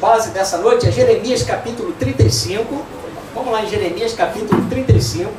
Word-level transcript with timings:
base 0.00 0.30
dessa 0.30 0.56
noite 0.56 0.88
é 0.88 0.90
Jeremias 0.90 1.42
capítulo 1.42 1.92
35. 1.92 2.84
Vamos 3.34 3.52
lá 3.52 3.62
em 3.62 3.68
Jeremias 3.68 4.14
capítulo 4.14 4.66
35. 4.68 5.30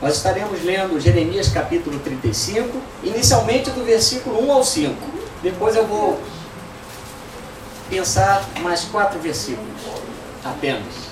Nós 0.00 0.16
estaremos 0.16 0.64
lendo 0.64 0.98
Jeremias 0.98 1.48
capítulo 1.48 1.98
35, 1.98 2.80
inicialmente 3.02 3.70
do 3.70 3.84
versículo 3.84 4.42
1 4.46 4.52
ao 4.52 4.64
5. 4.64 4.94
Depois 5.42 5.76
eu 5.76 5.86
vou 5.86 6.18
pensar 7.90 8.48
mais 8.62 8.84
quatro 8.84 9.18
versículos 9.18 9.68
apenas. 10.44 11.10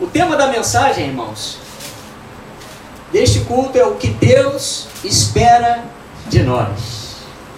O 0.00 0.06
tema 0.06 0.36
da 0.36 0.48
mensagem, 0.48 1.06
irmãos, 1.06 1.58
deste 3.10 3.40
culto 3.40 3.78
é 3.78 3.84
o 3.84 3.94
que 3.94 4.08
Deus 4.08 4.86
espera 5.02 5.82
de 6.28 6.42
nós. 6.42 7.03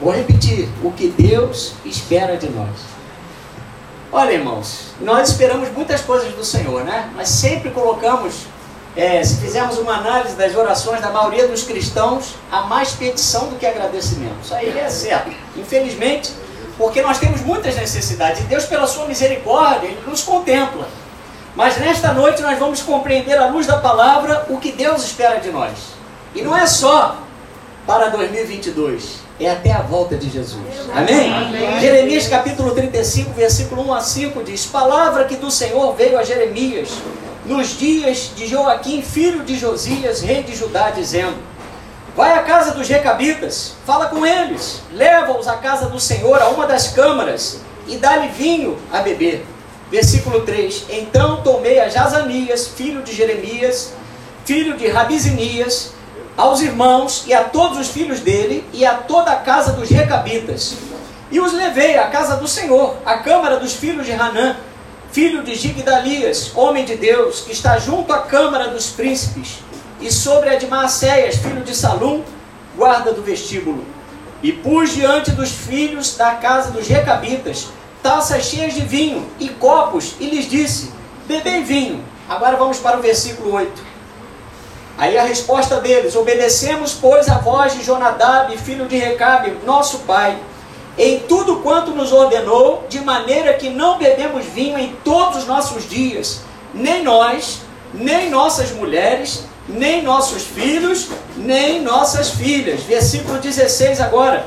Vou 0.00 0.12
repetir: 0.12 0.68
o 0.82 0.90
que 0.92 1.08
Deus 1.08 1.74
espera 1.84 2.36
de 2.36 2.48
nós. 2.50 2.96
Olha, 4.12 4.32
irmãos, 4.32 4.95
nós 5.00 5.30
esperamos 5.30 5.70
muitas 5.73 6.00
coisas 6.00 6.32
do 6.32 6.45
Senhor, 6.45 6.84
né? 6.84 7.10
Mas 7.14 7.28
sempre 7.28 7.70
colocamos, 7.70 8.46
é, 8.96 9.23
se 9.23 9.37
fizermos 9.37 9.78
uma 9.78 9.96
análise 9.96 10.37
das 10.37 10.54
orações 10.54 11.01
da 11.01 11.10
maioria 11.10 11.48
dos 11.48 11.64
cristãos, 11.64 12.34
há 12.51 12.62
mais 12.62 12.92
petição 12.92 13.48
do 13.48 13.56
que 13.56 13.66
agradecimento. 13.66 14.37
Isso 14.42 14.54
aí 14.54 14.78
é 14.78 14.88
certo. 14.88 15.30
Infelizmente, 15.56 16.32
porque 16.78 17.02
nós 17.02 17.18
temos 17.18 17.40
muitas 17.40 17.74
necessidades. 17.74 18.40
E 18.40 18.45
Deus, 18.45 18.65
pela 18.65 18.87
sua 18.87 19.06
misericórdia, 19.06 19.88
Ele 19.88 20.01
nos 20.06 20.23
contempla. 20.23 20.88
Mas 21.54 21.78
nesta 21.78 22.12
noite 22.12 22.42
nós 22.42 22.59
vamos 22.59 22.82
compreender 22.82 23.37
à 23.38 23.48
luz 23.48 23.66
da 23.66 23.78
palavra 23.78 24.46
o 24.51 24.59
que 24.59 24.73
Deus 24.73 25.04
espera 25.04 25.40
de 25.40 25.51
nós. 25.51 25.73
E 26.34 26.42
não 26.42 26.56
é 26.56 26.66
só 26.66 27.16
para 27.87 28.09
2022, 28.10 29.26
é 29.38 29.50
até 29.50 29.72
a 29.72 29.82
volta 29.82 30.16
de 30.16 30.30
Jesus. 30.30 30.62
Amém? 30.95 31.32
Amém? 31.32 31.80
Jeremias 31.80 32.26
capítulo 32.26 32.72
35, 32.72 33.32
versículo 33.32 33.86
1 33.88 33.95
a 33.95 34.00
5 34.00 34.45
diz: 34.45 34.66
Palavra 34.66 35.24
que 35.24 35.36
do 35.36 35.50
Senhor 35.50 35.95
veio 35.95 36.18
a 36.18 36.24
Jeremias 36.24 36.90
nos 37.45 37.78
dias 37.78 38.32
de 38.34 38.46
Joaquim, 38.46 39.02
filho 39.02 39.45
de 39.45 39.59
Josias, 39.59 40.23
rei 40.23 40.43
de 40.43 40.56
Judá, 40.56 40.90
dizendo: 40.90 41.37
Vai 42.16 42.32
à 42.32 42.43
casa 42.43 42.73
dos 42.73 42.88
recabitas, 42.88 43.74
fala 43.84 44.06
com 44.06 44.24
eles, 44.24 44.80
leva-os 44.93 45.46
à 45.46 45.56
casa 45.56 45.88
do 45.88 46.00
Senhor, 46.00 46.40
a 46.40 46.48
uma 46.48 46.66
das 46.66 46.88
câmaras, 46.88 47.60
e 47.87 47.98
dá-lhe 47.98 48.28
vinho 48.28 48.78
a 48.90 49.00
beber. 49.00 49.45
Versículo 49.90 50.40
3: 50.40 50.87
Então 50.88 51.43
tomei 51.43 51.78
a 51.78 51.90
Jazanias, 51.90 52.68
filho 52.68 53.02
de 53.02 53.15
Jeremias, 53.15 53.93
filho 54.46 54.76
de 54.78 54.88
Rabizinias, 54.88 55.93
aos 56.37 56.60
irmãos 56.60 57.24
e 57.26 57.34
a 57.34 57.45
todos 57.45 57.79
os 57.79 57.88
filhos 57.88 58.20
dele 58.20 58.65
e 58.73 58.84
a 58.84 58.95
toda 58.95 59.30
a 59.30 59.37
casa 59.37 59.73
dos 59.73 59.88
recabitas. 59.88 60.76
E 61.30 61.40
os 61.40 61.52
levei 61.52 61.96
à 61.98 62.09
casa 62.09 62.37
do 62.37 62.46
Senhor, 62.46 62.96
à 63.04 63.18
câmara 63.18 63.59
dos 63.59 63.73
filhos 63.74 64.06
de 64.06 64.12
Hanã, 64.12 64.56
filho 65.10 65.43
de 65.43 65.54
Gigdalias, 65.54 66.53
homem 66.54 66.84
de 66.84 66.97
Deus, 66.97 67.41
que 67.41 67.53
está 67.53 67.78
junto 67.78 68.12
à 68.12 68.20
câmara 68.20 68.69
dos 68.69 68.88
príncipes, 68.88 69.59
e 70.00 70.12
sobre 70.12 70.50
a 70.50 70.56
de 70.56 70.66
Maacéias, 70.66 71.37
filho 71.37 71.62
de 71.62 71.75
Salum, 71.75 72.22
guarda 72.76 73.12
do 73.12 73.22
vestíbulo. 73.22 73.84
E 74.43 74.53
pus 74.53 74.93
diante 74.94 75.31
dos 75.31 75.50
filhos 75.50 76.16
da 76.16 76.32
casa 76.32 76.71
dos 76.71 76.87
recabitas 76.87 77.69
taças 78.06 78.44
cheias 78.44 78.72
de 78.72 78.82
vinho 78.82 79.28
e 79.41 79.48
copos, 79.48 80.15
e 80.21 80.26
lhes 80.26 80.48
disse: 80.48 80.93
Bebei 81.26 81.65
vinho. 81.65 82.04
Agora 82.28 82.56
vamos 82.56 82.78
para 82.78 82.98
o 82.98 83.03
versículo 83.03 83.53
8. 83.53 83.85
Aí 84.99 85.19
a 85.19 85.25
resposta 85.25 85.81
deles: 85.81 86.16
Obedecemos, 86.16 86.94
pois, 86.94 87.28
a 87.28 87.39
voz 87.39 87.75
de 87.75 87.84
Jonadab, 87.84 88.56
filho 88.56 88.87
de 88.87 88.97
Recabe, 88.97 89.59
nosso 89.65 90.00
pai, 90.00 90.39
em 90.97 91.21
tudo 91.21 91.56
quanto 91.56 91.91
nos 91.91 92.12
ordenou, 92.12 92.87
de 92.89 93.00
maneira 93.00 93.53
que 93.55 93.69
não 93.69 93.99
bebemos 93.99 94.44
vinho 94.47 94.78
em 94.78 94.97
todos 95.05 95.39
os 95.39 95.47
nossos 95.47 95.89
dias, 95.89 96.41
nem 96.72 97.03
nós, 97.03 97.61
nem 97.93 98.31
nossas 98.31 98.71
mulheres, 98.71 99.44
nem 99.69 100.03
nossos 100.03 100.43
filhos, 100.43 101.09
nem 101.37 101.83
nossas 101.83 102.31
filhas. 102.31 102.83
Versículo 102.83 103.39
16 103.39 104.01
agora. 104.01 104.47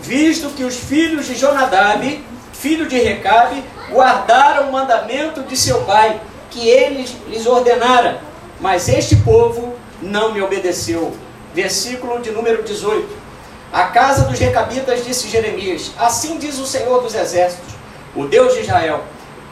Visto 0.00 0.50
que 0.50 0.64
os 0.64 0.74
filhos 0.74 1.26
de 1.26 1.34
Jonadab, 1.34 2.24
filho 2.52 2.86
de 2.86 2.98
Recabe, 2.98 3.62
guardaram 3.90 4.68
o 4.68 4.72
mandamento 4.72 5.42
de 5.42 5.56
seu 5.56 5.82
pai, 5.84 6.20
que 6.50 6.68
ele 6.68 7.08
lhes 7.28 7.46
ordenara, 7.46 8.20
mas 8.60 8.88
este 8.88 9.16
povo 9.16 9.74
não 10.04 10.32
me 10.32 10.42
obedeceu. 10.42 11.12
Versículo 11.54 12.20
de 12.20 12.30
número 12.30 12.62
18. 12.62 13.24
A 13.72 13.84
casa 13.84 14.24
dos 14.24 14.38
recabitas 14.38 15.04
disse 15.04 15.28
Jeremias: 15.28 15.92
Assim 15.98 16.38
diz 16.38 16.58
o 16.58 16.66
Senhor 16.66 17.02
dos 17.02 17.14
Exércitos, 17.14 17.74
o 18.14 18.26
Deus 18.26 18.54
de 18.54 18.60
Israel: 18.60 19.02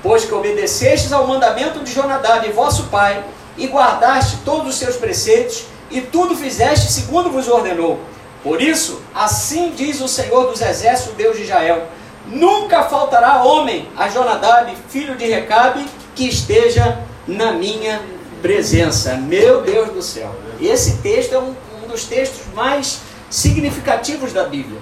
Pois 0.03 0.25
que 0.25 0.35
obedecestes 0.35 1.13
ao 1.13 1.27
mandamento 1.27 1.81
de 1.81 1.93
Jonadab, 1.93 2.49
vosso 2.53 2.85
pai, 2.85 3.25
e 3.57 3.67
guardaste 3.67 4.39
todos 4.45 4.69
os 4.69 4.77
seus 4.77 4.97
preceitos, 4.97 5.65
e 5.91 6.01
tudo 6.01 6.37
fizeste 6.37 6.93
segundo 6.93 7.31
vos 7.31 7.49
ordenou. 7.49 8.01
Por 8.43 8.61
isso, 8.61 9.01
assim 9.15 9.73
diz 9.77 10.01
o 10.01 10.09
Senhor 10.09 10.51
dos 10.51 10.61
Exércitos, 10.61 11.15
Deus 11.15 11.37
de 11.37 11.45
Israel: 11.45 11.87
Nunca 12.27 12.85
faltará 12.85 13.43
homem 13.43 13.89
a 13.97 14.09
Jonadab, 14.09 14.73
filho 14.89 15.17
de 15.17 15.27
Recabe, 15.27 15.85
que 16.15 16.29
esteja 16.29 16.99
na 17.27 17.53
minha 17.53 18.01
presença. 18.43 19.15
Meu 19.15 19.63
Deus 19.63 19.91
do 19.91 20.03
céu. 20.03 20.35
Esse 20.61 20.99
texto 20.99 21.35
é 21.35 21.39
um, 21.39 21.55
um 21.83 21.89
dos 21.89 22.05
textos 22.05 22.53
mais 22.55 22.99
significativos 23.31 24.33
da 24.33 24.45
Bíblia. 24.45 24.81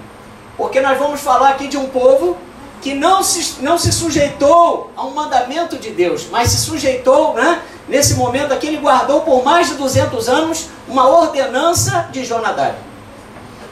Porque 0.57 0.81
nós 0.81 0.97
vamos 0.97 1.21
falar 1.21 1.51
aqui 1.51 1.67
de 1.67 1.77
um 1.77 1.87
povo 1.87 2.35
que 2.81 2.93
não 2.95 3.23
se, 3.23 3.61
não 3.61 3.77
se 3.77 3.91
sujeitou 3.91 4.91
a 4.97 5.05
um 5.05 5.11
mandamento 5.11 5.77
de 5.77 5.91
Deus, 5.91 6.25
mas 6.31 6.49
se 6.49 6.57
sujeitou, 6.57 7.35
né? 7.35 7.61
nesse 7.87 8.15
momento 8.15 8.53
aqui, 8.53 8.67
ele 8.67 8.77
guardou 8.77 9.21
por 9.21 9.43
mais 9.43 9.67
de 9.67 9.75
200 9.75 10.27
anos 10.27 10.69
uma 10.87 11.07
ordenança 11.07 12.09
de 12.11 12.25
Jonadab. 12.25 12.75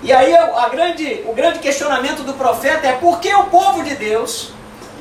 E 0.02 0.14
aí 0.14 0.34
a 0.36 0.70
grande, 0.70 1.24
o 1.28 1.34
grande 1.34 1.60
questionamento 1.60 2.24
do 2.24 2.34
profeta 2.34 2.88
é 2.88 2.94
por 2.94 3.20
que 3.20 3.34
o 3.34 3.46
povo 3.46 3.84
de 3.84 3.96
Deus, 3.96 4.52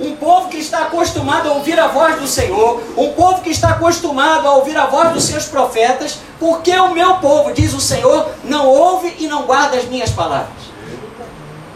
um 0.01 0.15
povo 0.17 0.49
que 0.49 0.59
está 0.59 0.85
acostumado 0.85 1.49
a 1.49 1.53
ouvir 1.53 1.79
a 1.79 1.89
voz 1.89 2.21
do 2.21 2.27
Senhor, 2.27 2.83
um 2.97 3.13
povo 3.13 3.43
que 3.43 3.51
está 3.51 3.71
acostumado 3.71 4.47
a 4.47 4.55
ouvir 4.55 4.77
a 4.77 4.87
voz 4.87 5.13
dos 5.13 5.25
seus 5.25 5.47
profetas, 5.47 6.19
por 6.39 6.63
que 6.63 6.77
o 6.79 6.95
meu 6.95 7.17
povo, 7.17 7.53
diz 7.53 7.75
o 7.75 7.81
Senhor, 7.81 8.29
não 8.45 8.67
ouve 8.67 9.15
e 9.19 9.27
não 9.27 9.43
guarda 9.43 9.77
as 9.77 9.85
minhas 9.87 10.11
palavras? 10.11 10.69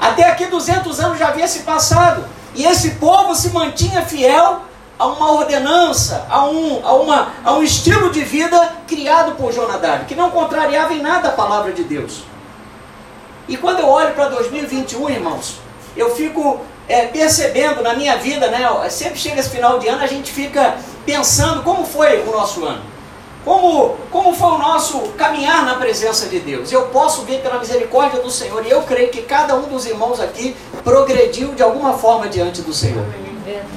Até 0.00 0.24
aqui 0.24 0.46
200 0.46 1.00
anos 1.00 1.18
já 1.18 1.28
havia 1.28 1.48
se 1.48 1.60
passado, 1.60 2.24
e 2.54 2.64
esse 2.64 2.92
povo 2.92 3.34
se 3.34 3.50
mantinha 3.50 4.02
fiel 4.02 4.62
a 4.98 5.06
uma 5.06 5.32
ordenança, 5.32 6.26
a 6.28 6.44
um, 6.44 6.86
a, 6.86 6.92
uma, 6.94 7.28
a 7.44 7.52
um 7.54 7.62
estilo 7.62 8.10
de 8.10 8.22
vida 8.22 8.72
criado 8.86 9.32
por 9.36 9.52
Jonadab, 9.52 10.04
que 10.04 10.14
não 10.14 10.30
contrariava 10.30 10.92
em 10.92 11.02
nada 11.02 11.28
a 11.28 11.32
palavra 11.32 11.72
de 11.72 11.82
Deus. 11.82 12.22
E 13.48 13.56
quando 13.56 13.80
eu 13.80 13.88
olho 13.88 14.14
para 14.14 14.28
2021, 14.28 15.10
irmãos, 15.10 15.56
eu 15.96 16.14
fico 16.14 16.60
é, 16.92 17.06
percebendo 17.06 17.82
na 17.82 17.94
minha 17.94 18.16
vida, 18.18 18.48
né? 18.48 18.68
Sempre 18.90 19.18
chega 19.18 19.40
esse 19.40 19.48
final 19.48 19.78
de 19.78 19.88
ano, 19.88 20.04
a 20.04 20.06
gente 20.06 20.30
fica 20.30 20.76
pensando 21.06 21.62
como 21.62 21.86
foi 21.86 22.20
o 22.20 22.30
nosso 22.30 22.66
ano. 22.66 22.82
Como, 23.46 23.96
como 24.10 24.34
foi 24.34 24.50
o 24.50 24.58
nosso 24.58 24.98
caminhar 25.16 25.64
na 25.64 25.76
presença 25.76 26.28
de 26.28 26.38
Deus? 26.38 26.70
Eu 26.70 26.82
posso 26.88 27.22
ver 27.22 27.40
pela 27.40 27.58
misericórdia 27.58 28.20
do 28.20 28.30
Senhor, 28.30 28.64
e 28.66 28.70
eu 28.70 28.82
creio 28.82 29.08
que 29.08 29.22
cada 29.22 29.56
um 29.56 29.62
dos 29.62 29.86
irmãos 29.86 30.20
aqui 30.20 30.54
progrediu 30.84 31.54
de 31.54 31.62
alguma 31.62 31.94
forma 31.94 32.28
diante 32.28 32.60
do 32.60 32.74
Senhor. 32.74 33.06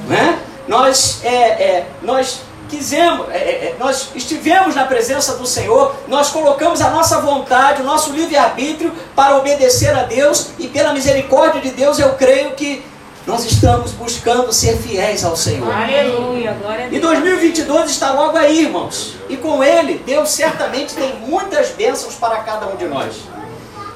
Né? 0.08 0.40
Nós, 0.68 1.22
é, 1.24 1.34
é, 1.34 1.88
nós 2.02 2.42
quisemos, 2.68 3.30
é, 3.30 3.38
é, 3.38 3.76
nós 3.80 4.10
estivemos 4.14 4.76
na 4.76 4.86
presença 4.86 5.36
do 5.36 5.48
Senhor, 5.48 5.96
nós 6.10 6.30
colocamos 6.30 6.82
a 6.82 6.90
nossa 6.90 7.22
vontade, 7.22 7.82
o 7.82 7.86
nosso 7.86 8.12
livre-arbítrio 8.12 8.92
para 9.16 9.38
obedecer 9.38 9.96
a 9.96 10.04
Deus 10.04 10.50
e 10.60 10.68
pela 10.68 10.92
misericórdia 10.92 11.62
de 11.62 11.70
Deus 11.70 11.98
eu 11.98 12.14
creio 12.16 12.52
que 12.52 12.84
nós 13.26 13.44
estamos 13.44 13.92
buscando 13.92 14.54
ser 14.54 14.78
fiéis 14.78 15.26
ao 15.26 15.36
Senhor. 15.36 15.72
Aleluia, 15.72 16.54
glória 16.54 16.86
a 16.86 16.90
Deus. 16.90 16.98
E 16.98 17.00
2022 17.00 17.90
está 17.90 18.12
logo 18.12 18.38
aí, 18.38 18.62
irmãos. 18.62 19.16
E 19.28 19.36
com 19.36 19.64
ele, 19.64 20.02
Deus 20.06 20.30
certamente 20.30 20.94
tem 20.94 21.16
muitas 21.16 21.70
bênçãos 21.70 22.16
para 22.16 22.38
cada 22.44 22.68
um 22.68 22.76
de 22.76 22.86
nós. 22.86 23.16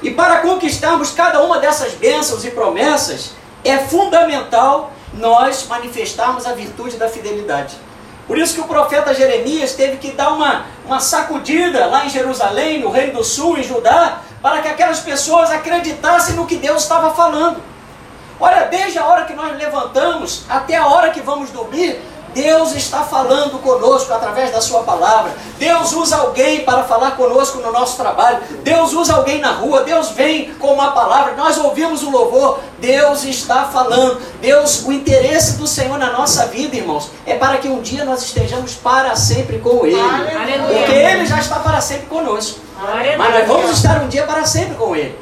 E 0.02 0.10
para 0.10 0.40
conquistarmos 0.40 1.12
cada 1.12 1.42
uma 1.42 1.60
dessas 1.60 1.92
bênçãos 1.92 2.44
e 2.44 2.50
promessas, 2.50 3.32
é 3.64 3.78
fundamental 3.78 4.92
nós 5.14 5.64
manifestarmos 5.68 6.44
a 6.44 6.52
virtude 6.52 6.96
da 6.96 7.08
fidelidade. 7.08 7.76
Por 8.26 8.36
isso 8.38 8.54
que 8.54 8.60
o 8.60 8.64
profeta 8.64 9.14
Jeremias 9.14 9.74
teve 9.74 9.98
que 9.98 10.10
dar 10.12 10.32
uma, 10.32 10.64
uma 10.84 10.98
sacudida 10.98 11.86
lá 11.86 12.04
em 12.04 12.10
Jerusalém, 12.10 12.80
no 12.80 12.90
Reino 12.90 13.14
do 13.14 13.24
Sul, 13.24 13.58
em 13.58 13.62
Judá, 13.62 14.22
para 14.42 14.62
que 14.62 14.68
aquelas 14.68 15.00
pessoas 15.00 15.50
acreditassem 15.50 16.34
no 16.34 16.46
que 16.46 16.56
Deus 16.56 16.82
estava 16.82 17.14
falando. 17.14 17.69
Olha, 18.40 18.66
desde 18.66 18.98
a 18.98 19.04
hora 19.04 19.24
que 19.26 19.34
nós 19.34 19.56
levantamos 19.56 20.44
até 20.48 20.76
a 20.76 20.86
hora 20.86 21.10
que 21.10 21.20
vamos 21.20 21.50
dormir, 21.50 22.00
Deus 22.32 22.74
está 22.74 23.02
falando 23.02 23.60
conosco 23.60 24.12
através 24.12 24.52
da 24.52 24.60
Sua 24.60 24.82
palavra. 24.82 25.32
Deus 25.58 25.92
usa 25.92 26.16
alguém 26.16 26.60
para 26.64 26.84
falar 26.84 27.12
conosco 27.12 27.58
no 27.58 27.72
nosso 27.72 27.96
trabalho. 27.96 28.38
Deus 28.62 28.92
usa 28.92 29.14
alguém 29.14 29.40
na 29.40 29.50
rua. 29.50 29.82
Deus 29.82 30.10
vem 30.10 30.54
com 30.54 30.72
uma 30.72 30.92
palavra. 30.92 31.34
Nós 31.34 31.58
ouvimos 31.58 32.02
o 32.02 32.10
louvor. 32.10 32.60
Deus 32.78 33.24
está 33.24 33.64
falando. 33.64 34.20
Deus, 34.40 34.84
o 34.84 34.92
interesse 34.92 35.56
do 35.56 35.66
Senhor 35.66 35.98
na 35.98 36.12
nossa 36.12 36.46
vida, 36.46 36.76
irmãos, 36.76 37.10
é 37.26 37.34
para 37.34 37.58
que 37.58 37.68
um 37.68 37.82
dia 37.82 38.04
nós 38.04 38.22
estejamos 38.22 38.74
para 38.74 39.16
sempre 39.16 39.58
com 39.58 39.84
Ele. 39.84 40.00
Aleluia. 40.00 40.78
Porque 40.78 40.92
Ele 40.92 41.26
já 41.26 41.38
está 41.40 41.56
para 41.58 41.80
sempre 41.80 42.06
conosco. 42.06 42.60
Mas 43.18 43.34
nós 43.34 43.46
vamos 43.46 43.70
estar 43.72 44.00
um 44.02 44.08
dia 44.08 44.22
para 44.22 44.44
sempre 44.46 44.74
com 44.76 44.96
Ele. 44.96 45.18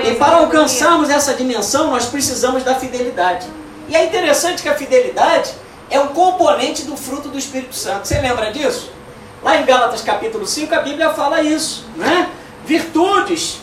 para 0.21 0.37
alcançarmos 0.37 1.09
essa 1.09 1.33
dimensão, 1.33 1.89
nós 1.89 2.05
precisamos 2.05 2.63
da 2.63 2.75
fidelidade. 2.75 3.47
E 3.89 3.95
é 3.95 4.05
interessante 4.05 4.61
que 4.61 4.69
a 4.69 4.75
fidelidade 4.75 5.51
é 5.89 5.99
um 5.99 6.09
componente 6.09 6.83
do 6.83 6.95
fruto 6.95 7.27
do 7.27 7.39
Espírito 7.39 7.73
Santo. 7.73 8.07
Você 8.07 8.21
lembra 8.21 8.51
disso? 8.51 8.91
Lá 9.41 9.57
em 9.57 9.65
Gálatas 9.65 10.03
capítulo 10.03 10.45
5, 10.45 10.75
a 10.75 10.81
Bíblia 10.81 11.09
fala 11.09 11.41
isso, 11.41 11.87
né? 11.95 12.29
Virtudes, 12.63 13.61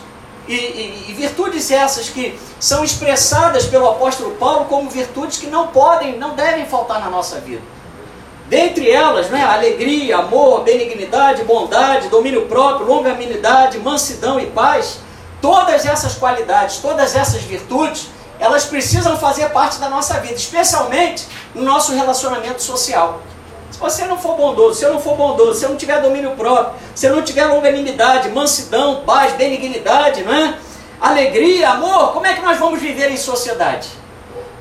e, 0.49 0.53
e, 0.53 1.05
e, 1.07 1.13
virtudes 1.13 1.71
essas 1.71 2.09
que 2.09 2.37
são 2.59 2.83
expressadas 2.83 3.65
pelo 3.65 3.87
apóstolo 3.87 4.31
Paulo 4.31 4.65
como 4.65 4.89
virtudes 4.89 5.37
que 5.37 5.47
não 5.47 5.67
podem, 5.67 6.17
não 6.17 6.35
devem 6.35 6.65
faltar 6.65 6.99
na 6.99 7.09
nossa 7.09 7.39
vida. 7.39 7.61
Dentre 8.49 8.91
elas, 8.91 9.29
né, 9.29 9.45
alegria, 9.45 10.17
amor, 10.17 10.65
benignidade, 10.65 11.41
bondade, 11.45 12.09
domínio 12.09 12.47
próprio, 12.47 12.85
longanimidade, 12.85 13.79
mansidão 13.79 14.37
e 14.41 14.47
paz, 14.47 14.99
todas 15.41 15.85
essas 15.85 16.15
qualidades, 16.15 16.77
todas 16.77 17.15
essas 17.15 17.41
virtudes, 17.41 18.07
elas 18.39 18.65
precisam 18.65 19.17
fazer 19.17 19.49
parte 19.49 19.79
da 19.79 19.89
nossa 19.89 20.19
vida, 20.19 20.35
especialmente 20.35 21.27
no 21.53 21.63
nosso 21.63 21.93
relacionamento 21.93 22.61
social. 22.61 23.21
Se 23.71 23.79
você 23.79 24.05
não 24.05 24.17
for 24.17 24.35
bondoso, 24.35 24.79
se 24.79 24.85
eu 24.85 24.93
não 24.93 24.99
for 24.99 25.15
bondoso, 25.15 25.59
se 25.59 25.65
eu 25.65 25.69
não 25.69 25.77
tiver 25.77 26.01
domínio 26.01 26.31
próprio, 26.31 26.79
se 26.95 27.05
eu 27.05 27.15
não 27.15 27.21
tiver 27.21 27.45
longanimidade, 27.45 28.29
mansidão, 28.29 29.03
paz, 29.05 29.33
benignidade, 29.33 30.23
não 30.23 30.33
é? 30.33 30.57
alegria, 30.99 31.69
amor, 31.69 32.11
como 32.11 32.25
é 32.25 32.33
que 32.33 32.41
nós 32.41 32.57
vamos 32.57 32.79
viver 32.79 33.09
em 33.09 33.17
sociedade? 33.17 33.87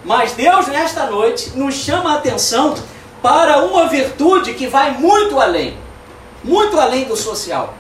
Mas 0.05 0.33
Deus, 0.33 0.69
nesta 0.69 1.07
noite, 1.07 1.51
nos 1.57 1.75
chama 1.75 2.13
a 2.13 2.15
atenção 2.17 2.75
para 3.21 3.59
uma 3.65 3.89
virtude 3.89 4.55
que 4.55 4.69
vai 4.69 4.93
muito 4.93 5.41
além 5.41 5.77
muito 6.43 6.79
além 6.79 7.05
do 7.05 7.17
social. 7.17 7.75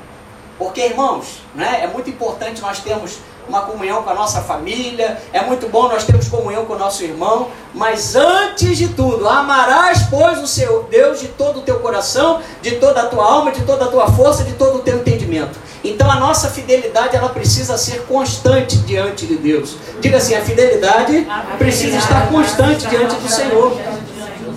Porque, 0.58 0.80
irmãos, 0.80 1.40
né, 1.54 1.80
é 1.84 1.86
muito 1.86 2.10
importante 2.10 2.60
nós 2.60 2.80
termos 2.80 3.18
uma 3.48 3.62
comunhão 3.62 4.02
com 4.02 4.10
a 4.10 4.14
nossa 4.14 4.42
família, 4.42 5.20
é 5.32 5.40
muito 5.40 5.68
bom 5.68 5.88
nós 5.88 6.04
termos 6.04 6.28
comunhão 6.28 6.66
com 6.66 6.74
o 6.74 6.78
nosso 6.78 7.02
irmão, 7.02 7.48
mas 7.72 8.14
antes 8.14 8.76
de 8.76 8.88
tudo, 8.88 9.26
amarás, 9.26 10.02
pois, 10.10 10.38
o 10.42 10.46
seu 10.46 10.82
Deus 10.90 11.20
de 11.20 11.28
todo 11.28 11.60
o 11.60 11.62
teu 11.62 11.80
coração, 11.80 12.40
de 12.60 12.72
toda 12.72 13.02
a 13.02 13.06
tua 13.06 13.24
alma, 13.24 13.50
de 13.50 13.62
toda 13.62 13.86
a 13.86 13.88
tua 13.88 14.06
força, 14.12 14.44
de 14.44 14.52
todo 14.52 14.76
o 14.76 14.80
teu 14.80 14.98
entendimento. 14.98 15.58
Então 15.82 16.10
a 16.10 16.16
nossa 16.16 16.48
fidelidade 16.48 17.16
ela 17.16 17.28
precisa 17.28 17.78
ser 17.78 18.02
constante 18.02 18.76
diante 18.78 19.26
de 19.26 19.36
Deus. 19.36 19.76
Diga 20.00 20.18
assim, 20.18 20.34
a 20.34 20.40
fidelidade 20.40 21.26
precisa 21.56 21.96
estar 21.96 22.28
constante 22.28 22.86
diante 22.88 23.14
do 23.14 23.28
Senhor. 23.28 23.76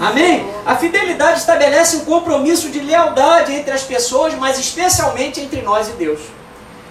Amém? 0.02 0.52
A 0.66 0.76
fidelidade 0.76 1.40
estabelece 1.40 1.98
um 1.98 2.06
compromisso 2.06 2.70
de 2.70 2.80
lealdade 2.80 3.54
entre 3.54 3.72
as 3.72 3.84
pessoas, 3.84 4.34
mas 4.34 4.58
especialmente 4.58 5.40
entre 5.40 5.62
nós 5.62 5.90
e 5.90 5.92
Deus. 5.92 6.22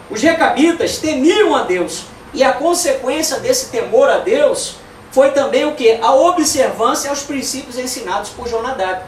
Os 0.08 0.22
recabitas 0.22 0.98
temiam 0.98 1.56
a 1.56 1.62
Deus, 1.62 2.04
e 2.32 2.44
a 2.44 2.52
consequência 2.52 3.40
desse 3.40 3.66
temor 3.66 4.08
a 4.08 4.18
Deus 4.18 4.76
foi 5.10 5.32
também 5.32 5.64
o 5.64 5.74
que? 5.74 5.98
A 6.00 6.14
observância 6.14 7.10
aos 7.10 7.24
princípios 7.24 7.76
ensinados 7.76 8.30
por 8.30 8.48
Jonadab. 8.48 9.02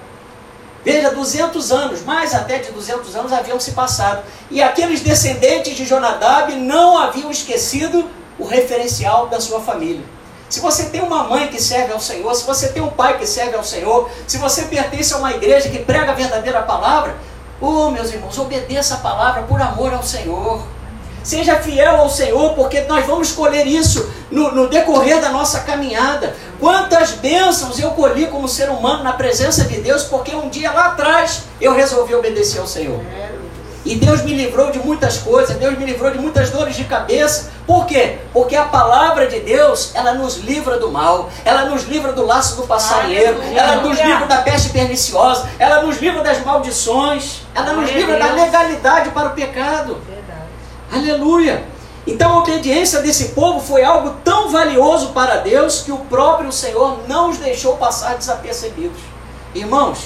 Veja, 0.84 1.12
200 1.12 1.70
anos, 1.70 2.02
mais 2.02 2.34
até 2.34 2.58
de 2.58 2.72
200 2.72 3.14
anos 3.14 3.32
haviam 3.32 3.60
se 3.60 3.70
passado. 3.70 4.24
E 4.50 4.60
aqueles 4.60 5.00
descendentes 5.00 5.76
de 5.76 5.84
Jonadab 5.84 6.52
não 6.56 6.98
haviam 6.98 7.30
esquecido 7.30 8.10
o 8.36 8.44
referencial 8.44 9.28
da 9.28 9.40
sua 9.40 9.60
família. 9.60 10.02
Se 10.52 10.60
você 10.60 10.84
tem 10.90 11.00
uma 11.00 11.24
mãe 11.24 11.48
que 11.48 11.58
serve 11.58 11.94
ao 11.94 11.98
Senhor, 11.98 12.34
se 12.34 12.44
você 12.44 12.68
tem 12.68 12.82
um 12.82 12.90
pai 12.90 13.16
que 13.16 13.26
serve 13.26 13.56
ao 13.56 13.64
Senhor, 13.64 14.10
se 14.26 14.36
você 14.36 14.64
pertence 14.64 15.14
a 15.14 15.16
uma 15.16 15.30
igreja 15.30 15.70
que 15.70 15.78
prega 15.78 16.12
a 16.12 16.14
verdadeira 16.14 16.60
palavra, 16.60 17.16
oh 17.58 17.90
meus 17.90 18.12
irmãos, 18.12 18.38
obedeça 18.38 18.96
a 18.96 18.98
palavra 18.98 19.44
por 19.44 19.58
amor 19.62 19.94
ao 19.94 20.02
Senhor. 20.02 20.62
Seja 21.24 21.56
fiel 21.56 21.96
ao 21.96 22.10
Senhor, 22.10 22.52
porque 22.52 22.82
nós 22.82 23.06
vamos 23.06 23.32
colher 23.32 23.66
isso 23.66 24.12
no, 24.30 24.52
no, 24.52 24.68
decorrer 24.68 25.22
da 25.22 25.30
nossa 25.30 25.60
caminhada. 25.60 26.36
Quantas 26.60 27.12
bênçãos 27.12 27.78
eu 27.78 27.92
colhi 27.92 28.26
como 28.26 28.46
ser 28.46 28.68
humano 28.68 29.02
na 29.02 29.14
presença 29.14 29.64
de 29.64 29.80
Deus, 29.80 30.02
porque 30.02 30.34
um 30.34 30.50
dia 30.50 30.70
lá 30.70 30.88
atrás 30.88 31.44
eu 31.62 31.72
resolvi 31.72 32.14
obedecer 32.14 32.60
ao 32.60 32.66
Senhor. 32.66 33.00
E 33.84 33.96
Deus 33.96 34.22
me 34.22 34.34
livrou 34.34 34.70
de 34.70 34.78
muitas 34.78 35.18
coisas, 35.18 35.56
Deus 35.56 35.76
me 35.76 35.84
livrou 35.84 36.10
de 36.10 36.18
muitas 36.18 36.50
dores 36.50 36.76
de 36.76 36.84
cabeça. 36.84 37.50
Por 37.66 37.84
quê? 37.86 38.18
Porque 38.32 38.54
a 38.54 38.64
palavra 38.64 39.26
de 39.26 39.40
Deus, 39.40 39.90
ela 39.94 40.14
nos 40.14 40.36
livra 40.36 40.78
do 40.78 40.90
mal, 40.90 41.28
ela 41.44 41.64
nos 41.64 41.84
livra 41.84 42.12
do 42.12 42.24
laço 42.24 42.56
do 42.56 42.62
passarinheiro, 42.62 43.40
ela 43.54 43.76
nos 43.76 43.98
livra 43.98 44.26
da 44.26 44.38
peste 44.38 44.70
perniciosa, 44.70 45.48
ela 45.58 45.82
nos 45.82 45.98
livra 45.98 46.22
das 46.22 46.44
maldições, 46.44 47.42
ela 47.54 47.72
nos 47.72 47.90
livra 47.90 48.18
da 48.18 48.32
legalidade 48.32 49.10
para 49.10 49.28
o 49.28 49.32
pecado. 49.32 49.98
Aleluia! 50.92 51.64
Então 52.06 52.32
a 52.32 52.38
obediência 52.38 53.00
desse 53.00 53.28
povo 53.28 53.60
foi 53.60 53.84
algo 53.84 54.16
tão 54.24 54.48
valioso 54.48 55.08
para 55.08 55.36
Deus 55.36 55.80
que 55.80 55.92
o 55.92 55.98
próprio 55.98 56.52
Senhor 56.52 57.00
não 57.08 57.30
os 57.30 57.38
deixou 57.38 57.76
passar 57.76 58.16
desapercebidos. 58.16 59.00
Irmãos, 59.54 59.98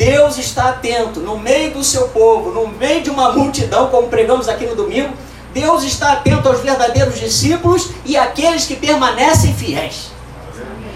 Deus 0.00 0.38
está 0.38 0.70
atento 0.70 1.20
no 1.20 1.38
meio 1.38 1.74
do 1.74 1.84
seu 1.84 2.08
povo, 2.08 2.50
no 2.52 2.68
meio 2.68 3.02
de 3.02 3.10
uma 3.10 3.32
multidão, 3.32 3.90
como 3.90 4.08
pregamos 4.08 4.48
aqui 4.48 4.64
no 4.64 4.74
domingo. 4.74 5.12
Deus 5.52 5.82
está 5.82 6.12
atento 6.12 6.48
aos 6.48 6.60
verdadeiros 6.60 7.20
discípulos 7.20 7.90
e 8.06 8.16
àqueles 8.16 8.64
que 8.64 8.76
permanecem 8.76 9.52
fiéis, 9.52 10.10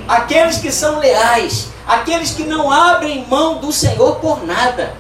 aqueles 0.09 0.57
que 0.57 0.73
são 0.73 1.01
leais, 1.01 1.69
aqueles 1.87 2.31
que 2.31 2.45
não 2.45 2.73
abrem 2.73 3.27
mão 3.29 3.59
do 3.59 3.71
Senhor 3.71 4.17
por 4.21 4.43
nada. 4.43 4.95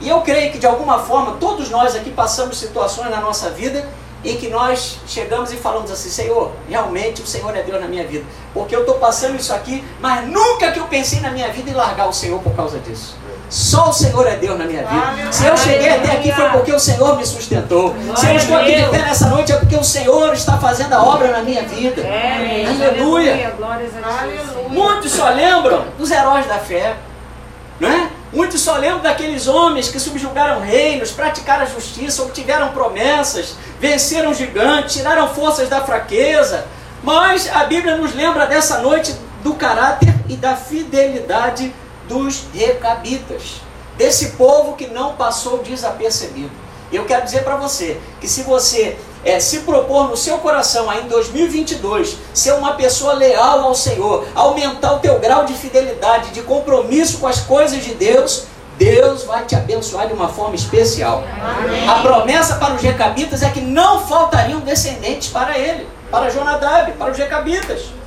E 0.00 0.08
eu 0.08 0.20
creio 0.22 0.50
que 0.50 0.58
de 0.58 0.66
alguma 0.66 0.98
forma 0.98 1.36
todos 1.38 1.70
nós 1.70 1.94
aqui 1.94 2.10
passamos 2.10 2.58
situações 2.58 3.08
na 3.08 3.20
nossa 3.20 3.50
vida 3.50 3.88
em 4.24 4.36
que 4.36 4.48
nós 4.48 4.98
chegamos 5.06 5.52
e 5.52 5.56
falamos 5.56 5.92
assim, 5.92 6.10
Senhor, 6.10 6.50
realmente 6.68 7.22
o 7.22 7.26
Senhor 7.26 7.56
é 7.56 7.62
Deus 7.62 7.80
na 7.80 7.86
minha 7.86 8.04
vida. 8.04 8.24
Porque 8.52 8.74
eu 8.74 8.80
estou 8.80 8.96
passando 8.96 9.36
isso 9.36 9.54
aqui, 9.54 9.84
mas 10.00 10.26
nunca 10.26 10.72
que 10.72 10.80
eu 10.80 10.88
pensei 10.88 11.20
na 11.20 11.30
minha 11.30 11.52
vida 11.52 11.70
em 11.70 11.74
largar 11.74 12.08
o 12.08 12.12
Senhor 12.12 12.42
por 12.42 12.52
causa 12.56 12.80
disso. 12.80 13.16
Só 13.50 13.88
o 13.88 13.92
Senhor 13.92 14.26
é 14.26 14.36
Deus 14.36 14.58
na 14.58 14.64
minha 14.64 14.84
vida. 14.84 15.32
Se 15.32 15.46
eu 15.46 15.56
cheguei 15.56 15.88
até 15.88 16.12
aqui 16.12 16.32
foi 16.32 16.48
porque 16.50 16.72
o 16.72 16.78
Senhor 16.78 17.16
me 17.16 17.24
sustentou. 17.24 17.94
Se 18.16 18.26
eu 18.26 18.36
estou 18.36 18.56
aqui 18.56 18.74
de 18.74 18.88
pé 18.90 18.98
nessa 18.98 19.28
noite 19.28 19.52
é 19.52 19.56
porque 19.56 19.76
o 19.76 19.84
Senhor 19.84 20.34
está 20.34 20.58
fazendo 20.58 20.92
a 20.92 21.02
obra 21.02 21.32
na 21.32 21.42
minha 21.42 21.62
vida. 21.62 22.02
Aleluia. 22.68 23.54
Muitos 24.68 25.12
só 25.12 25.30
lembram 25.30 25.84
dos 25.96 26.10
heróis 26.10 26.46
da 26.46 26.58
fé. 26.58 26.96
Não 27.80 27.88
é? 27.88 28.08
Muitos 28.32 28.60
só 28.60 28.74
lembram 28.74 29.00
daqueles 29.00 29.46
homens 29.46 29.88
que 29.88 29.98
subjugaram 29.98 30.60
reinos, 30.60 31.10
praticaram 31.12 31.62
a 31.62 31.66
justiça, 31.66 32.22
obtiveram 32.22 32.68
promessas, 32.68 33.56
venceram 33.80 34.34
gigantes, 34.34 34.96
tiraram 34.96 35.28
forças 35.28 35.68
da 35.68 35.80
fraqueza. 35.80 36.66
Mas 37.02 37.50
a 37.50 37.64
Bíblia 37.64 37.96
nos 37.96 38.14
lembra 38.14 38.46
dessa 38.46 38.78
noite 38.78 39.14
do 39.42 39.54
caráter 39.54 40.14
e 40.28 40.36
da 40.36 40.56
fidelidade 40.56 41.72
dos 42.08 42.44
recabitas, 42.52 43.60
desse 43.96 44.30
povo 44.30 44.74
que 44.74 44.86
não 44.86 45.14
passou 45.14 45.58
desapercebido. 45.58 46.50
Eu 46.90 47.04
quero 47.04 47.24
dizer 47.24 47.44
para 47.44 47.56
você 47.56 48.00
que 48.20 48.26
se 48.26 48.42
você 48.42 48.96
é, 49.24 49.38
se 49.38 49.60
propor 49.60 50.08
no 50.08 50.16
seu 50.16 50.38
coração 50.38 50.88
aí 50.88 51.04
em 51.04 51.08
2022 51.08 52.16
ser 52.32 52.52
uma 52.52 52.74
pessoa 52.74 53.12
leal 53.12 53.60
ao 53.60 53.74
Senhor, 53.74 54.26
aumentar 54.34 54.94
o 54.94 54.98
teu 55.00 55.18
grau 55.18 55.44
de 55.44 55.52
fidelidade, 55.52 56.30
de 56.30 56.42
compromisso 56.42 57.18
com 57.18 57.26
as 57.26 57.40
coisas 57.40 57.84
de 57.84 57.94
Deus, 57.94 58.46
Deus 58.78 59.24
vai 59.24 59.44
te 59.44 59.56
abençoar 59.56 60.06
de 60.06 60.14
uma 60.14 60.28
forma 60.28 60.54
especial. 60.54 61.24
Amém. 61.42 61.88
A 61.88 61.96
promessa 61.96 62.54
para 62.56 62.74
os 62.74 62.80
recabitas 62.80 63.42
é 63.42 63.50
que 63.50 63.60
não 63.60 64.06
faltariam 64.06 64.60
descendentes 64.60 65.28
para 65.28 65.58
ele, 65.58 65.86
para 66.10 66.30
Jonadab, 66.30 66.92
para 66.92 67.10
os 67.10 67.18
recabitas. 67.18 67.97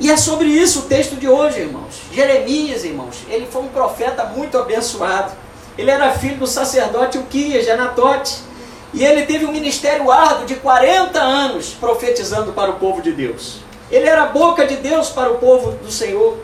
E 0.00 0.10
é 0.10 0.16
sobre 0.16 0.46
isso 0.46 0.80
o 0.80 0.82
texto 0.82 1.16
de 1.16 1.28
hoje, 1.28 1.60
irmãos. 1.60 2.02
Jeremias, 2.12 2.84
irmãos, 2.84 3.16
ele 3.28 3.46
foi 3.46 3.62
um 3.62 3.68
profeta 3.68 4.24
muito 4.24 4.56
abençoado. 4.56 5.32
Ele 5.76 5.90
era 5.90 6.12
filho 6.12 6.36
do 6.36 6.46
sacerdote 6.46 7.18
Uquias, 7.18 7.64
de 7.64 7.70
Anatote. 7.70 8.36
E 8.94 9.04
ele 9.04 9.26
teve 9.26 9.44
um 9.44 9.52
ministério 9.52 10.10
árduo 10.10 10.46
de 10.46 10.54
40 10.56 11.20
anos 11.20 11.70
profetizando 11.78 12.52
para 12.52 12.70
o 12.70 12.74
povo 12.74 13.02
de 13.02 13.12
Deus. 13.12 13.56
Ele 13.90 14.08
era 14.08 14.22
a 14.22 14.26
boca 14.26 14.66
de 14.66 14.76
Deus 14.76 15.08
para 15.08 15.32
o 15.32 15.38
povo 15.38 15.72
do 15.72 15.90
Senhor. 15.90 16.38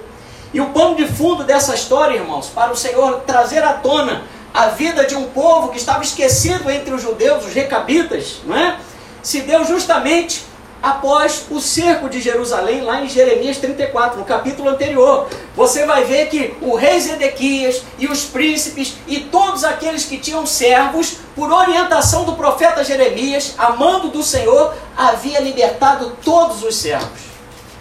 E 0.53 0.61
o 0.61 0.67
pano 0.67 0.97
de 0.97 1.07
fundo 1.07 1.45
dessa 1.45 1.75
história, 1.75 2.17
irmãos, 2.17 2.49
para 2.49 2.73
o 2.73 2.77
Senhor 2.77 3.21
trazer 3.21 3.63
à 3.63 3.75
tona 3.75 4.23
a 4.53 4.69
vida 4.69 5.05
de 5.05 5.15
um 5.15 5.25
povo 5.31 5.69
que 5.69 5.79
estava 5.79 6.03
esquecido 6.03 6.71
entre 6.71 6.93
os 6.93 7.03
judeus, 7.03 7.45
os 7.45 7.53
recabitas, 7.53 8.37
não 8.45 8.57
é? 8.57 8.79
Se 9.23 9.41
deu 9.41 9.65
justamente 9.65 10.45
após 10.85 11.47
o 11.51 11.63
cerco 11.63 12.11
de 12.11 12.21
Jerusalém, 12.21 12.83
lá 12.83 13.01
em 13.01 13.09
Jeremias 13.09 13.57
34, 13.57 14.19
no 14.19 14.25
capítulo 14.27 14.69
anterior. 14.69 15.27
Você 15.57 15.87
vai 15.87 16.05
ver 16.05 16.29
que 16.29 16.55
o 16.61 16.77
rei 16.77 17.01
Zedequias 17.01 17.83
e 17.99 18.07
os 18.07 18.27
príncipes 18.27 18.99
e 19.07 19.21
todos 19.21 19.65
aqueles 19.65 20.05
que 20.05 20.19
tinham 20.19 20.45
servos, 20.45 21.17
por 21.35 21.51
orientação 21.51 22.25
do 22.25 22.35
profeta 22.35 22.85
Jeremias, 22.85 23.55
amando 23.57 24.09
do 24.09 24.23
Senhor, 24.23 24.75
havia 24.95 25.41
libertado 25.41 26.19
todos 26.23 26.63
os 26.63 26.77
servos. 26.77 27.21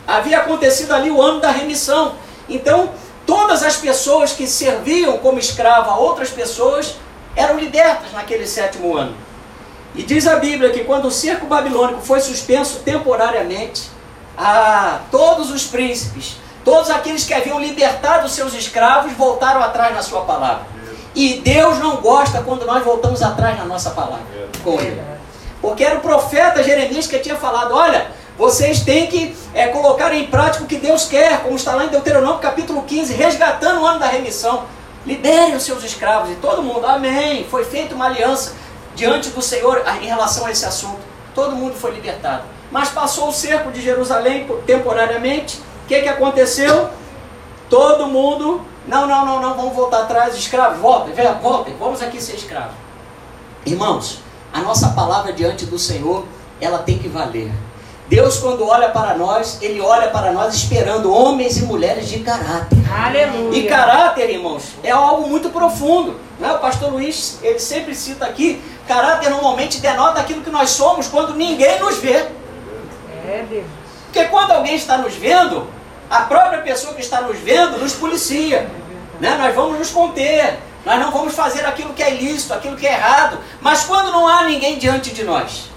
Havia 0.07 0.37
acontecido 0.39 0.93
ali 0.93 1.11
o 1.11 1.21
ano 1.21 1.41
da 1.41 1.51
remissão. 1.51 2.15
Então, 2.47 2.91
todas 3.25 3.63
as 3.63 3.75
pessoas 3.75 4.31
que 4.31 4.47
serviam 4.47 5.17
como 5.17 5.37
escravo 5.37 5.91
a 5.91 5.97
outras 5.97 6.29
pessoas 6.29 6.95
eram 7.35 7.59
libertas 7.59 8.13
naquele 8.13 8.47
sétimo 8.47 8.95
ano. 8.95 9.32
E 9.95 10.03
diz 10.03 10.25
a 10.25 10.37
Bíblia 10.37 10.71
que 10.71 10.83
quando 10.83 11.05
o 11.05 11.11
cerco 11.11 11.45
babilônico 11.45 12.01
foi 12.01 12.19
suspenso 12.19 12.79
temporariamente, 12.79 13.91
a 14.37 15.01
todos 15.11 15.51
os 15.51 15.65
príncipes, 15.65 16.37
todos 16.65 16.89
aqueles 16.89 17.23
que 17.23 17.33
haviam 17.33 17.59
libertado 17.59 18.27
seus 18.27 18.53
escravos, 18.53 19.13
voltaram 19.13 19.61
atrás 19.61 19.93
na 19.93 20.01
sua 20.01 20.21
palavra. 20.21 20.65
E 21.15 21.35
Deus 21.35 21.77
não 21.77 21.97
gosta 21.97 22.41
quando 22.41 22.65
nós 22.65 22.83
voltamos 22.83 23.21
atrás 23.21 23.57
na 23.57 23.65
nossa 23.65 23.91
palavra 23.91 24.25
com 24.63 24.79
ele. 24.79 24.99
Porque 25.61 25.83
era 25.83 25.97
o 25.97 26.01
profeta 26.01 26.63
Jeremias 26.63 27.05
que 27.05 27.19
tinha 27.19 27.35
falado: 27.35 27.75
olha, 27.75 28.07
vocês 28.37 28.81
têm 28.81 29.07
que 29.07 29.35
é, 29.53 29.67
colocar 29.67 30.13
em 30.13 30.25
prática 30.25 30.63
o 30.63 30.67
que 30.67 30.77
Deus 30.77 31.05
quer, 31.05 31.43
como 31.43 31.55
está 31.55 31.75
lá 31.75 31.85
em 31.85 31.89
Deuteronômio 31.89 32.39
capítulo 32.39 32.81
15, 32.81 33.13
resgatando 33.13 33.81
o 33.81 33.85
ano 33.85 33.99
da 33.99 34.07
remissão. 34.07 34.65
Liberem 35.05 35.53
os 35.53 35.63
seus 35.63 35.83
escravos. 35.83 36.31
E 36.31 36.35
todo 36.35 36.63
mundo, 36.63 36.85
amém. 36.85 37.45
Foi 37.51 37.65
feita 37.65 37.93
uma 37.93 38.05
aliança 38.05 38.53
diante 38.95 39.29
do 39.29 39.41
Senhor 39.41 39.83
em 40.01 40.05
relação 40.05 40.45
a 40.45 40.51
esse 40.51 40.65
assunto. 40.65 40.99
Todo 41.33 41.55
mundo 41.55 41.75
foi 41.75 41.91
libertado. 41.91 42.43
Mas 42.71 42.89
passou 42.89 43.29
o 43.29 43.33
cerco 43.33 43.71
de 43.71 43.81
Jerusalém 43.81 44.47
temporariamente. 44.65 45.57
O 45.83 45.87
que, 45.87 46.01
que 46.01 46.09
aconteceu? 46.09 46.89
Todo 47.69 48.07
mundo, 48.07 48.61
não, 48.87 49.07
não, 49.07 49.25
não, 49.25 49.41
não, 49.41 49.55
vamos 49.55 49.75
voltar 49.75 50.03
atrás, 50.03 50.35
escravos, 50.35 50.79
voltem, 50.79 51.13
voltem, 51.41 51.75
vamos 51.77 52.01
aqui 52.01 52.21
ser 52.21 52.35
escravos. 52.35 52.75
Irmãos, 53.65 54.19
a 54.51 54.61
nossa 54.61 54.89
palavra 54.89 55.33
diante 55.33 55.65
do 55.65 55.79
Senhor, 55.79 56.25
ela 56.59 56.79
tem 56.79 56.99
que 56.99 57.07
valer. 57.07 57.51
Deus, 58.07 58.37
quando 58.37 58.67
olha 58.67 58.89
para 58.89 59.15
nós, 59.15 59.59
Ele 59.61 59.79
olha 59.79 60.09
para 60.09 60.31
nós 60.31 60.53
esperando 60.53 61.13
homens 61.13 61.57
e 61.57 61.63
mulheres 61.63 62.09
de 62.09 62.19
caráter. 62.19 62.77
Aleluia. 62.93 63.57
E 63.57 63.67
caráter, 63.67 64.29
irmãos, 64.29 64.63
é 64.83 64.91
algo 64.91 65.27
muito 65.29 65.49
profundo. 65.49 66.19
Não 66.39 66.49
é? 66.49 66.53
O 66.53 66.59
pastor 66.59 66.91
Luiz, 66.91 67.39
ele 67.41 67.59
sempre 67.59 67.95
cita 67.95 68.25
aqui, 68.25 68.61
caráter 68.87 69.29
normalmente 69.29 69.79
denota 69.79 70.19
aquilo 70.19 70.41
que 70.41 70.49
nós 70.49 70.71
somos 70.71 71.07
quando 71.07 71.33
ninguém 71.33 71.79
nos 71.79 71.97
vê. 71.97 72.25
É, 73.25 73.45
Deus. 73.49 73.65
Porque 74.05 74.25
quando 74.25 74.51
alguém 74.51 74.75
está 74.75 74.97
nos 74.97 75.15
vendo, 75.15 75.67
a 76.09 76.21
própria 76.21 76.61
pessoa 76.61 76.93
que 76.93 77.01
está 77.01 77.21
nos 77.21 77.39
vendo 77.39 77.79
nos 77.79 77.93
policia. 77.93 78.69
Né? 79.19 79.35
Nós 79.39 79.55
vamos 79.55 79.79
nos 79.79 79.89
conter. 79.89 80.59
Nós 80.85 80.99
não 80.99 81.11
vamos 81.11 81.33
fazer 81.33 81.65
aquilo 81.65 81.93
que 81.93 82.03
é 82.03 82.13
ilícito, 82.13 82.53
aquilo 82.53 82.75
que 82.75 82.85
é 82.85 82.93
errado. 82.93 83.39
Mas 83.61 83.85
quando 83.85 84.11
não 84.11 84.27
há 84.27 84.43
ninguém 84.43 84.77
diante 84.77 85.11
de 85.11 85.23
nós, 85.23 85.69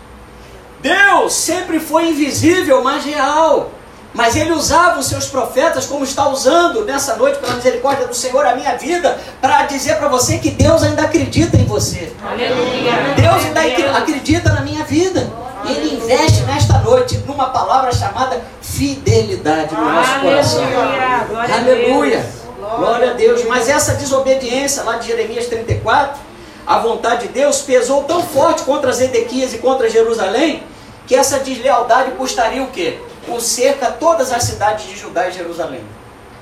Deus 0.86 1.32
sempre 1.32 1.80
foi 1.80 2.10
invisível, 2.10 2.82
mas 2.82 3.04
real. 3.04 3.70
Mas 4.14 4.34
ele 4.34 4.52
usava 4.52 4.98
os 4.98 5.06
seus 5.06 5.26
profetas, 5.26 5.84
como 5.84 6.04
está 6.04 6.28
usando 6.28 6.84
nessa 6.84 7.16
noite, 7.16 7.38
pela 7.38 7.54
misericórdia 7.54 8.06
do 8.06 8.14
Senhor, 8.14 8.46
a 8.46 8.54
minha 8.54 8.76
vida, 8.76 9.18
para 9.42 9.64
dizer 9.64 9.96
para 9.96 10.08
você 10.08 10.38
que 10.38 10.50
Deus 10.50 10.82
ainda 10.82 11.02
acredita 11.02 11.56
em 11.56 11.66
você. 11.66 12.12
Aleluia. 12.24 12.92
Deus 13.14 13.44
ainda 13.44 13.98
acredita 13.98 14.52
na 14.52 14.62
minha 14.62 14.84
vida. 14.84 15.28
Ele 15.68 15.96
investe 15.96 16.42
nesta 16.44 16.78
noite 16.78 17.18
numa 17.26 17.50
palavra 17.50 17.92
chamada 17.92 18.40
fidelidade 18.62 19.74
no 19.74 19.84
nosso 19.84 20.20
coração. 20.20 20.64
Aleluia. 20.64 21.26
Glória 21.28 21.54
a 21.54 21.58
Aleluia. 21.58 22.18
Deus. 22.18 22.78
Glória 22.78 23.10
a 23.10 23.14
Deus. 23.14 23.44
Mas 23.44 23.68
essa 23.68 23.94
desobediência 23.94 24.82
lá 24.84 24.96
de 24.96 25.08
Jeremias 25.08 25.46
34, 25.46 26.20
a 26.66 26.78
vontade 26.78 27.26
de 27.26 27.34
Deus 27.34 27.60
pesou 27.60 28.04
tão 28.04 28.22
forte 28.22 28.62
contra 28.62 28.92
Zedequias 28.92 29.52
e 29.52 29.58
contra 29.58 29.90
Jerusalém, 29.90 30.62
que 31.06 31.14
essa 31.14 31.38
deslealdade 31.38 32.12
custaria 32.12 32.62
o 32.62 32.70
quê? 32.70 32.98
O 33.28 33.40
cerca 33.40 33.90
todas 33.90 34.32
as 34.32 34.42
cidades 34.44 34.86
de 34.86 34.96
Judá 34.96 35.28
e 35.28 35.32
Jerusalém. 35.32 35.84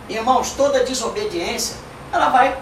Irmãos, 0.09 0.53
toda 0.57 0.85
desobediência, 0.85 1.77
ela 2.13 2.29
vai 2.29 2.57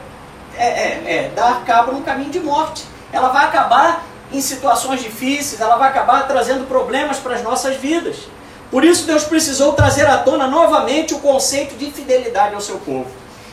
é, 0.57 0.67
é, 0.67 1.03
é, 1.07 1.33
dar 1.35 1.65
cabo 1.65 1.93
no 1.93 2.03
caminho 2.03 2.31
de 2.31 2.41
morte. 2.41 2.85
Ela 3.13 3.29
vai 3.29 3.45
acabar 3.45 4.05
em 4.33 4.41
situações 4.41 5.03
difíceis, 5.03 5.61
ela 5.61 5.77
vai 5.77 5.91
acabar 5.91 6.27
trazendo 6.27 6.67
problemas 6.67 7.19
para 7.19 7.35
as 7.35 7.43
nossas 7.43 7.77
vidas. 7.77 8.17
Por 8.71 8.85
isso 8.85 9.07
Deus 9.07 9.25
precisou 9.25 9.75
trazer 9.75 10.07
à 10.07 10.19
tona 10.19 10.47
novamente 10.47 11.13
o 11.13 11.19
conceito 11.19 11.77
de 11.77 11.91
fidelidade 11.91 12.55
ao 12.55 12.61
seu 12.61 12.79
povo. 12.79 13.11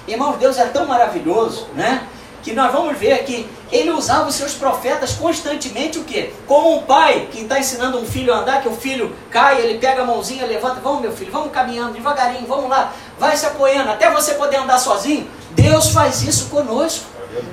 Irmãos, 0.07 0.37
Deus 0.37 0.57
é 0.57 0.65
tão 0.65 0.85
maravilhoso, 0.85 1.67
né? 1.75 2.07
Que 2.43 2.53
nós 2.53 2.71
vamos 2.71 2.97
ver 2.97 3.23
que 3.25 3.49
ele 3.71 3.91
usava 3.91 4.29
os 4.29 4.35
seus 4.35 4.53
profetas 4.53 5.13
constantemente 5.13 5.99
o 5.99 6.03
quê? 6.03 6.33
Como 6.47 6.77
um 6.77 6.81
pai 6.83 7.27
que 7.31 7.41
está 7.41 7.59
ensinando 7.59 7.99
um 7.99 8.05
filho 8.05 8.33
a 8.33 8.37
andar, 8.37 8.61
que 8.61 8.67
o 8.67 8.75
filho 8.75 9.15
cai, 9.29 9.61
ele 9.61 9.77
pega 9.77 10.01
a 10.01 10.05
mãozinha, 10.05 10.45
levanta, 10.45 10.79
vamos 10.79 11.01
meu 11.01 11.11
filho, 11.11 11.31
vamos 11.31 11.51
caminhando 11.51 11.93
devagarinho, 11.93 12.47
vamos 12.47 12.69
lá, 12.69 12.93
vai 13.17 13.35
se 13.35 13.45
apoiando, 13.45 13.91
até 13.91 14.09
você 14.09 14.33
poder 14.35 14.57
andar 14.57 14.77
sozinho. 14.77 15.27
Deus 15.51 15.89
faz 15.89 16.21
isso 16.21 16.49
conosco. 16.49 17.05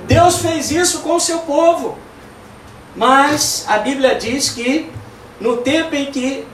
Deus 0.05 0.37
fez 0.39 0.71
isso 0.71 0.99
com 0.99 1.15
o 1.15 1.19
seu 1.19 1.39
povo. 1.39 1.97
Mas 2.95 3.65
a 3.67 3.77
Bíblia 3.77 4.15
diz 4.15 4.49
que 4.49 4.91
no 5.39 5.57
tempo 5.57 5.93
em 5.93 6.07
que 6.07 6.47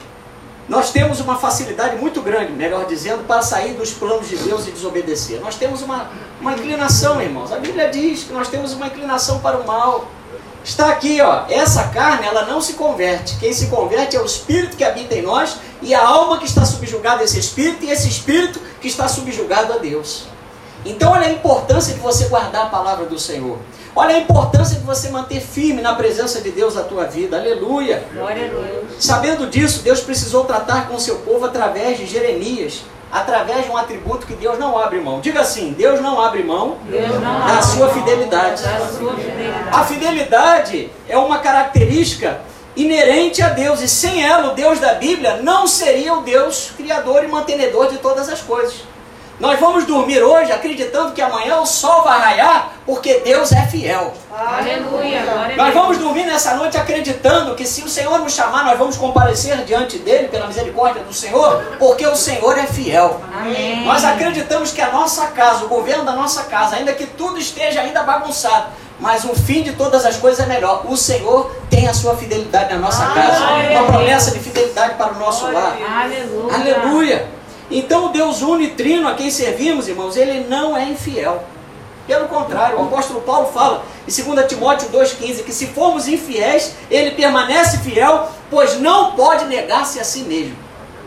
nós 0.68 0.92
temos 0.92 1.20
uma 1.20 1.36
facilidade 1.38 1.98
muito 1.98 2.22
grande, 2.22 2.54
melhor 2.54 2.86
dizendo, 2.86 3.26
para 3.26 3.42
sair 3.42 3.74
dos 3.74 3.92
planos 3.92 4.30
de 4.30 4.38
Deus 4.38 4.66
e 4.68 4.72
desobedecer. 4.72 5.42
Nós 5.42 5.56
temos 5.56 5.82
uma, 5.82 6.10
uma 6.40 6.54
inclinação, 6.54 7.22
irmãos. 7.22 7.52
A 7.52 7.58
Bíblia 7.58 7.90
diz 7.90 8.24
que 8.24 8.34
nós 8.34 8.48
temos 8.48 8.72
uma 8.72 8.88
inclinação 8.88 9.40
para 9.40 9.58
o 9.58 9.68
mal. 9.68 10.08
Está 10.64 10.88
aqui, 10.90 11.20
ó. 11.20 11.44
Essa 11.50 11.90
carne, 11.90 12.26
ela 12.26 12.46
não 12.46 12.62
se 12.62 12.74
converte. 12.74 13.36
Quem 13.38 13.52
se 13.52 13.68
converte 13.68 14.16
é 14.16 14.22
o 14.22 14.26
Espírito 14.26 14.78
que 14.78 14.86
habita 14.86 15.14
em 15.14 15.22
nós 15.22 15.58
e 15.82 15.94
a 15.94 16.02
alma 16.02 16.38
que 16.38 16.46
está 16.46 16.64
subjugada 16.64 17.22
a 17.22 17.26
esse 17.26 17.38
Espírito 17.38 17.84
e 17.84 17.90
esse 17.90 18.08
Espírito 18.08 18.62
que 18.80 18.88
está 18.88 19.10
subjugado 19.10 19.74
a 19.74 19.78
Deus. 19.78 20.24
Então, 20.86 21.12
olha 21.12 21.28
a 21.28 21.32
importância 21.32 21.94
de 21.94 22.00
você 22.00 22.26
guardar 22.26 22.68
a 22.68 22.70
palavra 22.70 23.06
do 23.06 23.20
Senhor. 23.20 23.58
Olha 23.96 24.16
a 24.16 24.20
importância 24.20 24.80
de 24.80 24.84
você 24.84 25.10
manter 25.10 25.40
firme 25.40 25.82
na 25.82 25.94
presença 25.94 26.42
de 26.42 26.50
Deus 26.50 26.74
na 26.74 26.82
tua 26.82 27.06
vida. 27.06 27.38
Aleluia. 27.38 28.04
Glória 28.12 28.46
a 28.46 28.50
Deus. 28.50 28.86
Sabendo 29.00 29.48
disso, 29.48 29.84
Deus 29.84 30.00
precisou 30.00 30.46
tratar 30.46 30.88
com 30.88 30.96
o 30.96 31.00
seu 31.00 31.18
povo 31.18 31.46
através 31.46 32.00
de 32.00 32.08
Jeremias, 32.08 32.82
através 33.12 33.66
de 33.66 33.72
um 33.72 33.78
atributo 33.78 34.26
que 34.26 34.34
Deus 34.34 34.58
não 34.58 34.80
abre 34.80 35.00
mão. 35.00 35.22
Diga 35.22 35.42
assim: 35.42 35.74
Deus 35.74 36.02
não 36.02 36.20
abre 36.20 36.44
mão 36.44 36.78
não 36.86 37.22
da 37.22 37.54
abre 37.54 37.66
sua 37.66 37.86
mão 37.86 37.94
fidelidade. 37.94 38.64
Da 38.64 38.88
sua 38.88 39.14
fidelidade. 39.14 39.70
A 39.72 39.84
fidelidade 39.84 40.92
é 41.08 41.18
uma 41.18 41.38
característica 41.38 42.42
inerente 42.76 43.44
a 43.44 43.50
Deus, 43.50 43.82
e 43.82 43.88
sem 43.88 44.26
ela, 44.26 44.52
o 44.52 44.56
Deus 44.56 44.80
da 44.80 44.96
Bíblia 44.96 45.38
não 45.44 45.68
seria 45.68 46.16
o 46.16 46.22
Deus 46.22 46.72
criador 46.76 47.24
e 47.24 47.28
mantenedor 47.28 47.90
de 47.90 47.98
todas 47.98 48.28
as 48.28 48.42
coisas. 48.42 48.82
Nós 49.40 49.60
vamos 49.60 49.86
dormir 49.86 50.22
hoje 50.22 50.52
acreditando 50.52 51.12
que 51.12 51.22
amanhã 51.22 51.58
o 51.60 51.66
sol 51.66 52.04
vai 52.04 52.20
raiar, 52.20 52.74
porque 52.86 53.20
Deus 53.20 53.52
é 53.52 53.66
fiel. 53.66 54.14
Aleluia. 54.32 55.24
Nós 55.58 55.74
vamos 55.74 55.98
dormir 55.98 56.26
nessa 56.26 56.56
noite 56.56 56.78
acreditando 56.78 57.56
que 57.56 57.66
se 57.66 57.82
o 57.82 57.90
Senhor 57.90 58.20
nos 58.20 58.34
chamar, 58.34 58.64
nós 58.64 58.78
vamos 58.78 58.96
comparecer 58.96 59.58
diante 59.66 59.98
dele 59.98 60.28
pela 60.28 60.48
misericórdia 60.48 61.04
do 61.04 61.14
Senhor, 61.14 61.64
porque 61.80 62.06
o 62.06 62.16
Senhor 62.16 62.58
é 62.58 62.68
fiel. 62.68 63.22
Amém. 63.36 63.86
Nós 63.86 64.06
acreditamos 64.06 64.72
que 64.72 64.82
a 64.82 64.92
nossa 64.92 65.28
casa, 65.28 65.66
o 65.66 65.68
governo 65.68 66.06
da 66.06 66.14
nossa 66.14 66.44
casa, 66.44 66.76
ainda 66.76 66.94
que 66.94 67.06
tudo 67.06 67.40
esteja 67.40 67.82
ainda 67.82 68.04
bagunçado, 68.04 68.68
mas 69.00 69.26
o 69.26 69.36
fim 69.36 69.64
de 69.64 69.74
todas 69.74 70.06
as 70.06 70.16
coisas 70.16 70.46
é 70.46 70.48
melhor. 70.48 70.86
O 70.88 70.96
Senhor 70.96 71.52
tem 71.70 71.88
a 71.88 71.94
sua 71.94 72.16
fidelidade 72.16 72.74
na 72.74 72.80
nossa 72.80 73.06
casa, 73.08 73.44
Aleluia. 73.46 73.82
uma 73.82 73.92
promessa 73.92 74.32
de 74.32 74.40
fidelidade 74.40 74.94
para 74.94 75.12
o 75.14 75.20
nosso 75.20 75.52
lar. 75.52 75.76
Aleluia. 76.02 76.56
Aleluia. 76.56 77.33
Então 77.74 78.06
o 78.06 78.10
Deus 78.10 78.42
unitrino 78.42 79.08
a 79.08 79.16
quem 79.16 79.30
servimos, 79.32 79.88
irmãos, 79.88 80.16
ele 80.16 80.48
não 80.48 80.78
é 80.78 80.86
infiel. 80.86 81.44
Pelo 82.06 82.28
contrário, 82.28 82.78
o 82.80 82.84
apóstolo 82.84 83.22
Paulo 83.22 83.48
fala 83.54 83.84
em 84.08 84.24
2 84.24 84.48
Timóteo 84.48 84.90
2,15 84.90 85.44
que 85.44 85.54
se 85.54 85.68
formos 85.68 86.08
infiéis, 86.08 86.76
ele 86.92 87.12
permanece 87.12 87.80
fiel, 87.80 88.30
pois 88.50 88.80
não 88.80 89.14
pode 89.14 89.46
negar-se 89.46 90.00
a 90.00 90.04
si 90.04 90.20
mesmo. 90.20 90.56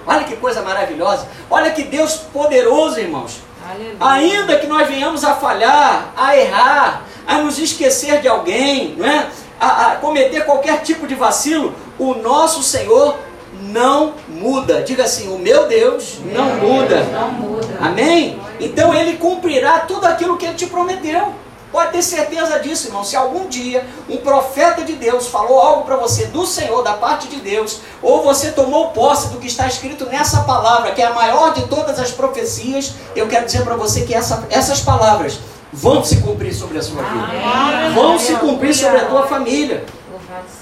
Olha 0.07 0.25
que 0.25 0.37
coisa 0.37 0.63
maravilhosa. 0.63 1.29
Olha 1.51 1.71
que 1.71 1.83
Deus 1.83 2.15
poderoso, 2.33 2.99
irmãos. 2.99 3.39
Aleluia. 3.69 3.97
Ainda 4.01 4.59
que 4.59 4.67
nós 4.67 4.89
venhamos 4.89 5.25
a 5.25 5.35
falhar, 5.35 6.13
a 6.17 6.37
errar, 6.37 7.03
a 7.27 7.39
nos 7.39 7.59
esquecer 7.59 8.21
de 8.21 8.29
alguém, 8.29 8.95
não 8.97 9.07
é? 9.07 9.29
a, 9.61 9.93
a 9.93 9.97
cometer 9.97 10.45
qualquer 10.45 10.83
tipo 10.83 11.07
de 11.07 11.15
vacilo, 11.15 11.75
o 11.99 12.15
nosso 12.15 12.63
Senhor 12.63 13.17
não 13.61 14.15
muda. 14.37 14.83
Diga 14.83 15.05
assim: 15.05 15.29
o 15.35 15.39
meu 15.39 15.67
Deus 15.67 16.19
não 16.25 16.55
muda. 16.55 17.03
Amém? 17.81 18.39
Então 18.61 18.95
ele 18.95 19.17
cumprirá 19.17 19.81
tudo 19.81 20.07
aquilo 20.07 20.37
que 20.37 20.47
ele 20.47 20.55
te 20.55 20.67
prometeu. 20.67 21.35
Pode 21.73 21.93
ter 21.93 22.03
certeza 22.03 22.59
disso, 22.61 22.89
irmão. 22.89 23.05
Se 23.05 23.17
algum 23.17 23.49
dia 23.49 23.85
um 24.09 24.17
profeta 24.19 24.83
de 24.83 24.95
Deus 24.95 25.27
falou 25.27 25.61
algo 25.61 25.83
para 25.83 25.97
você 25.97 26.27
do 26.27 26.47
Senhor, 26.47 26.83
da 26.83 26.95
parte 26.95 27.29
de 27.29 27.37
Deus, 27.37 27.81
ou 28.01 28.23
você 28.23 28.53
tomou 28.53 28.91
posse 28.93 29.29
do 29.29 29.39
que 29.39 29.47
está 29.47 29.67
escrito 29.67 30.07
nessa 30.07 30.43
palavra, 30.45 30.93
que 30.93 31.03
é 31.03 31.07
a 31.07 31.13
maior 31.13 31.53
de 31.53 31.67
todas 31.67 31.99
as 31.99 32.11
profecias, 32.11 32.95
eu 33.15 33.27
quero 33.27 33.45
dizer 33.45 33.63
para 33.63 33.77
você 33.77 34.03
que 34.03 34.15
essa, 34.15 34.47
essas 34.49 34.81
palavras 34.81 35.39
vão 35.73 36.03
se 36.03 36.17
cumprir 36.19 36.55
sobre 36.55 36.79
a 36.79 36.83
sua 36.83 37.03
vida. 37.03 37.27
Vão 37.95 38.19
se 38.19 38.35
cumprir 38.37 38.75
sobre 38.75 38.99
a 38.99 39.05
tua 39.05 39.27
família. 39.27 39.85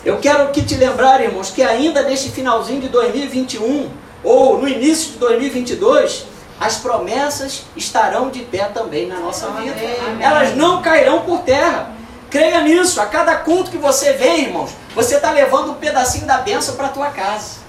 Eu 0.05 0.19
quero 0.19 0.51
que 0.51 0.63
te 0.63 0.75
lembrar, 0.77 1.21
irmãos, 1.21 1.51
que 1.51 1.63
ainda 1.63 2.03
neste 2.03 2.31
finalzinho 2.31 2.81
de 2.81 2.89
2021, 2.89 3.91
ou 4.23 4.59
no 4.59 4.69
início 4.69 5.13
de 5.13 5.19
2022, 5.19 6.27
as 6.61 6.77
promessas 6.77 7.65
estarão 7.77 8.31
de 8.31 8.41
pé 8.41 8.65
também 8.73 9.07
na 9.07 9.19
nossa 9.19 9.49
vida. 9.51 9.75
Elas 10.21 10.55
não 10.57 10.81
cairão 10.81 11.23
por 11.23 11.41
terra. 11.41 11.93
Creia 12.31 12.61
nisso. 12.63 13.01
A 13.01 13.07
cada 13.07 13.37
culto 13.37 13.71
que 13.71 13.79
você 13.79 14.13
vem, 14.13 14.45
irmãos, 14.45 14.71
você 14.95 15.17
está 15.17 15.31
levando 15.31 15.73
um 15.73 15.75
pedacinho 15.75 16.27
da 16.27 16.39
bênção 16.39 16.75
para 16.77 16.87
a 16.87 16.91
tua 16.91 17.11
casa. 17.11 17.64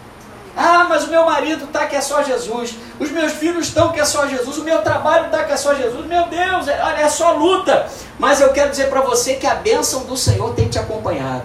Ah, 0.55 0.85
mas 0.87 1.03
o 1.03 1.07
meu 1.09 1.25
marido 1.25 1.65
está 1.65 1.85
que 1.85 1.95
é 1.95 2.01
só 2.01 2.23
Jesus. 2.23 2.75
Os 2.99 3.11
meus 3.11 3.33
filhos 3.33 3.67
estão 3.67 3.91
que 3.91 3.99
é 3.99 4.05
só 4.05 4.25
Jesus. 4.27 4.57
O 4.57 4.63
meu 4.63 4.81
trabalho 4.81 5.25
está 5.25 5.43
que 5.43 5.51
é 5.51 5.57
só 5.57 5.73
Jesus. 5.75 6.05
Meu 6.05 6.27
Deus, 6.27 6.67
é, 6.67 6.81
olha, 6.81 7.01
é 7.01 7.09
só 7.09 7.33
luta. 7.33 7.87
Mas 8.17 8.39
eu 8.39 8.49
quero 8.53 8.69
dizer 8.69 8.89
para 8.89 9.01
você 9.01 9.35
que 9.35 9.45
a 9.45 9.55
bênção 9.55 10.03
do 10.03 10.15
Senhor 10.15 10.53
tem 10.53 10.69
te 10.69 10.79
acompanhado. 10.79 11.43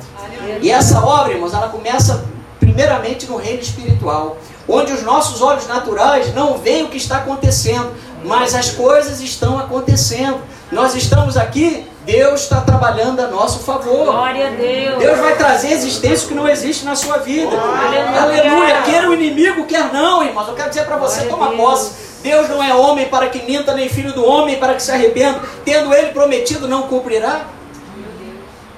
E 0.60 0.70
essa 0.70 1.04
obra, 1.04 1.32
irmãos, 1.32 1.52
ela 1.52 1.68
começa 1.68 2.24
primeiramente 2.60 3.26
no 3.26 3.36
reino 3.36 3.60
espiritual, 3.60 4.38
onde 4.68 4.92
os 4.92 5.02
nossos 5.02 5.42
olhos 5.42 5.66
naturais 5.66 6.32
não 6.34 6.58
veem 6.58 6.84
o 6.84 6.88
que 6.88 6.96
está 6.96 7.16
acontecendo, 7.16 7.92
mas 8.24 8.54
as 8.54 8.70
coisas 8.70 9.20
estão 9.20 9.58
acontecendo. 9.58 10.40
Nós 10.70 10.94
estamos 10.94 11.36
aqui, 11.36 11.86
Deus 12.10 12.40
está 12.40 12.60
trabalhando 12.60 13.20
a 13.20 13.28
nosso 13.28 13.60
favor. 13.60 14.06
Glória 14.06 14.48
a 14.48 14.50
Deus. 14.50 14.98
Deus 14.98 15.18
vai 15.20 15.36
trazer 15.36 15.70
existência 15.72 16.26
que 16.26 16.34
não 16.34 16.48
existe 16.48 16.84
na 16.84 16.96
sua 16.96 17.18
vida. 17.18 17.56
Aleluia. 17.56 18.20
Aleluia. 18.20 18.82
Quer 18.82 19.08
o 19.08 19.14
inimigo, 19.14 19.64
quer 19.64 19.92
não, 19.92 20.20
irmãos. 20.24 20.48
Eu 20.48 20.54
quero 20.54 20.70
dizer 20.70 20.86
para 20.86 20.96
você, 20.96 21.20
Glória 21.24 21.30
toma 21.30 21.48
Deus. 21.50 21.60
posse. 21.60 21.92
Deus 22.20 22.48
não 22.48 22.60
é 22.60 22.74
homem 22.74 23.06
para 23.08 23.28
que 23.28 23.40
minta, 23.42 23.72
nem 23.74 23.88
filho 23.88 24.12
do 24.12 24.26
homem 24.26 24.58
para 24.58 24.74
que 24.74 24.82
se 24.82 24.90
arrependa. 24.90 25.40
Tendo 25.64 25.94
ele 25.94 26.08
prometido, 26.08 26.66
não 26.66 26.82
cumprirá. 26.82 27.42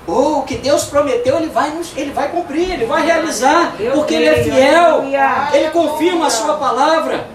Oh, 0.06 0.40
o 0.40 0.42
que 0.42 0.56
Deus 0.56 0.84
prometeu, 0.84 1.36
ele 1.38 1.48
vai, 1.48 1.70
nos, 1.70 1.96
ele 1.96 2.10
vai 2.12 2.28
cumprir, 2.28 2.70
ele 2.70 2.84
vai 2.84 3.06
realizar, 3.06 3.72
porque 3.94 4.14
ele 4.14 4.26
é 4.26 4.42
fiel, 4.42 4.94
Aleluia. 4.96 5.48
ele 5.54 5.70
confirma 5.70 6.26
a 6.26 6.30
sua 6.30 6.56
palavra. 6.56 7.28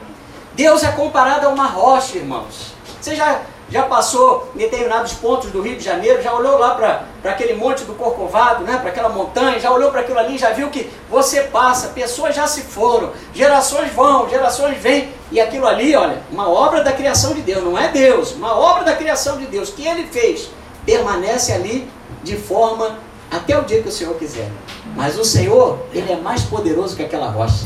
Deus 0.53 0.83
é 0.83 0.91
comparado 0.91 1.47
a 1.47 1.49
uma 1.49 1.65
rocha, 1.65 2.17
irmãos. 2.17 2.73
Você 3.01 3.15
já, 3.15 3.39
já 3.69 3.83
passou 3.83 4.49
em 4.55 4.59
determinados 4.59 5.13
pontos 5.13 5.51
do 5.51 5.61
Rio 5.61 5.75
de 5.75 5.83
Janeiro, 5.83 6.21
já 6.21 6.33
olhou 6.33 6.57
lá 6.57 6.75
para 6.75 7.31
aquele 7.31 7.53
monte 7.53 7.83
do 7.83 7.93
Corcovado, 7.93 8.63
né, 8.63 8.77
para 8.77 8.89
aquela 8.89 9.09
montanha, 9.09 9.59
já 9.59 9.71
olhou 9.71 9.91
para 9.91 10.01
aquilo 10.01 10.19
ali, 10.19 10.37
já 10.37 10.51
viu 10.51 10.69
que 10.69 10.89
você 11.09 11.41
passa, 11.43 11.89
pessoas 11.89 12.35
já 12.35 12.47
se 12.47 12.61
foram, 12.61 13.11
gerações 13.33 13.91
vão, 13.91 14.29
gerações 14.29 14.77
vêm, 14.77 15.13
e 15.31 15.41
aquilo 15.41 15.67
ali, 15.67 15.95
olha, 15.95 16.21
uma 16.31 16.49
obra 16.49 16.83
da 16.83 16.93
criação 16.93 17.33
de 17.33 17.41
Deus, 17.41 17.63
não 17.63 17.77
é 17.77 17.89
Deus, 17.89 18.31
uma 18.33 18.57
obra 18.57 18.85
da 18.85 18.95
criação 18.95 19.37
de 19.37 19.45
Deus, 19.45 19.69
que 19.69 19.85
ele 19.85 20.07
fez, 20.07 20.49
permanece 20.85 21.51
ali 21.51 21.89
de 22.23 22.37
forma 22.37 22.97
até 23.31 23.57
o 23.57 23.63
dia 23.63 23.81
que 23.81 23.89
o 23.89 23.91
Senhor 23.91 24.15
quiser. 24.15 24.49
Mas 24.95 25.17
o 25.17 25.23
Senhor, 25.23 25.79
Ele 25.93 26.11
é 26.11 26.15
mais 26.15 26.43
poderoso 26.43 26.95
que 26.95 27.03
aquela 27.03 27.29
rocha. 27.29 27.65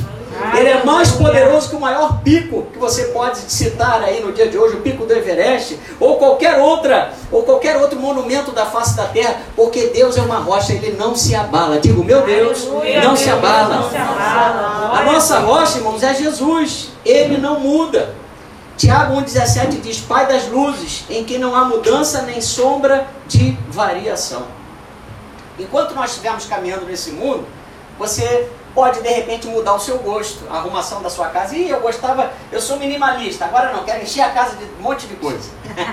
Ele 0.58 0.70
é 0.70 0.84
mais 0.84 1.12
poderoso 1.12 1.70
que 1.70 1.76
o 1.76 1.80
maior 1.80 2.22
pico 2.24 2.66
que 2.74 2.80
você 2.80 3.06
pode 3.06 3.38
citar 3.38 4.02
aí 4.02 4.22
no 4.22 4.32
dia 4.32 4.48
de 4.48 4.58
hoje, 4.58 4.76
o 4.76 4.82
pico 4.82 5.06
do 5.06 5.14
Everest, 5.14 5.78
ou 6.00 6.18
qualquer 6.18 6.58
outra, 6.58 7.14
ou 7.32 7.44
qualquer 7.44 7.78
outro 7.78 8.00
monumento 8.00 8.52
da 8.52 8.66
face 8.66 8.96
da 8.96 9.06
terra, 9.06 9.42
porque 9.56 9.88
Deus 9.88 10.18
é 10.18 10.22
uma 10.22 10.40
rocha, 10.40 10.74
ele 10.74 10.96
não 10.98 11.16
se 11.16 11.36
abala. 11.36 11.80
Digo, 11.80 12.04
meu 12.04 12.22
Deus, 12.24 12.68
não 13.04 13.16
se 13.16 13.30
abala. 13.30 13.76
Não 13.76 13.90
se 13.90 13.98
abala. 13.98 15.00
A 15.00 15.04
nossa 15.04 15.40
rocha, 15.40 15.78
irmãos, 15.78 16.02
é 16.02 16.14
Jesus. 16.14 16.90
Ele 17.06 17.38
não 17.38 17.60
muda. 17.60 18.16
Tiago 18.78 19.16
1,17 19.22 19.82
diz: 19.82 20.00
Pai 20.00 20.28
das 20.28 20.48
luzes, 20.48 21.04
em 21.10 21.24
que 21.24 21.38
não 21.38 21.56
há 21.56 21.66
mudança 21.66 22.24
nem 22.24 22.42
sombra 22.42 23.06
de 23.28 23.58
variação. 23.70 24.61
Enquanto 25.62 25.94
nós 25.94 26.12
estivermos 26.12 26.46
caminhando 26.46 26.86
nesse 26.86 27.12
mundo, 27.12 27.46
você 27.98 28.50
pode 28.74 29.02
de 29.02 29.10
repente 29.10 29.48
mudar 29.48 29.74
o 29.74 29.80
seu 29.80 29.98
gosto, 30.00 30.44
a 30.50 30.58
arrumação 30.58 31.02
da 31.02 31.10
sua 31.10 31.28
casa. 31.28 31.56
Ih, 31.56 31.70
eu 31.70 31.80
gostava, 31.80 32.32
eu 32.52 32.62
sou 32.62 32.78
minimalista, 32.78 33.46
agora 33.46 33.72
não, 33.72 33.84
quero 33.84 34.02
encher 34.02 34.22
a 34.22 34.30
casa 34.30 34.56
de 34.56 34.64
um 34.80 34.82
monte 34.82 35.08
de 35.08 35.16
coisa. 35.16 35.50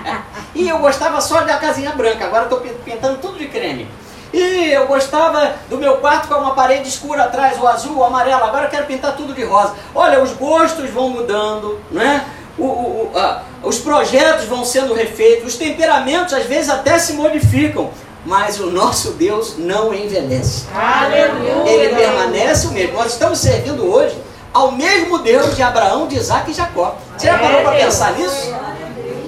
Ih, 0.54 0.68
eu 0.68 0.78
gostava 0.78 1.20
só 1.20 1.42
da 1.42 1.58
casinha 1.58 1.92
branca, 1.92 2.24
agora 2.24 2.44
estou 2.44 2.60
pintando 2.60 3.18
tudo 3.18 3.38
de 3.38 3.48
creme. 3.48 3.88
Ih, 4.32 4.72
eu 4.72 4.86
gostava 4.86 5.54
do 5.68 5.78
meu 5.78 5.96
quarto 5.98 6.28
com 6.28 6.34
uma 6.34 6.54
parede 6.54 6.88
escura 6.88 7.24
atrás, 7.24 7.58
o 7.58 7.66
azul, 7.66 7.96
o 7.96 8.04
amarelo, 8.04 8.44
agora 8.44 8.66
eu 8.66 8.70
quero 8.70 8.86
pintar 8.86 9.16
tudo 9.16 9.34
de 9.34 9.44
rosa. 9.44 9.74
Olha, 9.94 10.22
os 10.22 10.32
gostos 10.32 10.88
vão 10.90 11.08
mudando, 11.08 11.80
né? 11.90 12.26
O, 12.58 12.64
o, 12.64 13.12
o, 13.12 13.18
a, 13.18 13.42
os 13.62 13.78
projetos 13.78 14.44
vão 14.46 14.64
sendo 14.64 14.92
refeitos, 14.92 15.52
os 15.52 15.56
temperamentos 15.56 16.34
às 16.34 16.44
vezes 16.44 16.68
até 16.68 16.98
se 16.98 17.12
modificam, 17.14 17.90
mas 18.24 18.60
o 18.60 18.70
nosso 18.70 19.12
Deus 19.12 19.56
não 19.58 19.94
envelhece. 19.94 20.66
Aleluia. 20.74 21.70
Ele 21.70 21.94
permanece 21.94 22.66
o 22.66 22.72
mesmo. 22.72 22.94
Nós 22.94 23.12
estamos 23.12 23.38
servindo 23.38 23.90
hoje 23.90 24.16
ao 24.52 24.72
mesmo 24.72 25.18
Deus 25.18 25.54
de 25.54 25.62
Abraão, 25.62 26.06
de 26.06 26.16
Isaac 26.16 26.50
e 26.50 26.54
Jacó. 26.54 26.96
Você 27.16 27.26
já 27.26 27.38
parou 27.38 27.62
para 27.62 27.72
pensar 27.72 28.12
nisso? 28.14 28.54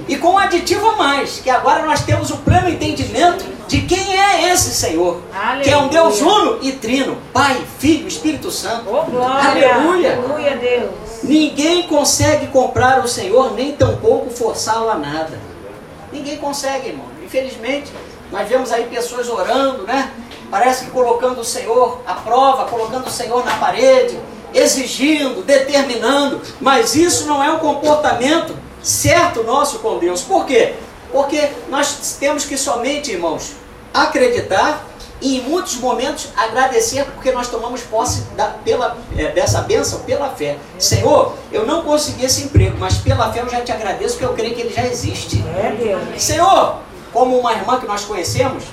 E 0.09 0.17
com 0.17 0.31
um 0.31 0.39
aditivo 0.39 0.89
a 0.89 0.97
mais, 0.97 1.39
que 1.39 1.49
agora 1.49 1.85
nós 1.85 2.03
temos 2.03 2.31
o 2.31 2.39
pleno 2.39 2.69
entendimento 2.69 3.45
de 3.69 3.83
quem 3.83 4.21
é 4.21 4.51
esse 4.51 4.75
Senhor, 4.75 5.21
que 5.63 5.71
é 5.71 5.79
um 5.79 5.87
Deus 5.87 6.21
uno 6.21 6.59
e 6.61 6.73
trino, 6.73 7.17
Pai, 7.33 7.65
Filho, 7.79 8.09
Espírito 8.09 8.51
Santo. 8.51 8.87
Oh, 8.89 9.05
glória. 9.05 9.73
Aleluia. 9.73 10.17
Aleluia, 10.17 10.57
Deus. 10.57 10.91
Ninguém 11.23 11.85
consegue 11.85 12.49
comprar 12.49 13.05
o 13.05 13.09
Senhor, 13.09 13.55
nem 13.55 13.71
tampouco 13.73 14.31
forçá-lo 14.31 14.91
a 14.91 14.97
nada. 14.97 15.39
Ninguém 16.13 16.39
consegue, 16.39 16.89
irmão. 16.89 17.07
Infelizmente, 17.25 17.93
nós 18.31 18.49
vemos 18.49 18.73
aí 18.73 18.85
pessoas 18.85 19.29
orando, 19.29 19.83
né? 19.85 20.13
Parece 20.51 20.85
que 20.85 20.91
colocando 20.91 21.41
o 21.41 21.45
Senhor 21.45 22.01
à 22.07 22.15
prova, 22.15 22.65
colocando 22.67 23.07
o 23.07 23.11
Senhor 23.11 23.45
na 23.45 23.57
parede, 23.57 24.19
exigindo, 24.53 25.43
determinando, 25.43 26.41
mas 26.61 26.95
isso 26.95 27.27
não 27.27 27.43
é 27.43 27.51
um 27.53 27.59
comportamento 27.59 28.55
certo 28.83 29.43
nosso 29.45 29.79
com 29.79 29.99
Deus. 29.99 30.23
Por 30.23 30.47
quê? 30.47 30.75
Porque 31.13 31.51
nós 31.69 32.17
temos 32.19 32.45
que 32.45 32.57
somente, 32.57 33.13
irmãos, 33.13 33.53
acreditar 33.93 34.87
e 35.21 35.39
em 35.39 35.43
muitos 35.43 35.77
momentos 35.77 36.29
agradecer 36.37 37.05
porque 37.05 37.31
nós 37.31 37.49
tomamos 37.49 37.83
posse 37.83 38.23
da, 38.37 38.47
pela, 38.47 38.97
é, 39.17 39.29
dessa 39.29 39.61
bênção 39.61 40.01
pela 40.01 40.31
fé. 40.31 40.57
Senhor, 40.79 41.35
eu 41.53 41.67
não 41.67 41.83
consegui 41.83 42.25
esse 42.25 42.45
emprego, 42.45 42.77
mas 42.79 42.97
pela 42.99 43.31
fé 43.33 43.41
eu 43.41 43.49
já 43.49 43.61
te 43.61 43.71
agradeço 43.71 44.15
porque 44.15 44.25
eu 44.25 44.35
creio 44.35 44.55
que 44.55 44.63
ele 44.63 44.75
já 44.75 44.87
existe. 44.87 45.45
É 45.63 45.73
Deus. 45.73 46.23
Senhor, 46.23 46.79
como 47.13 47.39
uma 47.39 47.53
irmã 47.53 47.79
que 47.79 47.87
nós 47.87 48.05
conhecemos, 48.05 48.65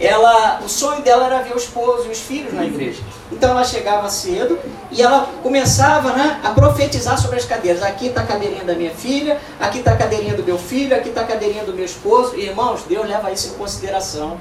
ela, 0.00 0.60
o 0.64 0.68
sonho 0.68 1.02
dela 1.02 1.26
era 1.26 1.42
ver 1.42 1.54
o 1.54 1.56
esposo 1.56 2.06
e 2.06 2.10
os 2.10 2.18
filhos 2.18 2.52
na 2.54 2.64
igreja. 2.64 3.02
Então 3.32 3.50
ela 3.50 3.64
chegava 3.64 4.08
cedo 4.08 4.58
e 4.92 5.02
ela 5.02 5.28
começava 5.42 6.12
né, 6.12 6.40
a 6.44 6.50
profetizar 6.50 7.20
sobre 7.20 7.38
as 7.38 7.44
cadeiras. 7.44 7.82
Aqui 7.82 8.06
está 8.06 8.20
a 8.20 8.26
cadeirinha 8.26 8.64
da 8.64 8.74
minha 8.74 8.92
filha, 8.92 9.38
aqui 9.58 9.78
está 9.78 9.92
a 9.92 9.96
cadeirinha 9.96 10.34
do 10.34 10.44
meu 10.44 10.56
filho, 10.56 10.94
aqui 10.94 11.08
está 11.08 11.22
a 11.22 11.24
cadeirinha 11.24 11.64
do 11.64 11.72
meu 11.72 11.84
esposo. 11.84 12.36
E, 12.36 12.42
irmãos, 12.46 12.82
Deus 12.88 13.08
leva 13.08 13.32
isso 13.32 13.48
em 13.48 13.58
consideração. 13.58 14.38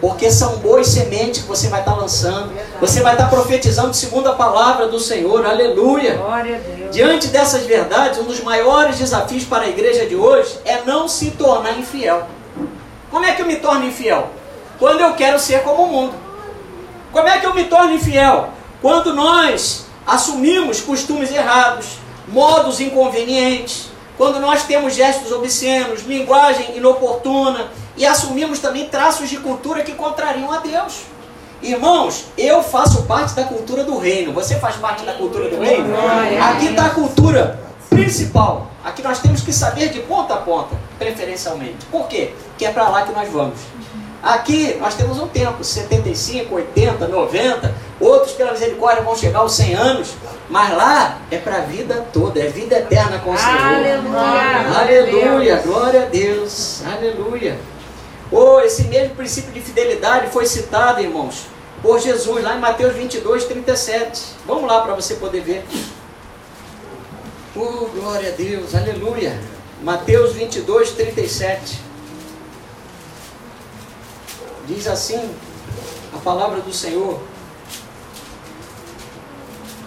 Porque 0.00 0.30
são 0.30 0.58
boas 0.58 0.88
sementes 0.88 1.42
que 1.42 1.48
você 1.48 1.68
vai 1.68 1.80
estar 1.80 1.94
lançando. 1.94 2.52
Você 2.80 3.00
vai 3.00 3.14
estar 3.14 3.28
profetizando 3.28 3.94
segundo 3.94 4.28
a 4.28 4.34
palavra 4.34 4.86
do 4.86 5.00
Senhor. 5.00 5.44
Aleluia. 5.44 6.20
Diante 6.92 7.28
dessas 7.28 7.62
verdades, 7.64 8.20
um 8.20 8.24
dos 8.24 8.40
maiores 8.40 8.98
desafios 8.98 9.44
para 9.44 9.64
a 9.64 9.68
igreja 9.68 10.06
de 10.06 10.14
hoje 10.14 10.56
é 10.64 10.82
não 10.82 11.08
se 11.08 11.32
tornar 11.32 11.78
infiel. 11.78 12.28
Como 13.14 13.24
é 13.24 13.30
que 13.30 13.42
eu 13.42 13.46
me 13.46 13.54
torno 13.54 13.86
infiel? 13.86 14.28
Quando 14.76 14.98
eu 14.98 15.14
quero 15.14 15.38
ser 15.38 15.62
como 15.62 15.84
o 15.84 15.88
mundo. 15.88 16.14
Como 17.12 17.28
é 17.28 17.38
que 17.38 17.46
eu 17.46 17.54
me 17.54 17.62
torno 17.62 17.92
infiel? 17.92 18.48
Quando 18.82 19.14
nós 19.14 19.86
assumimos 20.04 20.80
costumes 20.80 21.32
errados, 21.32 21.86
modos 22.26 22.80
inconvenientes, 22.80 23.88
quando 24.18 24.40
nós 24.40 24.64
temos 24.64 24.96
gestos 24.96 25.30
obscenos, 25.30 26.02
linguagem 26.02 26.76
inoportuna 26.76 27.68
e 27.96 28.04
assumimos 28.04 28.58
também 28.58 28.88
traços 28.88 29.30
de 29.30 29.36
cultura 29.36 29.84
que 29.84 29.92
contrariam 29.92 30.50
a 30.50 30.58
Deus. 30.58 31.02
Irmãos, 31.62 32.24
eu 32.36 32.64
faço 32.64 33.04
parte 33.04 33.36
da 33.36 33.44
cultura 33.44 33.84
do 33.84 33.96
reino. 33.96 34.32
Você 34.32 34.56
faz 34.56 34.74
parte 34.74 35.04
da 35.04 35.12
cultura 35.12 35.48
do 35.48 35.60
reino? 35.60 35.94
Aqui 36.50 36.66
está 36.66 36.86
a 36.86 36.90
cultura 36.90 37.60
principal. 37.88 38.73
Aqui 38.84 39.02
nós 39.02 39.18
temos 39.18 39.40
que 39.40 39.52
saber 39.52 39.88
de 39.88 40.00
ponta 40.00 40.34
a 40.34 40.36
ponta, 40.36 40.76
preferencialmente. 40.98 41.86
Por 41.90 42.06
quê? 42.06 42.34
Que 42.58 42.66
é 42.66 42.70
para 42.70 42.88
lá 42.88 43.02
que 43.02 43.12
nós 43.12 43.28
vamos. 43.30 43.58
Aqui 44.22 44.76
nós 44.80 44.94
temos 44.94 45.18
um 45.18 45.26
tempo, 45.26 45.62
75, 45.62 46.54
80, 46.54 47.08
90, 47.08 47.74
outros 48.00 48.32
pela 48.32 48.52
misericórdia 48.52 49.02
vão 49.02 49.16
chegar 49.16 49.40
aos 49.40 49.52
100 49.52 49.74
anos, 49.74 50.14
mas 50.48 50.74
lá 50.74 51.18
é 51.30 51.38
para 51.38 51.56
a 51.56 51.60
vida 51.60 52.06
toda, 52.12 52.40
é 52.40 52.46
vida 52.46 52.76
eterna 52.76 53.18
com 53.18 53.32
o 53.32 53.38
Senhor. 53.38 53.60
Aleluia. 53.60 54.78
Aleluia, 54.78 55.56
glória 55.56 56.02
a 56.02 56.06
Deus, 56.06 56.82
aleluia. 56.86 57.58
Oh, 58.30 58.60
esse 58.60 58.84
mesmo 58.84 59.14
princípio 59.14 59.52
de 59.52 59.60
fidelidade 59.60 60.28
foi 60.28 60.46
citado, 60.46 61.00
irmãos, 61.00 61.46
por 61.82 62.00
Jesus, 62.00 62.42
lá 62.42 62.56
em 62.56 62.60
Mateus 62.60 62.94
22, 62.94 63.44
37. 63.44 64.22
Vamos 64.46 64.66
lá 64.66 64.80
para 64.80 64.94
você 64.94 65.14
poder 65.14 65.42
ver. 65.42 65.64
Oh, 67.56 67.86
glória 67.94 68.30
a 68.30 68.32
Deus, 68.32 68.74
aleluia. 68.74 69.40
Mateus 69.80 70.32
22, 70.32 70.90
37. 70.90 71.80
Diz 74.66 74.88
assim 74.88 75.30
a 76.12 76.18
palavra 76.18 76.60
do 76.60 76.72
Senhor. 76.72 77.20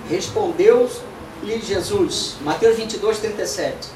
Respondeu-lhe 0.10 1.60
Jesus, 1.60 2.38
Mateus 2.40 2.78
22, 2.78 3.20
37. 3.20 3.90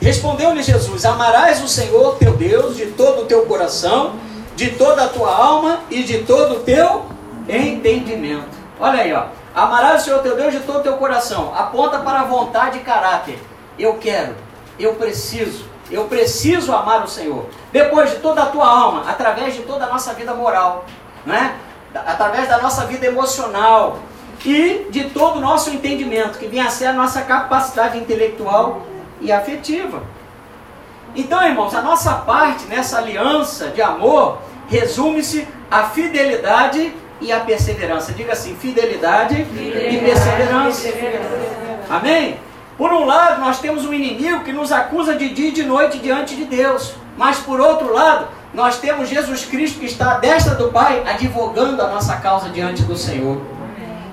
Respondeu-lhe 0.00 0.64
Jesus: 0.64 1.04
Amarás 1.04 1.62
o 1.62 1.68
Senhor 1.68 2.16
teu 2.16 2.32
Deus 2.32 2.76
de 2.76 2.86
todo 2.86 3.22
o 3.22 3.26
teu 3.26 3.46
coração, 3.46 4.16
de 4.56 4.72
toda 4.72 5.04
a 5.04 5.08
tua 5.08 5.32
alma 5.32 5.84
e 5.88 6.02
de 6.02 6.24
todo 6.24 6.56
o 6.56 6.60
teu 6.64 7.06
entendimento. 7.48 8.48
Olha 8.80 9.02
aí, 9.02 9.12
ó. 9.12 9.43
Amarás 9.54 10.02
o 10.02 10.04
Senhor 10.06 10.20
teu 10.20 10.36
Deus 10.36 10.52
de 10.52 10.60
todo 10.60 10.80
o 10.80 10.82
teu 10.82 10.96
coração. 10.96 11.52
Aponta 11.54 11.98
para 12.00 12.20
a 12.20 12.24
vontade 12.24 12.78
e 12.78 12.82
caráter. 12.82 13.38
Eu 13.78 13.94
quero, 13.94 14.34
eu 14.78 14.94
preciso, 14.94 15.66
eu 15.90 16.06
preciso 16.06 16.74
amar 16.74 17.04
o 17.04 17.08
Senhor. 17.08 17.46
Depois 17.70 18.10
de 18.10 18.16
toda 18.16 18.42
a 18.42 18.46
tua 18.46 18.66
alma, 18.66 19.04
através 19.08 19.54
de 19.54 19.62
toda 19.62 19.84
a 19.84 19.88
nossa 19.88 20.12
vida 20.14 20.34
moral, 20.34 20.84
né? 21.24 21.56
através 21.94 22.48
da 22.48 22.58
nossa 22.60 22.86
vida 22.86 23.06
emocional 23.06 24.00
e 24.44 24.86
de 24.90 25.10
todo 25.10 25.36
o 25.36 25.40
nosso 25.40 25.70
entendimento, 25.70 26.38
que 26.38 26.46
vem 26.46 26.60
a 26.60 26.68
ser 26.68 26.86
a 26.86 26.92
nossa 26.92 27.22
capacidade 27.22 27.96
intelectual 27.98 28.82
e 29.20 29.30
afetiva. 29.30 30.02
Então, 31.14 31.42
irmãos, 31.46 31.74
a 31.74 31.80
nossa 31.80 32.12
parte 32.14 32.64
nessa 32.66 32.98
aliança 32.98 33.68
de 33.68 33.80
amor 33.80 34.38
resume-se 34.68 35.46
a 35.70 35.84
fidelidade 35.84 36.92
e 37.20 37.32
a 37.32 37.40
perseverança. 37.40 38.12
Diga 38.12 38.32
assim: 38.32 38.54
fidelidade, 38.56 39.44
fidelidade 39.44 39.96
e 39.96 40.00
perseverança. 40.00 40.88
Amém? 41.88 42.38
Por 42.76 42.92
um 42.92 43.04
lado, 43.04 43.40
nós 43.40 43.60
temos 43.60 43.86
um 43.86 43.94
inimigo 43.94 44.42
que 44.42 44.52
nos 44.52 44.72
acusa 44.72 45.14
de 45.14 45.28
dia 45.28 45.48
e 45.48 45.52
de 45.52 45.62
noite 45.62 45.98
diante 45.98 46.34
de 46.34 46.44
Deus. 46.44 46.94
Mas 47.16 47.38
por 47.38 47.60
outro 47.60 47.92
lado, 47.92 48.26
nós 48.52 48.78
temos 48.78 49.08
Jesus 49.08 49.44
Cristo 49.44 49.78
que 49.78 49.86
está 49.86 50.12
à 50.12 50.18
destra 50.18 50.54
do 50.56 50.70
Pai, 50.70 51.02
advogando 51.06 51.80
a 51.80 51.88
nossa 51.88 52.16
causa 52.16 52.48
diante 52.48 52.82
do 52.82 52.96
Senhor. 52.96 53.40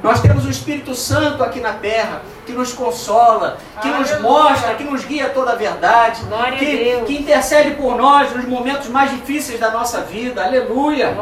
Nós 0.03 0.19
temos 0.19 0.45
o 0.45 0.49
Espírito 0.49 0.95
Santo 0.95 1.43
aqui 1.43 1.59
na 1.59 1.73
terra, 1.73 2.21
que 2.51 2.57
nos 2.57 2.73
consola, 2.73 3.57
que 3.81 3.87
nos 3.87 4.19
mostra, 4.19 4.75
que 4.75 4.83
nos 4.83 5.05
guia 5.05 5.29
toda 5.29 5.53
a 5.53 5.55
verdade, 5.55 6.21
que, 6.59 7.01
que, 7.05 7.17
intercede 7.17 7.71
por 7.75 7.95
nós 7.95 8.35
nos 8.35 8.45
momentos 8.45 8.89
mais 8.89 9.09
difíceis 9.11 9.59
da 9.59 9.71
nossa 9.71 10.01
vida. 10.01 10.43
Aleluia. 10.43 11.15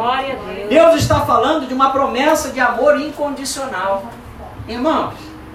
Deus. 0.56 0.70
Deus 0.70 0.96
está 0.96 1.22
falando 1.22 1.68
de 1.68 1.74
uma 1.74 1.92
promessa 1.92 2.50
de 2.50 2.60
amor 2.60 3.00
incondicional. 3.00 4.06
Irmãos, 4.68 5.14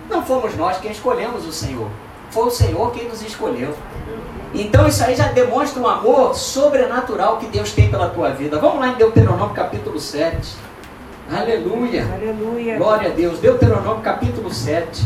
não 0.08 0.22
fomos 0.22 0.56
nós 0.56 0.78
quem 0.78 0.92
escolhemos 0.92 1.46
o 1.46 1.52
Senhor, 1.52 1.88
foi 2.30 2.44
o 2.44 2.50
Senhor 2.50 2.92
quem 2.92 3.08
nos 3.08 3.22
escolheu. 3.22 3.74
Então 4.54 4.86
isso 4.86 5.02
aí 5.02 5.16
já 5.16 5.28
demonstra 5.28 5.82
um 5.82 5.88
amor 5.88 6.36
sobrenatural 6.36 7.38
que 7.38 7.46
Deus 7.46 7.72
tem 7.72 7.90
pela 7.90 8.10
tua 8.10 8.30
vida. 8.30 8.60
Vamos 8.60 8.78
lá 8.78 8.88
em 8.88 8.94
Deuteronômio 8.94 9.52
capítulo 9.52 9.98
7. 9.98 10.56
Aleluia. 11.32 12.06
Aleluia. 12.12 12.76
Glória 12.76 13.10
a 13.10 13.12
Deus. 13.12 13.40
Deuteronômio 13.40 14.02
capítulo 14.02 14.52
7. 14.52 15.02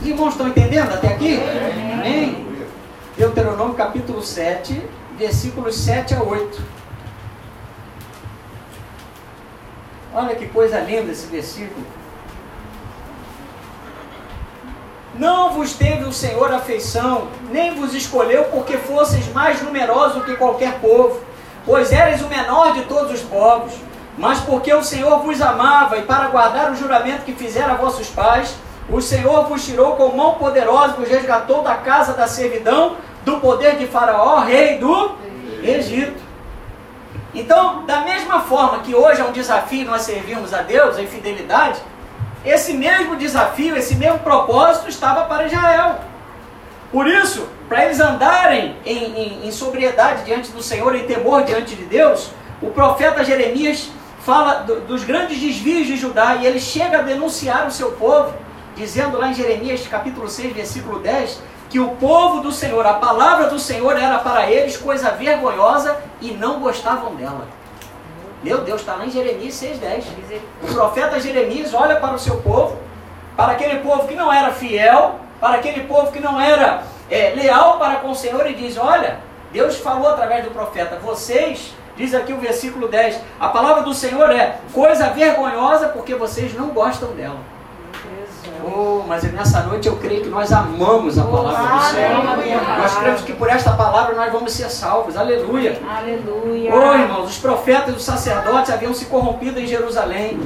Os 0.00 0.06
irmãos 0.06 0.32
estão 0.32 0.48
entendendo 0.48 0.92
até 0.92 1.08
aqui? 1.08 1.40
Amém. 1.92 2.46
Deuteronômio 3.16 3.74
capítulo 3.74 4.22
7, 4.22 4.82
versículos 5.18 5.74
7 5.76 6.14
a 6.14 6.22
8. 6.22 6.62
Olha 10.14 10.34
que 10.34 10.46
coisa 10.48 10.80
linda 10.80 11.12
esse 11.12 11.26
versículo. 11.26 11.86
Não 15.14 15.52
vos 15.54 15.72
teve 15.72 16.04
o 16.04 16.12
Senhor 16.12 16.52
afeição, 16.52 17.28
nem 17.50 17.74
vos 17.74 17.94
escolheu 17.94 18.44
porque 18.44 18.76
fosseis 18.76 19.32
mais 19.32 19.62
numerosos 19.62 20.24
que 20.26 20.36
qualquer 20.36 20.78
povo, 20.78 21.20
pois 21.64 21.90
eres 21.90 22.20
o 22.20 22.28
menor 22.28 22.74
de 22.74 22.82
todos 22.82 23.12
os 23.12 23.22
povos, 23.22 23.72
mas 24.18 24.40
porque 24.40 24.72
o 24.74 24.84
Senhor 24.84 25.20
vos 25.20 25.40
amava 25.40 25.96
e 25.96 26.02
para 26.02 26.28
guardar 26.28 26.70
o 26.70 26.76
juramento 26.76 27.24
que 27.24 27.32
fizera 27.32 27.72
a 27.72 27.76
vossos 27.76 28.08
pais, 28.08 28.54
o 28.88 29.00
Senhor 29.00 29.44
vos 29.46 29.64
tirou 29.64 29.96
com 29.96 30.16
mão 30.16 30.34
poderosa, 30.34 30.94
vos 30.94 31.08
resgatou 31.08 31.62
da 31.62 31.74
casa 31.74 32.12
da 32.12 32.26
servidão, 32.26 32.96
do 33.24 33.40
poder 33.40 33.76
de 33.76 33.86
Faraó, 33.86 34.40
rei 34.40 34.78
do 34.78 35.16
Egito. 35.62 36.24
Então, 37.34 37.84
da 37.84 38.00
mesma 38.02 38.40
forma 38.40 38.78
que 38.78 38.94
hoje 38.94 39.20
é 39.20 39.24
um 39.24 39.32
desafio 39.32 39.84
nós 39.84 40.02
servirmos 40.02 40.54
a 40.54 40.62
Deus 40.62 40.98
em 40.98 41.06
fidelidade, 41.06 41.80
esse 42.44 42.72
mesmo 42.72 43.16
desafio, 43.16 43.76
esse 43.76 43.96
mesmo 43.96 44.20
propósito 44.20 44.88
estava 44.88 45.24
para 45.24 45.46
Israel. 45.46 45.96
Por 46.92 47.08
isso, 47.08 47.48
para 47.68 47.84
eles 47.84 47.98
andarem 47.98 48.76
em, 48.86 49.04
em, 49.04 49.48
em, 49.48 49.50
sobriedade 49.50 50.24
diante 50.24 50.52
do 50.52 50.62
Senhor, 50.62 50.94
em 50.94 51.04
temor 51.04 51.42
diante 51.42 51.74
de 51.74 51.84
Deus, 51.84 52.30
o 52.62 52.68
profeta 52.68 53.24
Jeremias 53.24 53.90
fala 54.20 54.60
do, 54.60 54.80
dos 54.82 55.02
grandes 55.02 55.38
desvios 55.38 55.86
de 55.86 55.96
Judá 55.96 56.36
e 56.36 56.46
ele 56.46 56.60
chega 56.60 56.98
a 56.98 57.02
denunciar 57.02 57.66
o 57.66 57.72
seu 57.72 57.92
povo, 57.92 58.32
dizendo 58.76 59.18
lá 59.18 59.28
em 59.28 59.34
Jeremias 59.34 59.86
capítulo 59.88 60.28
6, 60.28 60.52
versículo 60.52 61.00
10, 61.00 61.40
que 61.68 61.80
o 61.80 61.88
povo 61.96 62.40
do 62.40 62.52
Senhor, 62.52 62.86
a 62.86 62.94
palavra 62.94 63.48
do 63.48 63.58
Senhor 63.58 63.98
era 63.98 64.18
para 64.18 64.48
eles 64.50 64.76
coisa 64.76 65.10
vergonhosa 65.10 65.98
e 66.20 66.30
não 66.30 66.60
gostavam 66.60 67.14
dela. 67.16 67.48
Meu 68.42 68.58
Deus, 68.58 68.82
está 68.82 68.94
lá 68.94 69.06
em 69.06 69.10
Jeremias 69.10 69.54
6,10. 69.54 70.04
O 70.62 70.74
profeta 70.74 71.18
Jeremias 71.18 71.74
olha 71.74 71.96
para 71.96 72.14
o 72.14 72.18
seu 72.18 72.36
povo, 72.36 72.78
para 73.36 73.52
aquele 73.52 73.80
povo 73.80 74.06
que 74.06 74.14
não 74.14 74.32
era 74.32 74.52
fiel, 74.52 75.16
para 75.40 75.56
aquele 75.56 75.84
povo 75.84 76.12
que 76.12 76.20
não 76.20 76.40
era 76.40 76.82
é, 77.10 77.32
leal 77.34 77.78
para 77.78 77.96
com 77.96 78.10
o 78.10 78.14
Senhor, 78.14 78.48
e 78.48 78.54
diz: 78.54 78.76
Olha, 78.76 79.18
Deus 79.50 79.78
falou 79.78 80.10
através 80.10 80.44
do 80.44 80.50
profeta, 80.50 80.98
vocês, 81.02 81.74
diz 81.96 82.14
aqui 82.14 82.32
o 82.32 82.38
versículo 82.38 82.88
10, 82.88 83.20
a 83.40 83.48
palavra 83.48 83.82
do 83.82 83.94
Senhor 83.94 84.30
é 84.30 84.58
coisa 84.72 85.08
vergonhosa 85.10 85.88
porque 85.88 86.14
vocês 86.14 86.54
não 86.54 86.68
gostam 86.68 87.08
dela. 87.12 87.55
Oh, 88.66 89.04
mas 89.06 89.22
nessa 89.32 89.62
noite 89.62 89.86
eu 89.86 89.96
creio 89.96 90.22
que 90.22 90.28
nós 90.28 90.52
amamos 90.52 91.16
a 91.18 91.24
palavra 91.24 91.76
do 91.76 91.84
Senhor. 91.84 92.78
Nós 92.78 92.98
cremos 92.98 93.20
que 93.22 93.32
por 93.32 93.48
esta 93.48 93.72
palavra 93.72 94.14
nós 94.16 94.32
vamos 94.32 94.52
ser 94.52 94.68
salvos. 94.68 95.16
Aleluia. 95.16 95.80
Aleluia. 95.88 96.74
Oh, 96.74 96.94
irmãos, 96.94 97.30
os 97.30 97.38
profetas 97.38 97.94
e 97.94 97.96
os 97.96 98.04
sacerdotes 98.04 98.72
haviam 98.72 98.92
se 98.92 99.04
corrompido 99.06 99.60
em 99.60 99.66
Jerusalém. 99.66 100.38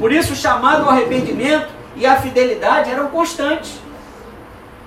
Por 0.00 0.10
isso 0.12 0.32
o 0.32 0.36
chamado 0.36 0.84
ao 0.84 0.90
arrependimento 0.90 1.68
e 1.94 2.04
a 2.04 2.16
fidelidade 2.16 2.90
eram 2.90 3.08
constantes. 3.08 3.80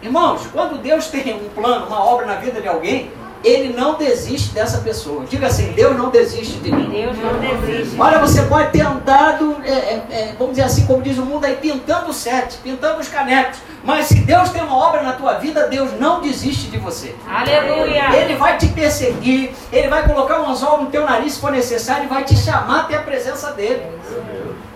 Irmãos, 0.02 0.48
quando 0.52 0.82
Deus 0.82 1.08
tem 1.08 1.34
um 1.34 1.50
plano, 1.50 1.86
uma 1.86 2.04
obra 2.04 2.26
na 2.26 2.36
vida 2.36 2.60
de 2.60 2.68
alguém, 2.68 3.12
ele 3.44 3.74
não 3.74 3.96
desiste 3.96 4.54
dessa 4.54 4.80
pessoa. 4.80 5.26
Diga 5.26 5.48
assim, 5.48 5.72
Deus 5.72 5.98
não 5.98 6.10
desiste 6.10 6.60
de 6.60 6.72
mim. 6.72 6.90
Deus 6.90 7.18
não 7.18 7.40
desiste. 7.40 8.00
Olha, 8.00 8.20
você 8.20 8.44
pode 8.44 8.72
ter 8.72 8.82
andado, 8.82 9.58
é, 9.64 9.72
é, 9.72 10.06
é, 10.12 10.36
vamos 10.38 10.56
dizer 10.56 10.64
assim, 10.64 10.86
como 10.86 11.02
diz 11.02 11.18
o 11.18 11.26
mundo 11.26 11.46
aí, 11.46 11.56
pintando 11.56 12.14
sete, 12.14 12.58
pintando 12.58 13.00
os 13.00 13.08
canecos. 13.08 13.60
Mas 13.84 14.08
se 14.08 14.16
Deus 14.20 14.50
tem 14.50 14.62
uma 14.62 14.78
obra 14.78 15.02
na 15.02 15.14
tua 15.14 15.34
vida, 15.34 15.68
Deus 15.68 15.92
não 16.00 16.22
desiste 16.22 16.70
de 16.70 16.78
você. 16.78 17.16
Aleluia. 17.28 18.16
Ele 18.16 18.36
vai 18.36 18.58
te 18.58 18.68
perseguir, 18.68 19.52
ele 19.72 19.88
vai 19.88 20.08
colocar 20.08 20.40
um 20.40 20.50
anzol 20.50 20.84
no 20.84 20.92
teu 20.92 21.04
nariz 21.04 21.34
se 21.34 21.40
for 21.40 21.52
necessário 21.52 22.06
e 22.06 22.08
vai 22.08 22.24
te 22.24 22.36
chamar 22.36 22.82
até 22.82 22.96
a 22.96 23.02
presença 23.02 23.52
dele. 23.54 23.82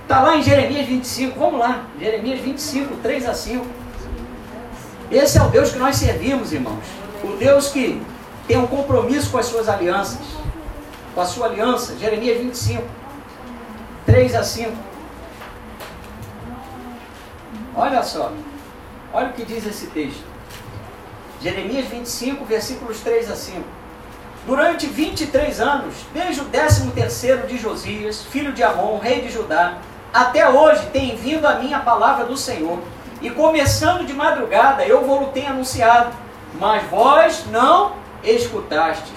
Está 0.01 0.21
lá 0.21 0.38
em 0.38 0.43
Jeremias 0.43 0.88
25, 0.88 1.39
vamos 1.39 1.60
lá, 1.60 1.86
Jeremias 1.99 2.39
25, 2.39 2.95
3 2.97 3.30
a 3.30 3.34
5. 3.34 3.65
Esse 5.12 5.38
é 5.38 5.43
o 5.43 5.47
Deus 5.47 5.71
que 5.71 5.78
nós 5.78 5.95
servimos, 5.95 6.51
irmãos. 6.51 6.84
O 7.23 7.36
Deus 7.38 7.69
que 7.69 8.01
tem 8.48 8.58
um 8.58 8.68
compromisso 8.68 9.32
com 9.32 9.38
as 9.38 9.46
suas 9.46 9.68
alianças, 9.68 10.20
com 11.14 11.22
a 11.22 11.26
sua 11.26 11.48
aliança. 11.48 11.98
Jeremias 11.98 12.38
25, 12.38 12.84
3 14.06 14.36
a 14.36 14.44
5. 14.44 14.72
Olha 17.76 18.04
só, 18.04 18.32
olha 19.14 19.30
o 19.30 19.34
que 19.34 19.44
diz 19.44 19.66
esse 19.66 19.88
texto. 19.88 20.24
Jeremias 21.42 21.88
25, 21.88 22.46
versículos 22.46 23.00
3 23.02 23.32
a 23.32 23.36
5. 23.36 23.64
Durante 24.46 24.86
23 24.86 25.60
anos, 25.60 25.96
desde 26.14 26.42
o 26.42 26.46
13 26.46 26.92
terceiro 26.92 27.48
de 27.48 27.58
Josias, 27.58 28.22
filho 28.22 28.54
de 28.54 28.62
Amon, 28.64 29.00
rei 29.00 29.22
de 29.22 29.30
Judá, 29.30 29.80
até 30.14 30.48
hoje 30.48 30.86
tem 30.94 31.16
vindo 31.16 31.48
a 31.48 31.56
mim 31.56 31.74
a 31.74 31.80
palavra 31.80 32.26
do 32.26 32.38
Senhor. 32.38 32.80
E 33.22 33.30
começando 33.32 34.06
de 34.06 34.14
madrugada, 34.14 34.86
eu 34.86 35.04
vou-lo 35.04 35.28
ter 35.28 35.48
anunciado. 35.48 36.16
Mas 36.60 36.88
vós 36.90 37.46
não 37.52 37.94
escutastes. 38.26 39.14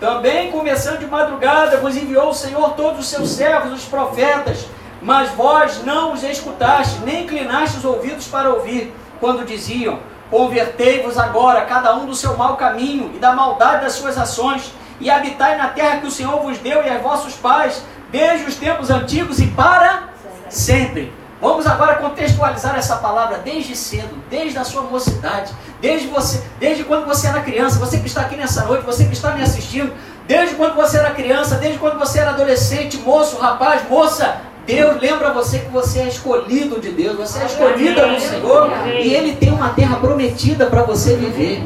Também, 0.00 0.50
começando 0.50 0.98
de 0.98 1.06
madrugada, 1.06 1.76
vos 1.76 1.96
enviou 1.96 2.30
o 2.30 2.34
Senhor 2.34 2.74
todos 2.74 3.00
os 3.00 3.06
seus 3.06 3.30
servos, 3.30 3.72
os 3.72 3.84
profetas, 3.84 4.66
mas 5.00 5.30
vós 5.30 5.84
não 5.84 6.12
os 6.12 6.22
escutastes, 6.22 7.00
nem 7.00 7.24
inclinaste 7.24 7.78
os 7.78 7.84
ouvidos 7.84 8.26
para 8.26 8.50
ouvir, 8.50 8.94
quando 9.20 9.46
diziam: 9.46 10.00
Convertei-vos 10.30 11.18
agora, 11.18 11.66
cada 11.66 11.94
um 11.94 12.06
do 12.06 12.14
seu 12.14 12.36
mau 12.36 12.56
caminho 12.56 13.12
e 13.14 13.18
da 13.18 13.32
maldade 13.32 13.82
das 13.82 13.92
suas 13.92 14.18
ações, 14.18 14.72
e 14.98 15.10
habitai 15.10 15.56
na 15.56 15.68
terra 15.68 16.00
que 16.00 16.06
o 16.06 16.10
Senhor 16.10 16.40
vos 16.40 16.58
deu 16.58 16.82
e 16.82 16.88
aos 16.88 17.02
vossos 17.02 17.34
pais, 17.34 17.84
desde 18.10 18.46
os 18.46 18.56
tempos 18.56 18.90
antigos 18.90 19.38
e 19.38 19.46
para 19.48 20.08
sempre. 20.48 21.12
Vamos 21.42 21.66
agora 21.66 21.96
contextualizar 21.96 22.76
essa 22.76 22.98
palavra 22.98 23.38
desde 23.38 23.74
cedo, 23.74 24.14
desde 24.30 24.56
a 24.58 24.62
sua 24.62 24.82
mocidade, 24.82 25.52
desde 25.80 26.06
você, 26.06 26.40
desde 26.60 26.84
quando 26.84 27.04
você 27.04 27.26
era 27.26 27.40
criança, 27.40 27.80
você 27.80 27.98
que 27.98 28.06
está 28.06 28.20
aqui 28.20 28.36
nessa 28.36 28.64
noite, 28.64 28.86
você 28.86 29.06
que 29.06 29.12
está 29.12 29.32
me 29.32 29.42
assistindo, 29.42 29.92
desde 30.28 30.54
quando 30.54 30.76
você 30.76 30.98
era 30.98 31.10
criança, 31.10 31.56
desde 31.56 31.80
quando 31.80 31.98
você 31.98 32.20
era 32.20 32.30
adolescente, 32.30 32.96
moço, 32.98 33.38
rapaz, 33.38 33.82
moça, 33.90 34.36
Deus 34.64 35.00
lembra 35.00 35.32
você 35.32 35.58
que 35.58 35.70
você 35.72 35.98
é 35.98 36.06
escolhido 36.06 36.80
de 36.80 36.90
Deus, 36.90 37.16
você 37.16 37.42
é 37.42 37.46
escolhida 37.46 38.06
no 38.06 38.20
Senhor 38.20 38.70
e 38.86 39.12
Ele 39.12 39.34
tem 39.34 39.52
uma 39.52 39.70
terra 39.70 39.96
prometida 39.96 40.66
para 40.66 40.84
você 40.84 41.16
viver. 41.16 41.60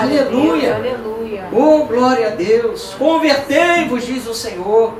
aleluia! 0.00 0.76
aleluia! 0.76 1.48
Oh, 1.52 1.86
glória 1.86 2.28
a 2.28 2.30
Deus! 2.36 2.94
Convertei-vos, 2.96 4.06
diz 4.06 4.28
o 4.28 4.34
Senhor. 4.34 4.94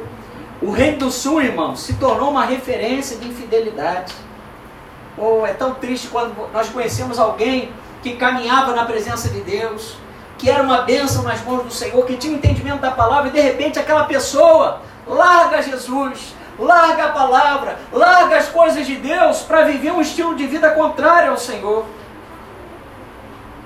O 0.63 0.71
reino 0.71 0.99
do 0.99 1.11
sul, 1.11 1.43
irmão, 1.43 1.75
se 1.75 1.95
tornou 1.95 2.31
uma 2.31 2.45
referência 2.45 3.17
de 3.17 3.27
infidelidade. 3.27 4.15
Oh, 5.19 5.45
é 5.45 5.53
tão 5.53 5.75
triste 5.75 6.07
quando 6.07 6.35
nós 6.53 6.69
conhecemos 6.69 7.19
alguém 7.19 7.73
que 8.01 8.15
caminhava 8.15 8.73
na 8.73 8.85
presença 8.85 9.29
de 9.29 9.41
Deus, 9.41 9.97
que 10.39 10.49
era 10.49 10.63
uma 10.63 10.83
bênção 10.83 11.25
nas 11.25 11.43
mãos 11.45 11.65
do 11.65 11.71
Senhor, 11.71 12.05
que 12.07 12.17
tinha 12.17 12.35
entendimento 12.35 12.81
da 12.81 12.93
palavra, 12.93 13.29
e 13.29 13.33
de 13.33 13.41
repente 13.41 13.79
aquela 13.79 14.05
pessoa 14.05 14.81
larga 15.05 15.61
Jesus, 15.63 16.33
larga 16.57 17.07
a 17.07 17.09
palavra, 17.11 17.79
larga 17.93 18.37
as 18.37 18.49
coisas 18.49 18.87
de 18.87 18.95
Deus 18.97 19.41
para 19.41 19.63
viver 19.63 19.93
um 19.93 20.01
estilo 20.01 20.37
de 20.37 20.47
vida 20.47 20.71
contrário 20.71 21.33
ao 21.33 21.39
Senhor. 21.39 21.85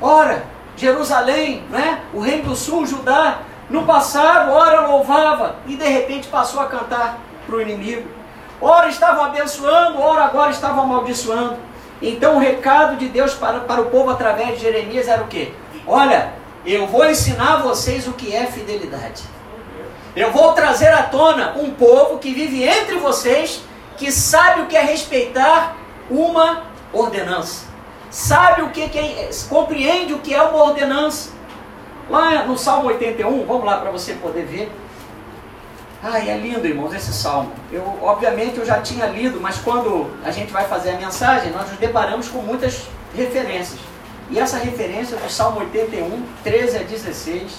Ora, 0.01 0.45
Jerusalém, 0.77 1.63
né? 1.71 2.03
o 2.13 2.21
reino 2.21 2.51
do 2.51 2.57
sul, 2.57 2.87
Judá, 2.87 3.39
no 3.69 3.85
passado, 3.85 4.53
ora 4.53 4.87
louvava 4.87 5.57
e 5.67 5.77
de 5.77 5.87
repente 5.87 6.29
passou 6.29 6.61
a 6.61 6.67
cantar 6.67 7.19
para 7.47 7.57
o 7.57 7.61
inimigo. 7.61 8.09
Ora 8.61 8.89
estavam 8.89 9.25
abençoando, 9.25 10.01
ora 10.01 10.25
agora 10.25 10.51
estavam 10.51 10.85
amaldiçoando. 10.85 11.57
Então 12.01 12.37
o 12.37 12.39
recado 12.39 12.97
de 12.97 13.09
Deus 13.09 13.35
para, 13.35 13.61
para 13.61 13.81
o 13.81 13.87
povo 13.87 14.11
através 14.11 14.57
de 14.57 14.63
Jeremias 14.63 15.09
era 15.09 15.23
o 15.23 15.27
quê? 15.27 15.53
Olha, 15.87 16.33
eu 16.65 16.87
vou 16.87 17.09
ensinar 17.09 17.63
vocês 17.63 18.07
o 18.07 18.13
que 18.13 18.35
é 18.35 18.47
fidelidade. 18.47 19.23
Eu 20.15 20.33
vou 20.33 20.53
trazer 20.53 20.89
à 20.89 21.03
tona 21.03 21.55
um 21.57 21.71
povo 21.73 22.19
que 22.19 22.33
vive 22.33 22.65
entre 22.65 22.97
vocês, 22.97 23.63
que 23.97 24.11
sabe 24.11 24.63
o 24.63 24.67
que 24.67 24.77
é 24.77 24.83
respeitar 24.83 25.77
uma 26.11 26.63
ordenança. 26.93 27.67
Sabe 28.11 28.63
o 28.63 28.71
que 28.71 28.83
é, 28.83 29.31
compreende 29.49 30.15
o 30.15 30.21
que 30.21 30.35
é 30.35 30.41
uma 30.41 30.63
ordenança. 30.63 31.36
Lá 32.09 32.45
no 32.45 32.57
Salmo 32.57 32.89
81, 32.89 33.47
vamos 33.47 33.65
lá 33.65 33.79
para 33.79 33.91
você 33.91 34.15
poder 34.15 34.45
ver. 34.45 34.73
Ai, 36.03 36.31
é 36.31 36.37
lindo, 36.37 36.67
irmãos, 36.67 36.95
esse 36.95 37.13
salmo. 37.13 37.53
Eu, 37.73 37.99
obviamente, 38.01 38.59
eu 38.59 38.65
já 38.65 38.81
tinha 38.81 39.07
lido, 39.07 39.41
mas 39.41 39.59
quando 39.59 40.09
a 40.25 40.31
gente 40.31 40.53
vai 40.53 40.65
fazer 40.69 40.91
a 40.91 40.99
mensagem, 40.99 41.51
nós 41.51 41.69
nos 41.69 41.79
deparamos 41.79 42.29
com 42.29 42.39
muitas 42.39 42.87
referências. 43.15 43.81
E 44.31 44.39
essa 44.39 44.59
referência 44.59 45.17
do 45.17 45.29
Salmo 45.31 45.61
81, 45.61 46.23
13 46.45 46.79
a 46.79 46.83
16, 46.83 47.59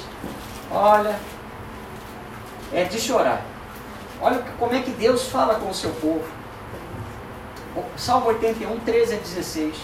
olha, 0.72 1.16
é 2.74 2.84
de 2.84 3.00
chorar. 3.00 3.42
Olha 4.22 4.44
como 4.58 4.74
é 4.74 4.82
que 4.82 4.92
Deus 4.92 5.28
fala 5.28 5.56
com 5.56 5.70
o 5.70 5.74
seu 5.74 5.92
povo. 5.92 6.26
Salmo 7.96 8.28
81, 8.28 8.80
13 8.80 9.16
a 9.16 9.18
16. 9.18 9.76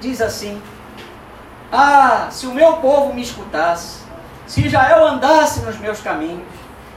Diz 0.00 0.20
assim: 0.20 0.60
Ah, 1.74 2.28
se 2.30 2.46
o 2.46 2.52
meu 2.52 2.74
povo 2.74 3.14
me 3.14 3.22
escutasse, 3.22 4.00
se 4.46 4.66
Israel 4.66 5.06
andasse 5.06 5.60
nos 5.60 5.78
meus 5.78 6.00
caminhos, 6.00 6.46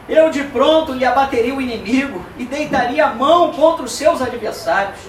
eu 0.09 0.29
de 0.29 0.43
pronto 0.43 0.91
lhe 0.91 1.05
abateria 1.05 1.55
o 1.55 1.61
inimigo 1.61 2.21
e 2.37 2.43
deitaria 2.43 3.05
a 3.05 3.15
mão 3.15 3.53
contra 3.53 3.85
os 3.85 3.93
seus 3.93 4.21
adversários. 4.21 4.99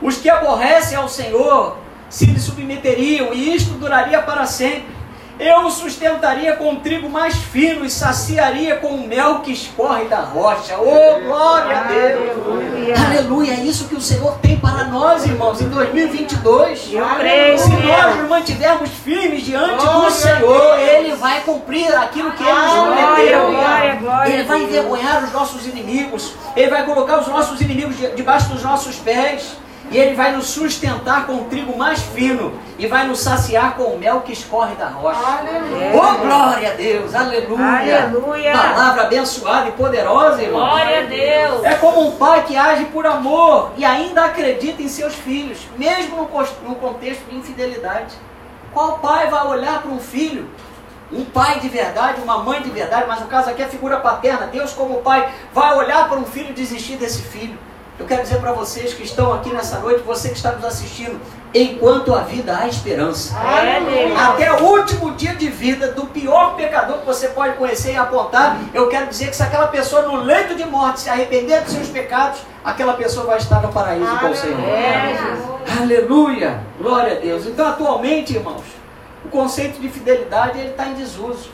Os 0.00 0.18
que 0.18 0.30
aborrecem 0.30 0.96
ao 0.96 1.08
Senhor 1.08 1.78
se 2.08 2.26
lhe 2.26 2.38
submeteriam, 2.38 3.34
e 3.34 3.56
isto 3.56 3.72
duraria 3.72 4.22
para 4.22 4.46
sempre. 4.46 4.97
Eu 5.38 5.66
o 5.66 5.70
sustentaria 5.70 6.56
com 6.56 6.72
o 6.72 6.76
trigo 6.80 7.08
mais 7.08 7.36
fino 7.36 7.84
e 7.84 7.90
saciaria 7.90 8.76
com 8.76 8.88
o 8.88 9.06
mel 9.06 9.38
que 9.40 9.52
escorre 9.52 10.06
da 10.06 10.20
rocha. 10.20 10.76
Oh, 10.76 11.20
glória 11.20 11.78
a 11.78 11.82
Deus! 11.84 12.30
Aleluia! 12.30 12.94
Aleluia. 13.06 13.52
É 13.52 13.60
isso 13.60 13.86
que 13.86 13.94
o 13.94 14.00
Senhor 14.00 14.36
tem 14.38 14.58
para 14.58 14.84
nós, 14.84 15.24
irmãos, 15.24 15.60
em 15.60 15.68
2022. 15.68 16.92
Eu 16.92 17.06
creio. 17.20 17.58
Se 17.58 17.70
nós 17.70 18.16
nos 18.16 18.28
mantivermos 18.28 18.90
firmes 18.90 19.44
diante 19.44 19.86
do 19.86 20.10
Senhor, 20.10 20.78
Ele 20.78 21.14
vai 21.14 21.40
cumprir 21.42 21.94
aquilo 21.94 22.32
que 22.32 22.42
Ele 22.42 22.52
nos 22.52 22.72
prometeu. 22.72 23.50
Ele 24.26 24.42
vai 24.42 24.62
envergonhar 24.62 25.22
os 25.22 25.32
nossos 25.32 25.66
inimigos. 25.66 26.32
Ele 26.56 26.68
vai 26.68 26.84
colocar 26.84 27.20
os 27.20 27.28
nossos 27.28 27.60
inimigos 27.60 27.96
debaixo 28.16 28.48
dos 28.48 28.62
nossos 28.64 28.96
pés. 28.96 29.56
E 29.90 29.98
Ele 29.98 30.14
vai 30.14 30.32
nos 30.32 30.46
sustentar 30.46 31.26
com 31.26 31.36
o 31.36 31.44
trigo 31.44 31.76
mais 31.76 32.00
fino 32.00 32.52
e 32.78 32.86
vai 32.86 33.06
nos 33.06 33.20
saciar 33.20 33.74
com 33.74 33.84
o 33.84 33.98
mel 33.98 34.20
que 34.20 34.32
escorre 34.32 34.74
da 34.74 34.88
rocha. 34.88 35.18
Aleluia. 35.18 35.92
Oh, 35.94 36.18
glória 36.18 36.72
a 36.72 36.74
Deus! 36.74 37.14
Aleluia! 37.14 38.02
Aleluia! 38.04 38.52
Palavra 38.52 39.02
abençoada 39.02 39.68
e 39.68 39.72
poderosa, 39.72 40.42
irmão. 40.42 40.60
Glória 40.60 41.00
a 41.00 41.06
Deus! 41.06 41.64
É 41.64 41.74
como 41.76 42.06
um 42.06 42.12
pai 42.12 42.44
que 42.44 42.56
age 42.56 42.84
por 42.86 43.06
amor 43.06 43.72
e 43.76 43.84
ainda 43.84 44.24
acredita 44.26 44.82
em 44.82 44.88
seus 44.88 45.14
filhos, 45.14 45.58
mesmo 45.76 46.28
no 46.62 46.74
contexto 46.76 47.24
de 47.28 47.36
infidelidade. 47.36 48.14
Qual 48.72 48.98
pai 48.98 49.28
vai 49.28 49.46
olhar 49.46 49.80
para 49.80 49.90
um 49.90 49.98
filho 49.98 50.48
um 51.10 51.24
pai 51.24 51.58
de 51.60 51.68
verdade, 51.68 52.20
uma 52.20 52.38
mãe 52.38 52.60
de 52.60 52.70
verdade, 52.70 53.06
mas 53.08 53.20
no 53.20 53.28
caso 53.28 53.48
aqui 53.48 53.62
é 53.62 53.66
figura 53.66 53.98
paterna. 53.98 54.46
Deus, 54.46 54.72
como 54.72 54.98
pai, 54.98 55.32
vai 55.54 55.74
olhar 55.74 56.06
para 56.08 56.18
um 56.18 56.24
filho 56.24 56.50
e 56.50 56.52
desistir 56.52 56.96
desse 56.96 57.22
filho. 57.22 57.58
Eu 57.98 58.06
quero 58.06 58.22
dizer 58.22 58.38
para 58.38 58.52
vocês 58.52 58.94
que 58.94 59.02
estão 59.02 59.32
aqui 59.32 59.52
nessa 59.52 59.80
noite, 59.80 60.02
você 60.04 60.28
que 60.28 60.36
está 60.36 60.52
nos 60.52 60.64
assistindo, 60.64 61.20
enquanto 61.52 62.14
a 62.14 62.20
vida 62.20 62.56
há 62.56 62.68
esperança. 62.68 63.36
É, 63.36 64.14
Até 64.16 64.52
o 64.52 64.64
último 64.64 65.12
dia 65.14 65.34
de 65.34 65.48
vida 65.48 65.90
do 65.92 66.06
pior 66.06 66.54
pecador 66.54 66.98
que 66.98 67.06
você 67.06 67.28
pode 67.28 67.56
conhecer 67.56 67.94
e 67.94 67.96
apontar, 67.96 68.56
eu 68.72 68.88
quero 68.88 69.08
dizer 69.08 69.30
que 69.30 69.36
se 69.36 69.42
aquela 69.42 69.66
pessoa 69.66 70.02
no 70.02 70.16
leito 70.16 70.54
de 70.54 70.64
morte 70.64 71.00
se 71.00 71.10
arrepender 71.10 71.62
dos 71.62 71.72
seus 71.72 71.88
pecados, 71.88 72.38
aquela 72.64 72.92
pessoa 72.92 73.26
vai 73.26 73.38
estar 73.38 73.60
no 73.60 73.72
paraíso 73.72 74.16
com 74.20 74.30
o 74.30 74.36
Senhor. 74.36 74.60
É. 74.60 75.16
Aleluia! 75.80 76.60
Glória 76.80 77.16
a 77.16 77.20
Deus. 77.20 77.46
Então, 77.46 77.66
atualmente, 77.66 78.34
irmãos, 78.34 78.64
o 79.24 79.28
conceito 79.28 79.80
de 79.80 79.88
fidelidade 79.88 80.58
ele 80.58 80.70
está 80.70 80.86
em 80.86 80.94
desuso. 80.94 81.50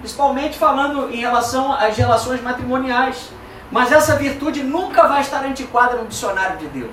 Principalmente 0.00 0.58
falando 0.58 1.10
em 1.10 1.16
relação 1.16 1.72
às 1.72 1.96
relações 1.96 2.42
matrimoniais. 2.42 3.30
Mas 3.70 3.92
essa 3.92 4.16
virtude 4.16 4.62
nunca 4.62 5.06
vai 5.06 5.20
estar 5.20 5.44
antiquada 5.44 5.96
no 5.96 6.06
dicionário 6.06 6.56
de 6.58 6.66
Deus. 6.68 6.90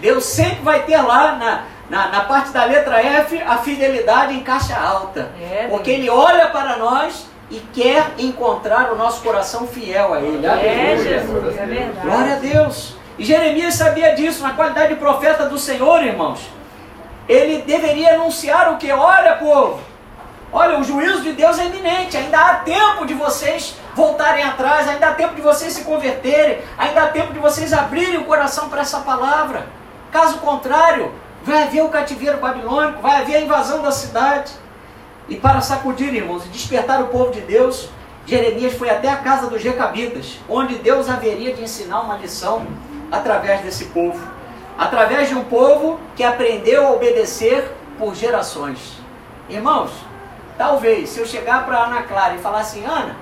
Deus 0.00 0.24
sempre 0.24 0.62
vai 0.62 0.82
ter 0.84 0.96
lá 0.96 1.36
na, 1.36 1.62
na, 1.90 2.08
na 2.08 2.20
parte 2.24 2.50
da 2.50 2.64
letra 2.64 3.02
F 3.02 3.40
a 3.42 3.58
fidelidade 3.58 4.34
em 4.34 4.40
caixa 4.40 4.76
alta. 4.76 5.30
É, 5.40 5.66
porque 5.68 5.90
Ele 5.90 6.08
olha 6.08 6.46
para 6.48 6.78
nós 6.78 7.26
e 7.50 7.58
quer 7.74 8.12
encontrar 8.18 8.92
o 8.92 8.96
nosso 8.96 9.22
coração 9.22 9.66
fiel 9.66 10.14
a 10.14 10.20
Ele. 10.20 10.46
É, 10.46 10.96
Jesus, 10.96 11.58
é 11.58 11.66
verdade. 11.66 12.06
Glória 12.06 12.34
a 12.34 12.38
Deus. 12.38 12.96
E 13.18 13.24
Jeremias 13.24 13.74
sabia 13.74 14.14
disso, 14.14 14.42
na 14.42 14.54
qualidade 14.54 14.94
de 14.94 15.00
profeta 15.00 15.46
do 15.46 15.58
Senhor, 15.58 16.02
irmãos. 16.02 16.40
Ele 17.28 17.62
deveria 17.62 18.14
anunciar 18.14 18.72
o 18.72 18.78
que? 18.78 18.90
Olha, 18.90 19.36
povo, 19.36 19.80
olha, 20.50 20.78
o 20.78 20.82
juízo 20.82 21.20
de 21.20 21.32
Deus 21.32 21.58
é 21.58 21.66
iminente, 21.66 22.16
ainda 22.16 22.40
há 22.40 22.54
tempo 22.56 23.04
de 23.04 23.14
vocês 23.14 23.76
voltarem 24.00 24.42
atrás, 24.42 24.88
ainda 24.88 25.08
há 25.08 25.14
tempo 25.14 25.34
de 25.34 25.42
vocês 25.42 25.74
se 25.74 25.84
converterem, 25.84 26.62
ainda 26.78 27.02
há 27.02 27.08
tempo 27.08 27.34
de 27.34 27.38
vocês 27.38 27.72
abrirem 27.72 28.16
o 28.16 28.24
coração 28.24 28.70
para 28.70 28.80
essa 28.80 29.00
palavra. 29.00 29.66
Caso 30.10 30.38
contrário, 30.38 31.12
vai 31.42 31.64
haver 31.64 31.82
o 31.82 31.90
cativeiro 31.90 32.38
babilônico, 32.38 33.02
vai 33.02 33.20
haver 33.20 33.36
a 33.36 33.40
invasão 33.42 33.82
da 33.82 33.92
cidade. 33.92 34.52
E 35.28 35.36
para 35.36 35.60
sacudir, 35.60 36.14
irmãos, 36.14 36.46
e 36.46 36.48
despertar 36.48 37.02
o 37.02 37.08
povo 37.08 37.30
de 37.30 37.42
Deus, 37.42 37.90
Jeremias 38.26 38.72
foi 38.72 38.88
até 38.88 39.08
a 39.08 39.16
casa 39.16 39.48
dos 39.48 39.62
Recabitas, 39.62 40.38
onde 40.48 40.76
Deus 40.76 41.08
haveria 41.08 41.54
de 41.54 41.62
ensinar 41.62 42.00
uma 42.00 42.16
lição 42.16 42.66
através 43.12 43.60
desse 43.60 43.86
povo. 43.86 44.20
Através 44.78 45.28
de 45.28 45.34
um 45.34 45.44
povo 45.44 46.00
que 46.16 46.24
aprendeu 46.24 46.86
a 46.86 46.92
obedecer 46.92 47.70
por 47.98 48.14
gerações. 48.14 48.98
Irmãos, 49.48 49.90
talvez 50.56 51.10
se 51.10 51.20
eu 51.20 51.26
chegar 51.26 51.66
para 51.66 51.84
Ana 51.84 52.02
Clara 52.02 52.34
e 52.34 52.38
falar 52.38 52.60
assim, 52.60 52.84
Ana, 52.86 53.14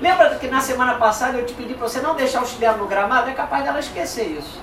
lembra 0.00 0.36
que 0.36 0.48
na 0.48 0.60
semana 0.60 0.94
passada 0.94 1.38
eu 1.38 1.46
te 1.46 1.54
pedi 1.54 1.74
para 1.74 1.88
você 1.88 2.00
não 2.00 2.14
deixar 2.14 2.42
o 2.42 2.46
chinelo 2.46 2.78
no 2.78 2.86
gramado? 2.86 3.30
É 3.30 3.32
capaz 3.32 3.64
dela 3.64 3.78
esquecer 3.78 4.26
isso. 4.26 4.60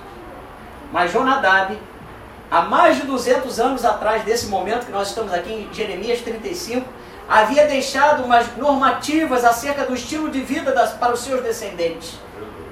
Mas 0.92 1.12
Jonadab, 1.12 1.78
há 2.50 2.62
mais 2.62 2.98
de 2.98 3.04
200 3.04 3.60
anos 3.60 3.86
atrás 3.86 4.24
desse 4.24 4.48
momento 4.48 4.86
que 4.86 4.92
nós 4.92 5.10
estamos 5.10 5.34
aqui 5.34 5.52
em 5.52 5.74
Jeremias 5.74 6.22
35, 6.22 6.88
havia 7.28 7.68
deixado 7.68 8.24
umas 8.24 8.56
normativas 8.56 9.44
acerca 9.44 9.86
do 9.86 9.94
estilo 9.94 10.30
de 10.30 10.40
vida 10.40 10.72
das, 10.72 10.94
para 10.94 11.14
os 11.14 11.20
seus 11.20 11.44
descendentes. 11.44 12.20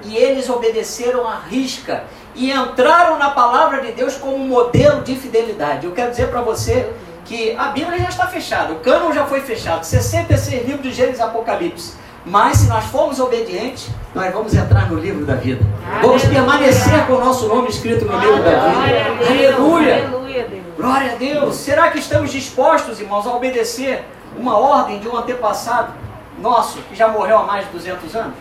e 0.04 0.16
eles 0.16 0.48
obedeceram 0.48 1.26
à 1.26 1.36
risca 1.36 2.04
e 2.34 2.52
entraram 2.52 3.18
na 3.18 3.30
palavra 3.30 3.80
de 3.80 3.92
Deus 3.92 4.16
como 4.16 4.38
modelo 4.38 5.02
de 5.02 5.16
fidelidade. 5.16 5.86
Eu 5.86 5.92
quero 5.92 6.10
dizer 6.10 6.28
para 6.28 6.42
você 6.42 6.92
que 7.26 7.56
a 7.56 7.66
Bíblia 7.66 7.98
já 7.98 8.08
está 8.08 8.26
fechada, 8.26 8.72
o 8.72 8.76
cânon 8.76 9.12
já 9.12 9.26
foi 9.26 9.40
fechado, 9.40 9.84
66 9.84 10.64
livros 10.66 10.82
de 10.82 10.92
Gênesis 10.92 11.18
e 11.18 11.22
Apocalipse. 11.22 11.94
Mas 12.24 12.58
se 12.58 12.68
nós 12.68 12.84
formos 12.86 13.20
obedientes, 13.20 13.88
nós 14.14 14.32
vamos 14.32 14.52
entrar 14.52 14.90
no 14.90 14.98
livro 14.98 15.24
da 15.24 15.34
vida. 15.36 15.64
Vamos 16.02 16.24
permanecer 16.24 17.06
com 17.06 17.12
o 17.14 17.20
nosso 17.24 17.46
nome 17.46 17.68
escrito 17.68 18.04
no 18.04 18.18
livro 18.18 18.42
da 18.42 18.50
vida. 18.68 19.26
Aleluia! 19.28 20.06
Aleluia, 20.08 20.46
Deus. 20.48 20.62
Glória 20.76 21.12
a 21.12 21.14
Deus! 21.14 21.54
Será 21.56 21.90
que 21.90 21.98
estamos 21.98 22.32
dispostos, 22.32 23.00
irmãos, 23.00 23.26
a 23.26 23.30
obedecer 23.34 24.04
uma 24.36 24.58
ordem 24.58 24.98
de 24.98 25.08
um 25.08 25.16
antepassado 25.16 25.92
nosso 26.40 26.78
que 26.82 26.96
já 26.96 27.06
morreu 27.08 27.38
há 27.38 27.42
mais 27.44 27.64
de 27.66 27.72
200 27.72 28.16
anos? 28.16 28.34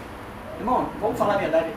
Irmão, 0.60 0.88
vamos 1.00 1.18
falar 1.20 1.36
a 1.36 1.38
verdade. 1.38 1.68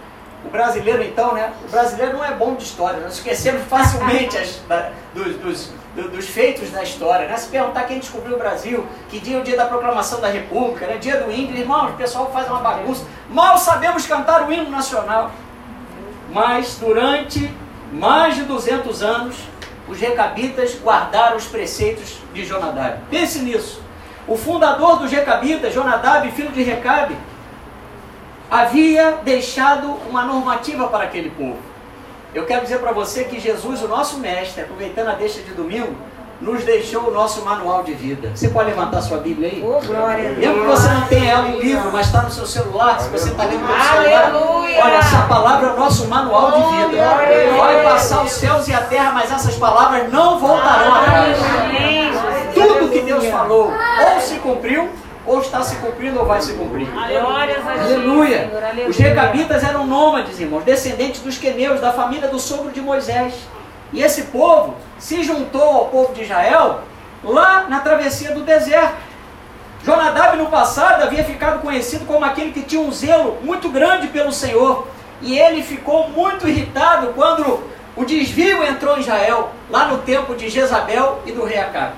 O 0.46 0.48
brasileiro, 0.50 1.02
então, 1.02 1.34
né? 1.34 1.52
O 1.66 1.70
brasileiro 1.70 2.16
não 2.16 2.24
é 2.24 2.32
bom 2.32 2.54
de 2.54 2.62
história. 2.64 3.00
Nós 3.00 3.14
esquecemos 3.14 3.62
facilmente 3.68 4.38
as, 4.38 4.60
da- 4.68 4.90
dos, 5.14 5.34
dos- 5.36 5.70
do- 6.02 6.08
dos 6.10 6.26
feitos 6.28 6.70
da 6.70 6.82
história. 6.82 7.26
Né? 7.26 7.36
Se 7.36 7.48
perguntar 7.48 7.82
quem 7.84 7.98
descobriu 7.98 8.36
o 8.36 8.38
Brasil, 8.38 8.86
que 9.08 9.18
dia 9.18 9.36
é 9.36 9.40
o 9.40 9.42
dia 9.44 9.56
da 9.56 9.66
proclamação 9.66 10.20
da 10.20 10.28
República, 10.28 10.86
né? 10.86 10.96
dia 10.96 11.20
do 11.20 11.30
índio, 11.32 11.56
irmão, 11.56 11.88
o 11.88 11.92
pessoal 11.94 12.30
faz 12.32 12.48
uma 12.48 12.60
bagunça. 12.60 13.04
Mal 13.28 13.58
sabemos 13.58 14.06
cantar 14.06 14.46
o 14.48 14.52
hino 14.52 14.70
nacional. 14.70 15.30
Mas 16.32 16.76
durante 16.76 17.50
mais 17.92 18.36
de 18.36 18.42
200 18.44 19.02
anos, 19.02 19.36
os 19.88 19.98
recabitas 19.98 20.78
guardaram 20.80 21.36
os 21.36 21.46
preceitos 21.46 22.18
de 22.34 22.44
Jonadab. 22.44 22.98
Pense 23.10 23.38
nisso. 23.40 23.82
O 24.26 24.36
fundador 24.36 24.98
dos 24.98 25.10
recabitas, 25.10 25.72
Jonadab, 25.72 26.30
filho 26.32 26.50
de 26.52 26.62
Recabe, 26.62 27.16
havia 28.50 29.18
deixado 29.24 29.88
uma 30.08 30.22
normativa 30.24 30.86
para 30.88 31.04
aquele 31.04 31.30
povo. 31.30 31.58
Eu 32.38 32.46
quero 32.46 32.62
dizer 32.62 32.78
para 32.78 32.92
você 32.92 33.24
que 33.24 33.40
Jesus, 33.40 33.82
o 33.82 33.88
nosso 33.88 34.18
mestre, 34.18 34.62
aproveitando 34.62 35.08
a 35.08 35.14
deixa 35.14 35.42
de 35.42 35.50
domingo, 35.54 35.92
nos 36.40 36.62
deixou 36.62 37.08
o 37.08 37.10
nosso 37.10 37.44
manual 37.44 37.82
de 37.82 37.92
vida. 37.92 38.30
Você 38.32 38.46
pode 38.50 38.70
levantar 38.70 39.02
sua 39.02 39.18
Bíblia 39.18 39.48
aí? 39.48 39.60
Oh, 39.60 39.84
glória 39.84 40.30
Mesmo 40.30 40.60
que 40.60 40.66
você 40.68 40.86
não 40.88 41.02
tenha 41.08 41.32
ela 41.32 41.48
em 41.48 41.58
livro, 41.58 41.90
mas 41.92 42.06
está 42.06 42.22
no 42.22 42.30
seu 42.30 42.46
celular, 42.46 43.00
se 43.00 43.08
você 43.08 43.30
está 43.30 43.42
lendo 43.42 43.62
no 43.62 43.66
celular, 43.66 44.24
Aleluia! 44.26 44.84
olha, 44.84 44.96
essa 44.98 45.22
palavra 45.22 45.70
é 45.70 45.72
o 45.72 45.76
nosso 45.76 46.06
manual 46.06 46.52
de 46.52 46.76
vida. 46.76 47.04
glória 47.04 47.50
a 47.50 47.56
Vai 47.56 47.82
passar 47.82 48.22
os 48.22 48.30
céus 48.30 48.68
e 48.68 48.72
a 48.72 48.82
terra, 48.82 49.10
mas 49.10 49.32
essas 49.32 49.56
palavras 49.56 50.12
não 50.12 50.38
voltarão 50.38 50.94
atrás. 50.94 51.36
Amém, 51.64 52.12
Jesus. 52.12 52.54
Tudo 52.54 52.88
que 52.88 53.00
Deus 53.00 53.26
falou, 53.26 53.72
ou 53.72 54.20
se 54.20 54.36
cumpriu, 54.36 54.88
ou 55.28 55.40
está 55.40 55.62
se 55.62 55.76
cumprindo, 55.76 56.18
ou 56.18 56.26
vai 56.26 56.40
se 56.40 56.54
cumprir. 56.54 56.88
Aleluia! 56.96 57.58
Aleluia. 57.66 58.50
Os 58.88 58.96
recabitas 58.96 59.62
eram 59.62 59.86
nômades, 59.86 60.40
irmãos, 60.40 60.64
descendentes 60.64 61.20
dos 61.20 61.36
queneus, 61.36 61.80
da 61.80 61.92
família 61.92 62.28
do 62.28 62.40
sogro 62.40 62.70
de 62.70 62.80
Moisés. 62.80 63.34
E 63.92 64.02
esse 64.02 64.24
povo 64.24 64.74
se 64.98 65.22
juntou 65.22 65.62
ao 65.62 65.86
povo 65.86 66.14
de 66.14 66.22
Israel 66.22 66.80
lá 67.22 67.66
na 67.68 67.80
travessia 67.80 68.32
do 68.32 68.40
deserto. 68.40 68.96
Jonadab 69.84 70.36
no 70.36 70.46
passado 70.46 71.02
havia 71.02 71.22
ficado 71.24 71.60
conhecido 71.60 72.04
como 72.06 72.24
aquele 72.24 72.50
que 72.50 72.62
tinha 72.62 72.80
um 72.80 72.90
zelo 72.90 73.38
muito 73.42 73.68
grande 73.68 74.08
pelo 74.08 74.32
Senhor. 74.32 74.88
E 75.20 75.38
ele 75.38 75.62
ficou 75.62 76.08
muito 76.08 76.48
irritado 76.48 77.08
quando 77.08 77.62
o 77.96 78.04
desvio 78.04 78.64
entrou 78.64 78.96
em 78.96 79.00
Israel, 79.00 79.50
lá 79.68 79.86
no 79.86 79.98
tempo 79.98 80.34
de 80.34 80.48
Jezabel 80.48 81.20
e 81.26 81.32
do 81.32 81.44
rei 81.44 81.58
Acabe. 81.58 81.94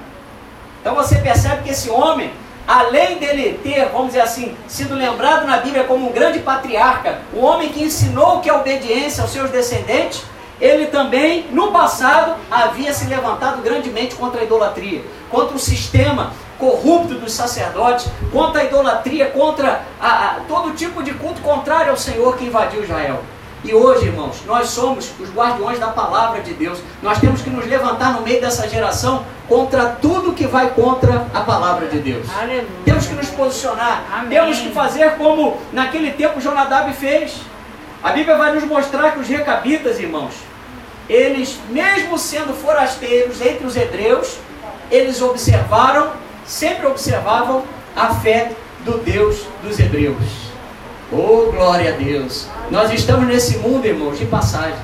Então 0.80 0.94
você 0.94 1.16
percebe 1.16 1.62
que 1.62 1.70
esse 1.70 1.90
homem, 1.90 2.32
além 2.66 3.18
dele 3.18 3.58
ter, 3.62 3.86
vamos 3.86 4.08
dizer 4.08 4.20
assim, 4.20 4.56
sido 4.68 4.94
lembrado 4.94 5.46
na 5.46 5.58
Bíblia 5.58 5.84
como 5.84 6.08
um 6.08 6.12
grande 6.12 6.38
patriarca, 6.40 7.18
um 7.34 7.44
homem 7.44 7.68
que 7.70 7.82
ensinou 7.82 8.36
o 8.36 8.40
que 8.40 8.48
é 8.48 8.52
obediência 8.52 9.22
aos 9.22 9.32
seus 9.32 9.50
descendentes, 9.50 10.22
ele 10.60 10.86
também, 10.86 11.46
no 11.52 11.72
passado, 11.72 12.34
havia 12.50 12.92
se 12.92 13.06
levantado 13.06 13.62
grandemente 13.62 14.14
contra 14.14 14.40
a 14.42 14.44
idolatria, 14.44 15.02
contra 15.30 15.56
o 15.56 15.58
sistema 15.58 16.32
corrupto 16.58 17.14
dos 17.14 17.32
sacerdotes, 17.32 18.06
contra 18.30 18.60
a 18.60 18.64
idolatria, 18.64 19.26
contra 19.30 19.80
a- 19.98 20.06
a- 20.08 20.36
todo 20.46 20.74
tipo 20.74 21.02
de 21.02 21.14
culto 21.14 21.40
contrário 21.40 21.90
ao 21.90 21.96
Senhor 21.96 22.36
que 22.36 22.44
invadiu 22.44 22.84
Israel. 22.84 23.20
E 23.62 23.74
hoje, 23.74 24.06
irmãos, 24.06 24.42
nós 24.46 24.68
somos 24.68 25.10
os 25.20 25.28
guardiões 25.30 25.78
da 25.78 25.88
palavra 25.88 26.40
de 26.40 26.54
Deus. 26.54 26.78
Nós 27.02 27.18
temos 27.18 27.42
que 27.42 27.50
nos 27.50 27.66
levantar 27.66 28.14
no 28.14 28.22
meio 28.22 28.40
dessa 28.40 28.66
geração 28.66 29.24
contra 29.46 29.86
tudo 29.86 30.32
que 30.32 30.46
vai 30.46 30.70
contra 30.70 31.26
a 31.34 31.40
palavra 31.40 31.86
de 31.86 31.98
Deus. 31.98 32.26
Aleluia. 32.34 32.66
Temos 32.84 33.06
que 33.06 33.14
nos 33.14 33.28
posicionar. 33.28 34.04
Amém. 34.12 34.30
Temos 34.30 34.58
que 34.58 34.70
fazer 34.70 35.16
como 35.16 35.58
naquele 35.72 36.12
tempo 36.12 36.40
Jonadab 36.40 36.90
fez. 36.94 37.42
A 38.02 38.12
Bíblia 38.12 38.36
vai 38.36 38.54
nos 38.54 38.64
mostrar 38.64 39.12
que 39.12 39.18
os 39.18 39.28
recabitas, 39.28 40.00
irmãos, 40.00 40.32
eles, 41.06 41.58
mesmo 41.68 42.16
sendo 42.16 42.54
forasteiros 42.54 43.42
entre 43.42 43.66
os 43.66 43.76
hebreus, 43.76 44.38
eles 44.90 45.20
observaram, 45.20 46.12
sempre 46.46 46.86
observavam 46.86 47.62
a 47.94 48.14
fé 48.14 48.52
do 48.86 48.96
Deus 48.98 49.44
dos 49.62 49.78
hebreus. 49.78 50.39
Oh, 51.12 51.50
glória 51.50 51.92
a 51.92 51.96
Deus! 51.96 52.46
Nós 52.70 52.92
estamos 52.92 53.26
nesse 53.26 53.58
mundo, 53.58 53.84
irmãos, 53.84 54.16
de 54.16 54.26
passagem. 54.26 54.78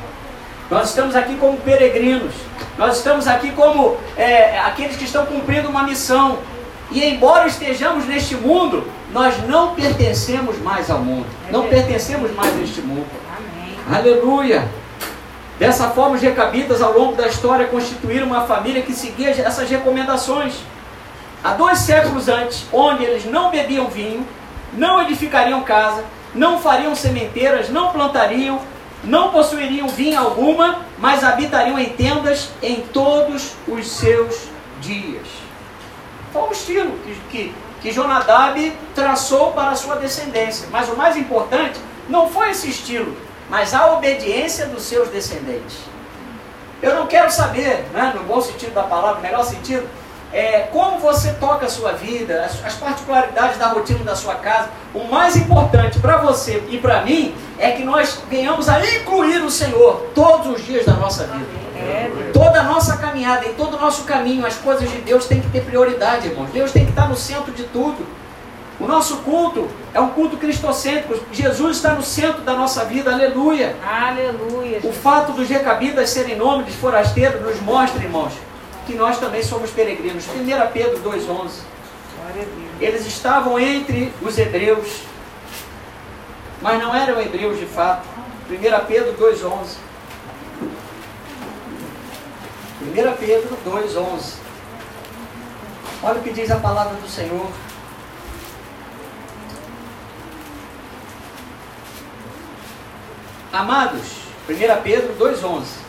Nós 0.68 0.88
estamos 0.88 1.14
aqui 1.14 1.36
como 1.36 1.56
peregrinos. 1.58 2.34
Nós 2.76 2.96
estamos 2.96 3.28
aqui 3.28 3.52
como 3.52 3.96
é, 4.16 4.58
aqueles 4.58 4.96
que 4.96 5.04
estão 5.04 5.24
cumprindo 5.24 5.68
uma 5.68 5.84
missão. 5.84 6.38
E 6.90 7.04
embora 7.04 7.46
estejamos 7.46 8.06
neste 8.06 8.34
mundo, 8.34 8.90
nós 9.12 9.34
não 9.46 9.76
pertencemos 9.76 10.58
mais 10.58 10.90
ao 10.90 10.98
mundo. 10.98 11.26
Não 11.48 11.68
pertencemos 11.68 12.34
mais 12.34 12.52
a 12.56 12.60
este 12.60 12.80
mundo. 12.80 13.06
Amém. 13.36 13.76
Aleluia! 13.96 14.68
Dessa 15.60 15.90
forma, 15.90 16.16
os 16.16 16.22
recabitas, 16.22 16.82
ao 16.82 16.92
longo 16.92 17.14
da 17.14 17.28
história, 17.28 17.68
constituíram 17.68 18.26
uma 18.26 18.40
família 18.40 18.82
que 18.82 18.92
seguia 18.92 19.30
essas 19.30 19.70
recomendações. 19.70 20.54
Há 21.44 21.52
dois 21.52 21.78
séculos 21.78 22.28
antes, 22.28 22.66
onde 22.72 23.04
eles 23.04 23.24
não 23.26 23.52
bebiam 23.52 23.86
vinho, 23.86 24.26
não 24.72 25.00
edificariam 25.00 25.62
casa, 25.62 26.04
não 26.36 26.60
fariam 26.60 26.94
sementeiras, 26.94 27.70
não 27.70 27.90
plantariam, 27.92 28.60
não 29.02 29.30
possuiriam 29.30 29.88
vinha 29.88 30.20
alguma, 30.20 30.80
mas 30.98 31.24
habitariam 31.24 31.78
em 31.78 31.90
tendas 31.90 32.50
em 32.62 32.82
todos 32.92 33.54
os 33.66 33.88
seus 33.88 34.48
dias. 34.80 35.26
Foi 36.32 36.42
um 36.42 36.52
estilo 36.52 36.92
que, 36.98 37.14
que, 37.30 37.54
que 37.80 37.92
Jonadab 37.92 38.72
traçou 38.94 39.52
para 39.52 39.70
a 39.70 39.76
sua 39.76 39.96
descendência. 39.96 40.68
Mas 40.70 40.88
o 40.88 40.96
mais 40.96 41.16
importante 41.16 41.80
não 42.08 42.28
foi 42.28 42.50
esse 42.50 42.68
estilo, 42.68 43.16
mas 43.48 43.72
a 43.72 43.92
obediência 43.94 44.66
dos 44.66 44.82
seus 44.82 45.08
descendentes. 45.08 45.78
Eu 46.82 46.94
não 46.94 47.06
quero 47.06 47.30
saber, 47.30 47.86
né, 47.92 48.12
no 48.14 48.24
bom 48.24 48.40
sentido 48.40 48.74
da 48.74 48.82
palavra, 48.82 49.16
no 49.16 49.22
melhor 49.22 49.44
sentido, 49.44 49.88
é, 50.32 50.60
como 50.72 50.98
você 50.98 51.32
toca 51.34 51.66
a 51.66 51.68
sua 51.68 51.92
vida, 51.92 52.44
as, 52.44 52.64
as 52.64 52.74
particularidades 52.74 53.58
da 53.58 53.68
rotina 53.68 54.04
da 54.04 54.14
sua 54.14 54.34
casa. 54.34 54.68
O 54.94 55.04
mais 55.04 55.36
importante 55.36 55.98
para 55.98 56.18
você 56.18 56.62
e 56.68 56.78
para 56.78 57.02
mim 57.02 57.34
é 57.58 57.70
que 57.72 57.84
nós 57.84 58.18
venhamos 58.28 58.68
a 58.68 58.80
incluir 58.80 59.42
o 59.42 59.50
Senhor 59.50 60.06
todos 60.14 60.46
os 60.48 60.64
dias 60.64 60.84
da 60.84 60.94
nossa 60.94 61.24
vida. 61.26 61.66
É. 61.76 62.30
Toda 62.32 62.60
a 62.60 62.62
nossa 62.64 62.96
caminhada, 62.96 63.46
em 63.46 63.54
todo 63.54 63.76
o 63.76 63.80
nosso 63.80 64.04
caminho, 64.04 64.46
as 64.46 64.56
coisas 64.56 64.90
de 64.90 64.98
Deus 64.98 65.26
têm 65.26 65.40
que 65.40 65.48
ter 65.48 65.62
prioridade, 65.62 66.28
irmãos. 66.28 66.50
Deus 66.50 66.72
tem 66.72 66.84
que 66.84 66.90
estar 66.90 67.08
no 67.08 67.16
centro 67.16 67.52
de 67.52 67.64
tudo. 67.64 68.04
O 68.78 68.86
nosso 68.86 69.18
culto 69.18 69.68
é 69.94 70.00
um 70.00 70.08
culto 70.10 70.36
cristocêntrico. 70.36 71.18
Jesus 71.32 71.76
está 71.76 71.92
no 71.92 72.02
centro 72.02 72.42
da 72.42 72.54
nossa 72.54 72.84
vida, 72.84 73.10
aleluia. 73.10 73.74
Aleluia. 73.82 74.80
O 74.84 74.92
fato 74.92 75.32
dos 75.32 75.48
recabidas 75.48 76.10
serem 76.10 76.36
nomes 76.36 76.66
de 76.66 76.72
forasteiros 76.72 77.40
nos 77.40 77.60
mostra, 77.62 78.02
irmãos, 78.02 78.32
que 78.86 78.94
nós 78.94 79.18
também 79.18 79.42
somos 79.42 79.70
peregrinos. 79.70 80.26
1 80.28 80.72
Pedro 80.72 80.98
2,11. 81.02 81.26
Glória 81.26 81.50
a 82.28 82.32
Deus. 82.34 82.70
Eles 82.80 83.06
estavam 83.06 83.58
entre 83.58 84.12
os 84.22 84.38
hebreus, 84.38 85.02
mas 86.62 86.80
não 86.80 86.94
eram 86.94 87.20
hebreus 87.20 87.58
de 87.58 87.66
fato. 87.66 88.06
1 88.48 88.86
Pedro 88.86 89.12
2,11. 89.14 89.76
1 92.82 93.16
Pedro 93.16 93.58
2,11. 93.66 94.34
Olha 96.02 96.20
o 96.20 96.22
que 96.22 96.32
diz 96.32 96.50
a 96.50 96.56
palavra 96.56 96.94
do 96.94 97.08
Senhor. 97.08 97.50
Amados, 103.52 104.02
1 104.48 104.82
Pedro 104.82 105.14
2,11. 105.18 105.85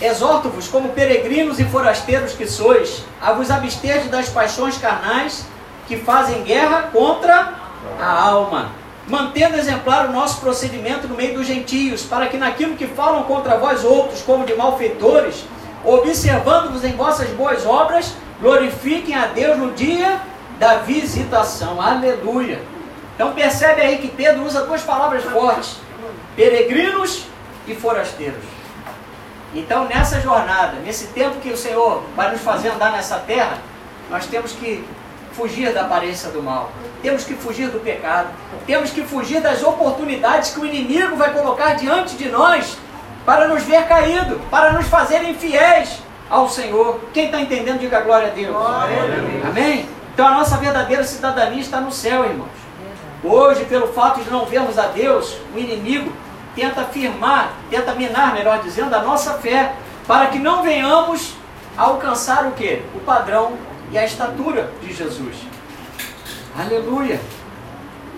Exorto-vos, 0.00 0.68
como 0.68 0.90
peregrinos 0.90 1.58
e 1.58 1.64
forasteiros 1.64 2.32
que 2.32 2.46
sois, 2.46 3.02
a 3.20 3.32
vos 3.32 3.50
absterdes 3.50 4.10
das 4.10 4.28
paixões 4.28 4.76
carnais 4.76 5.46
que 5.88 5.96
fazem 5.96 6.42
guerra 6.42 6.90
contra 6.92 7.54
a 7.98 8.28
alma, 8.28 8.72
mantendo 9.08 9.56
exemplar 9.56 10.06
o 10.06 10.12
nosso 10.12 10.40
procedimento 10.40 11.08
no 11.08 11.14
meio 11.14 11.34
dos 11.34 11.46
gentios, 11.46 12.02
para 12.02 12.26
que 12.26 12.36
naquilo 12.36 12.76
que 12.76 12.86
falam 12.86 13.22
contra 13.22 13.56
vós 13.56 13.84
outros, 13.84 14.20
como 14.20 14.44
de 14.44 14.54
malfeitores, 14.54 15.44
observando-vos 15.82 16.84
em 16.84 16.92
vossas 16.92 17.28
boas 17.30 17.64
obras, 17.64 18.12
glorifiquem 18.40 19.14
a 19.14 19.26
Deus 19.28 19.56
no 19.56 19.70
dia 19.72 20.20
da 20.58 20.78
visitação. 20.78 21.80
Aleluia! 21.80 22.60
Então 23.14 23.32
percebe 23.32 23.80
aí 23.80 23.96
que 23.96 24.08
Pedro 24.08 24.44
usa 24.44 24.66
duas 24.66 24.82
palavras 24.82 25.24
fortes: 25.24 25.76
peregrinos 26.34 27.24
e 27.66 27.74
forasteiros. 27.74 28.55
Então, 29.56 29.86
nessa 29.86 30.20
jornada, 30.20 30.74
nesse 30.84 31.06
tempo 31.06 31.40
que 31.40 31.48
o 31.50 31.56
Senhor 31.56 32.02
vai 32.14 32.30
nos 32.30 32.42
fazer 32.42 32.68
andar 32.68 32.92
nessa 32.92 33.18
terra, 33.20 33.56
nós 34.10 34.26
temos 34.26 34.52
que 34.52 34.84
fugir 35.32 35.72
da 35.72 35.82
aparência 35.82 36.28
do 36.28 36.42
mal, 36.42 36.70
temos 37.02 37.24
que 37.24 37.32
fugir 37.32 37.70
do 37.70 37.80
pecado, 37.80 38.28
temos 38.66 38.90
que 38.90 39.02
fugir 39.02 39.40
das 39.40 39.62
oportunidades 39.62 40.50
que 40.50 40.60
o 40.60 40.66
inimigo 40.66 41.16
vai 41.16 41.32
colocar 41.32 41.74
diante 41.74 42.16
de 42.16 42.28
nós 42.28 42.76
para 43.24 43.48
nos 43.48 43.62
ver 43.62 43.86
caído, 43.86 44.38
para 44.50 44.72
nos 44.72 44.86
fazer 44.88 45.22
infiéis 45.24 46.02
ao 46.28 46.50
Senhor. 46.50 47.00
Quem 47.14 47.26
está 47.26 47.40
entendendo, 47.40 47.80
diga 47.80 48.00
glória 48.00 48.28
a 48.28 48.30
Deus. 48.32 48.54
Glória 48.54 49.02
a 49.02 49.06
Deus. 49.06 49.46
Amém? 49.46 49.88
Então 50.12 50.26
a 50.26 50.32
nossa 50.32 50.58
verdadeira 50.58 51.02
cidadania 51.02 51.60
está 51.60 51.80
no 51.80 51.90
céu, 51.90 52.26
irmãos. 52.26 52.50
Hoje, 53.24 53.64
pelo 53.64 53.88
fato 53.88 54.20
de 54.20 54.30
não 54.30 54.44
vermos 54.44 54.78
a 54.78 54.88
Deus, 54.88 55.38
o 55.54 55.58
inimigo 55.58 56.12
tenta 56.56 56.80
afirmar, 56.80 57.52
tenta 57.70 57.94
minar, 57.94 58.32
melhor 58.34 58.60
dizendo, 58.62 58.94
a 58.94 59.02
nossa 59.02 59.34
fé, 59.34 59.74
para 60.06 60.28
que 60.28 60.38
não 60.38 60.62
venhamos 60.62 61.34
alcançar 61.76 62.46
o 62.46 62.52
que? 62.52 62.82
O 62.94 63.00
padrão 63.00 63.52
e 63.92 63.98
a 63.98 64.04
estatura 64.04 64.72
de 64.80 64.92
Jesus. 64.92 65.36
Aleluia! 66.58 67.20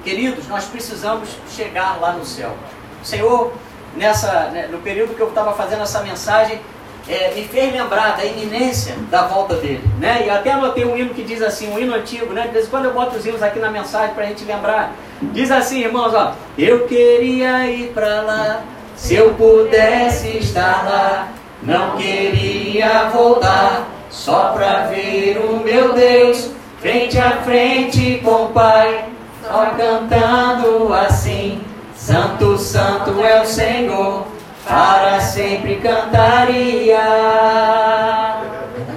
Queridos, 0.04 0.46
nós 0.46 0.64
precisamos 0.64 1.28
chegar 1.50 2.00
lá 2.00 2.12
no 2.12 2.24
céu. 2.24 2.56
Senhor, 3.02 3.52
nessa, 3.96 4.48
né, 4.50 4.68
no 4.68 4.78
período 4.78 5.14
que 5.14 5.20
eu 5.20 5.28
estava 5.28 5.52
fazendo 5.52 5.82
essa 5.82 6.00
mensagem, 6.02 6.60
é, 7.08 7.32
me 7.34 7.44
fez 7.44 7.72
lembrar 7.72 8.16
da 8.16 8.24
iminência 8.24 8.94
da 9.10 9.26
volta 9.26 9.54
dele. 9.54 9.82
Né? 9.98 10.24
E 10.26 10.30
até 10.30 10.52
anotei 10.52 10.84
um 10.84 10.96
hino 10.96 11.14
que 11.14 11.22
diz 11.22 11.40
assim, 11.40 11.72
um 11.72 11.78
hino 11.78 11.94
antigo, 11.94 12.32
né? 12.34 12.42
De 12.42 12.52
vez 12.52 12.66
em 12.66 12.70
quando 12.70 12.84
eu 12.84 12.92
boto 12.92 13.16
os 13.16 13.24
hinos 13.24 13.42
aqui 13.42 13.58
na 13.58 13.70
mensagem 13.70 14.14
para 14.14 14.24
a 14.24 14.26
gente 14.26 14.44
lembrar. 14.44 14.92
Diz 15.22 15.50
assim, 15.50 15.80
irmãos, 15.80 16.14
ó, 16.14 16.34
eu 16.56 16.86
queria 16.86 17.66
ir 17.70 17.92
para 17.92 18.20
lá, 18.20 18.60
se 18.94 19.14
eu 19.14 19.34
pudesse 19.34 20.38
estar 20.38 20.84
lá, 20.84 21.28
não 21.62 21.96
queria 21.96 23.08
voltar, 23.08 23.88
só 24.10 24.52
para 24.52 24.86
ver 24.86 25.38
o 25.38 25.56
meu 25.64 25.94
Deus, 25.94 26.50
frente 26.80 27.18
a 27.18 27.38
frente 27.38 28.20
com 28.22 28.44
o 28.44 28.48
Pai, 28.50 29.06
só 29.42 29.66
cantando 29.76 30.92
assim, 30.92 31.60
Santo, 31.96 32.56
Santo 32.58 33.20
é 33.20 33.40
o 33.40 33.46
Senhor 33.46 34.24
para 34.68 35.20
sempre 35.20 35.76
cantaria. 35.76 36.98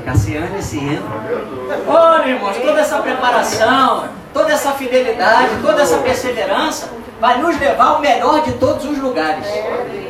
Cassiane 0.06 0.60
esse 0.60 0.78
hino. 0.78 1.10
Olha, 1.88 2.28
irmãos, 2.28 2.58
toda 2.58 2.82
essa 2.82 2.98
preparação, 3.00 4.10
toda 4.34 4.52
essa 4.52 4.72
fidelidade, 4.74 5.50
toda 5.62 5.82
essa 5.82 5.98
perseverança 6.00 6.90
vai 7.20 7.38
nos 7.38 7.58
levar 7.60 7.86
ao 7.86 8.00
melhor 8.02 8.42
de 8.42 8.54
todos 8.54 8.84
os 8.84 8.98
lugares. 8.98 9.48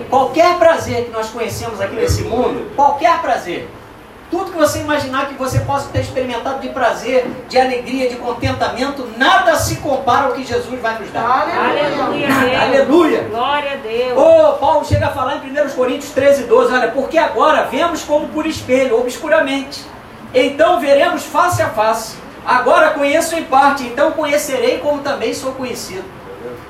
Qualquer 0.09 0.57
prazer 0.57 1.05
que 1.05 1.11
nós 1.11 1.29
conhecemos 1.29 1.79
aqui 1.79 1.95
nesse 1.95 2.23
mundo, 2.23 2.73
qualquer 2.75 3.21
prazer, 3.21 3.69
tudo 4.31 4.51
que 4.51 4.57
você 4.57 4.79
imaginar 4.79 5.27
que 5.27 5.33
você 5.35 5.59
possa 5.59 5.89
ter 5.89 5.99
experimentado 5.99 6.61
de 6.61 6.69
prazer, 6.69 7.29
de 7.49 7.59
alegria, 7.59 8.09
de 8.09 8.15
contentamento, 8.15 9.07
nada 9.17 9.57
se 9.57 9.75
compara 9.75 10.27
ao 10.27 10.33
que 10.33 10.45
Jesus 10.45 10.81
vai 10.81 10.97
nos 10.97 11.11
dar. 11.11 11.49
Aleluia. 11.49 12.61
Aleluia. 12.61 13.27
Glória 13.29 13.73
a 13.73 13.75
Deus. 13.75 14.17
Oh, 14.17 14.53
Paulo 14.53 14.85
chega 14.85 15.07
a 15.07 15.11
falar 15.11 15.45
em 15.45 15.51
1 15.51 15.69
Coríntios 15.75 16.11
13, 16.13 16.43
12, 16.43 16.73
olha, 16.73 16.87
porque 16.91 17.17
agora 17.17 17.65
vemos 17.65 18.03
como 18.03 18.29
por 18.29 18.45
espelho, 18.45 18.97
obscuramente. 18.97 19.85
Então 20.33 20.79
veremos 20.79 21.23
face 21.25 21.61
a 21.61 21.69
face. 21.69 22.15
Agora 22.45 22.91
conheço 22.91 23.35
em 23.35 23.43
parte, 23.43 23.83
então 23.83 24.13
conhecerei 24.13 24.77
como 24.79 25.01
também 25.01 25.33
sou 25.33 25.51
conhecido. 25.51 26.05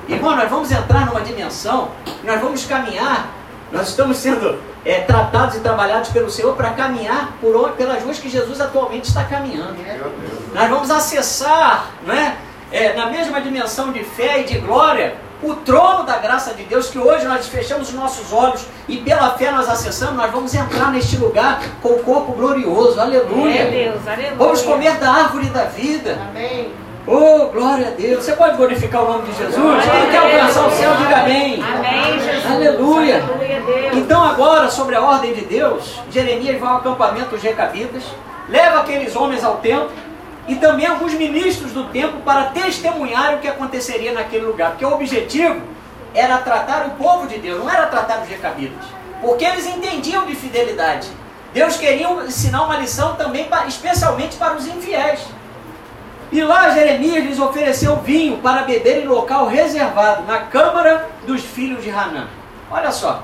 Irmão, 0.08 0.34
nós 0.36 0.50
vamos 0.50 0.70
entrar 0.72 1.06
numa 1.06 1.20
dimensão, 1.20 1.92
nós 2.24 2.40
vamos 2.40 2.66
caminhar, 2.66 3.28
nós 3.72 3.88
estamos 3.88 4.18
sendo 4.18 4.58
é, 4.84 5.00
tratados 5.00 5.56
e 5.56 5.60
trabalhados 5.60 6.10
pelo 6.10 6.30
Senhor 6.30 6.54
para 6.54 6.70
caminhar 6.70 7.32
por 7.40 7.70
pelas 7.70 8.02
ruas 8.02 8.18
que 8.18 8.28
Jesus 8.28 8.60
atualmente 8.60 9.08
está 9.08 9.24
caminhando. 9.24 9.76
Nós 10.54 10.68
vamos 10.68 10.90
acessar, 10.90 11.90
né, 12.06 12.36
é, 12.70 12.92
na 12.94 13.06
mesma 13.06 13.40
dimensão 13.40 13.90
de 13.90 14.04
fé 14.04 14.40
e 14.40 14.44
de 14.44 14.58
glória, 14.58 15.16
o 15.42 15.54
trono 15.54 16.04
da 16.04 16.18
graça 16.18 16.54
de 16.54 16.62
Deus, 16.64 16.88
que 16.88 16.98
hoje 16.98 17.26
nós 17.26 17.48
fechamos 17.48 17.88
os 17.88 17.94
nossos 17.94 18.32
olhos 18.32 18.64
e 18.86 18.98
pela 18.98 19.30
fé 19.30 19.50
nós 19.50 19.68
acessamos, 19.68 20.14
nós 20.14 20.30
vamos 20.30 20.54
entrar 20.54 20.92
neste 20.92 21.16
lugar 21.16 21.60
com 21.80 21.88
o 21.88 21.98
corpo 22.04 22.32
glorioso. 22.32 23.00
Aleluia. 23.00 23.62
É 23.62 23.70
Deus, 23.70 24.06
aleluia. 24.06 24.36
Vamos 24.36 24.62
comer 24.62 24.98
da 24.98 25.10
árvore 25.10 25.46
da 25.46 25.64
vida. 25.64 26.18
Amém. 26.30 26.72
Oh, 27.06 27.46
glória 27.52 27.88
a 27.88 27.90
Deus. 27.90 28.24
Você 28.24 28.32
pode 28.32 28.56
glorificar 28.56 29.02
o 29.02 29.12
nome 29.12 29.24
de 29.24 29.36
Jesus? 29.36 29.84
Quem 29.84 30.10
quer 30.10 30.18
alcançar 30.18 30.68
o 30.68 30.70
céu, 30.70 30.94
diga 30.96 31.16
amém. 31.16 31.60
Amém, 31.60 32.20
Jesus. 32.20 32.46
Aleluia. 32.46 33.24
Aleluia. 33.24 33.90
Então 33.94 34.22
agora, 34.22 34.70
sobre 34.70 34.94
a 34.94 35.02
ordem 35.02 35.34
de 35.34 35.44
Deus, 35.44 36.00
Jeremias 36.10 36.60
vai 36.60 36.70
ao 36.70 36.76
acampamento 36.76 37.30
dos 37.30 37.42
recabitas, 37.42 38.04
leva 38.48 38.80
aqueles 38.80 39.16
homens 39.16 39.42
ao 39.42 39.56
templo 39.56 39.90
e 40.46 40.54
também 40.54 40.86
alguns 40.86 41.12
ministros 41.14 41.72
do 41.72 41.84
templo 41.84 42.20
para 42.20 42.44
testemunhar 42.46 43.34
o 43.34 43.38
que 43.38 43.48
aconteceria 43.48 44.12
naquele 44.12 44.46
lugar. 44.46 44.70
Porque 44.70 44.84
o 44.84 44.94
objetivo 44.94 45.60
era 46.14 46.38
tratar 46.38 46.86
o 46.86 46.90
povo 46.90 47.26
de 47.26 47.38
Deus, 47.38 47.58
não 47.58 47.70
era 47.70 47.86
tratar 47.86 48.22
os 48.22 48.28
recabitas. 48.28 48.84
Porque 49.20 49.44
eles 49.44 49.66
entendiam 49.66 50.24
de 50.24 50.36
fidelidade. 50.36 51.08
Deus 51.52 51.76
queria 51.76 52.08
ensinar 52.24 52.62
uma 52.62 52.76
lição 52.76 53.16
também, 53.16 53.48
especialmente 53.66 54.36
para 54.36 54.54
os 54.54 54.66
infiéis. 54.68 55.20
E 56.32 56.42
lá 56.42 56.70
Jeremias 56.70 57.26
lhes 57.26 57.38
ofereceu 57.38 57.96
vinho 57.96 58.38
para 58.38 58.62
beber 58.62 59.04
em 59.04 59.06
local 59.06 59.46
reservado, 59.48 60.22
na 60.22 60.38
câmara 60.38 61.10
dos 61.26 61.42
filhos 61.42 61.84
de 61.84 61.90
Hanã. 61.90 62.26
Olha 62.70 62.90
só, 62.90 63.22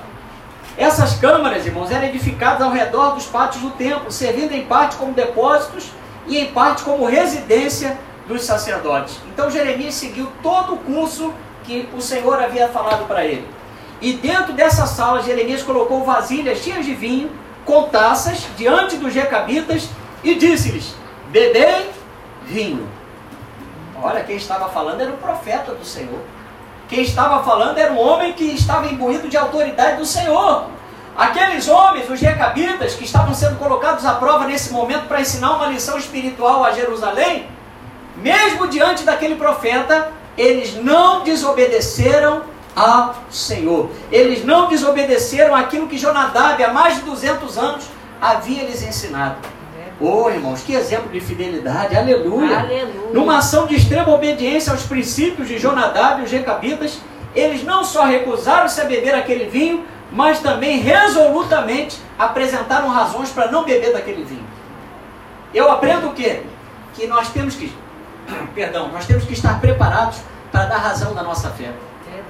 essas 0.77 1.15
câmaras, 1.15 1.65
irmãos, 1.65 1.89
eram 1.89 2.05
edificadas 2.05 2.61
ao 2.61 2.71
redor 2.71 3.15
dos 3.15 3.25
pátios 3.25 3.63
do 3.63 3.71
templo, 3.71 4.11
servindo 4.11 4.53
em 4.53 4.63
parte 4.63 4.95
como 4.95 5.11
depósitos 5.11 5.89
e 6.27 6.37
em 6.37 6.51
parte 6.51 6.83
como 6.83 7.03
residência 7.07 7.97
dos 8.27 8.43
sacerdotes. 8.43 9.19
Então 9.33 9.49
Jeremias 9.49 9.95
seguiu 9.95 10.31
todo 10.43 10.75
o 10.75 10.77
curso 10.77 11.33
que 11.63 11.89
o 11.97 12.01
Senhor 12.01 12.39
havia 12.39 12.67
falado 12.67 13.07
para 13.07 13.25
ele. 13.25 13.47
E 13.99 14.13
dentro 14.13 14.53
dessa 14.53 14.85
sala, 14.85 15.23
Jeremias 15.23 15.63
colocou 15.63 16.03
vasilhas 16.03 16.59
cheias 16.59 16.85
de 16.85 16.93
vinho, 16.93 17.31
com 17.65 17.89
taças, 17.89 18.47
diante 18.55 18.97
dos 18.97 19.15
recabitas, 19.15 19.89
e 20.23 20.35
disse-lhes: 20.35 20.93
Bebei 21.31 21.89
vinho. 22.45 22.98
Olha, 24.01 24.23
quem 24.23 24.37
estava 24.37 24.69
falando 24.69 25.01
era 25.01 25.11
o 25.11 25.17
profeta 25.17 25.73
do 25.73 25.85
Senhor. 25.85 26.19
Quem 26.87 27.01
estava 27.01 27.43
falando 27.43 27.77
era 27.77 27.91
um 27.93 27.99
homem 27.99 28.33
que 28.33 28.45
estava 28.45 28.87
imbuído 28.87 29.27
de 29.27 29.37
autoridade 29.37 29.97
do 29.97 30.05
Senhor. 30.05 30.65
Aqueles 31.15 31.67
homens, 31.67 32.09
os 32.09 32.19
recabitas, 32.19 32.95
que 32.95 33.03
estavam 33.03 33.33
sendo 33.33 33.57
colocados 33.57 34.05
à 34.05 34.13
prova 34.13 34.45
nesse 34.45 34.71
momento 34.71 35.07
para 35.07 35.19
ensinar 35.19 35.51
uma 35.51 35.67
lição 35.67 35.97
espiritual 35.97 36.63
a 36.63 36.71
Jerusalém, 36.71 37.47
mesmo 38.15 38.67
diante 38.67 39.03
daquele 39.03 39.35
profeta, 39.35 40.11
eles 40.37 40.75
não 40.75 41.23
desobedeceram 41.23 42.43
ao 42.75 43.15
Senhor. 43.29 43.89
Eles 44.11 44.45
não 44.45 44.69
desobedeceram 44.69 45.53
aquilo 45.53 45.87
que 45.87 45.97
Jonadab, 45.97 46.63
há 46.63 46.73
mais 46.73 46.95
de 46.95 47.01
200 47.01 47.57
anos, 47.57 47.85
havia 48.21 48.63
lhes 48.63 48.81
ensinado. 48.81 49.58
Oh, 50.01 50.29
irmãos, 50.29 50.61
que 50.61 50.73
exemplo 50.73 51.11
de 51.11 51.19
fidelidade, 51.19 51.95
aleluia. 51.95 52.59
Aleluia. 52.59 53.11
Numa 53.13 53.39
ação 53.39 53.67
de 53.67 53.75
extrema 53.75 54.13
obediência 54.13 54.71
aos 54.71 54.83
princípios 54.83 55.47
de 55.47 55.59
Jonadab 55.59 56.21
e 56.21 56.23
os 56.23 56.31
recabitas, 56.31 56.99
eles 57.35 57.63
não 57.63 57.83
só 57.83 58.05
recusaram-se 58.05 58.79
a 58.79 58.85
beber 58.85 59.13
aquele 59.13 59.45
vinho, 59.45 59.85
mas 60.11 60.39
também 60.39 60.79
resolutamente 60.79 61.99
apresentaram 62.17 62.87
razões 62.87 63.29
para 63.29 63.51
não 63.51 63.65
beber 63.65 63.91
daquele 63.91 64.23
vinho. 64.23 64.47
Eu 65.53 65.69
aprendo 65.69 66.07
o 66.07 66.13
quê? 66.13 66.43
Que 66.93 67.05
nós 67.05 67.29
temos 67.29 67.55
que, 67.55 67.73
perdão, 68.55 68.87
nós 68.87 69.05
temos 69.05 69.25
que 69.25 69.33
estar 69.33 69.59
preparados 69.59 70.19
para 70.51 70.65
dar 70.65 70.77
razão 70.77 71.13
da 71.13 71.23
nossa 71.23 71.49
fé. 71.49 71.71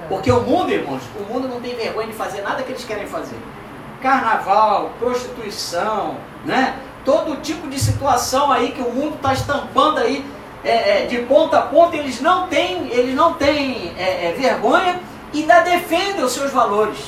Porque 0.08 0.30
o 0.30 0.40
mundo, 0.40 0.72
irmãos, 0.72 1.02
o 1.18 1.32
mundo 1.32 1.46
não 1.46 1.60
tem 1.60 1.76
vergonha 1.76 2.08
de 2.08 2.14
fazer 2.14 2.42
nada 2.42 2.62
que 2.64 2.72
eles 2.72 2.84
querem 2.84 3.06
fazer. 3.06 3.38
Carnaval, 4.02 4.90
prostituição, 4.98 6.16
né? 6.44 6.74
Todo 7.04 7.40
tipo 7.40 7.68
de 7.68 7.78
situação 7.78 8.50
aí 8.50 8.72
que 8.72 8.82
o 8.82 8.90
mundo 8.90 9.16
está 9.16 9.32
estampando 9.32 9.98
aí 9.98 10.24
é, 10.62 11.04
é, 11.04 11.06
de 11.06 11.18
ponta 11.18 11.58
a 11.58 11.62
ponta, 11.62 11.96
eles 11.96 12.20
não 12.20 12.46
têm, 12.46 12.88
eles 12.90 13.14
não 13.14 13.34
têm 13.34 13.92
é, 13.98 14.26
é, 14.26 14.34
vergonha 14.36 15.00
e 15.32 15.40
ainda 15.40 15.60
defendem 15.60 16.22
os 16.22 16.32
seus 16.32 16.50
valores. 16.50 16.98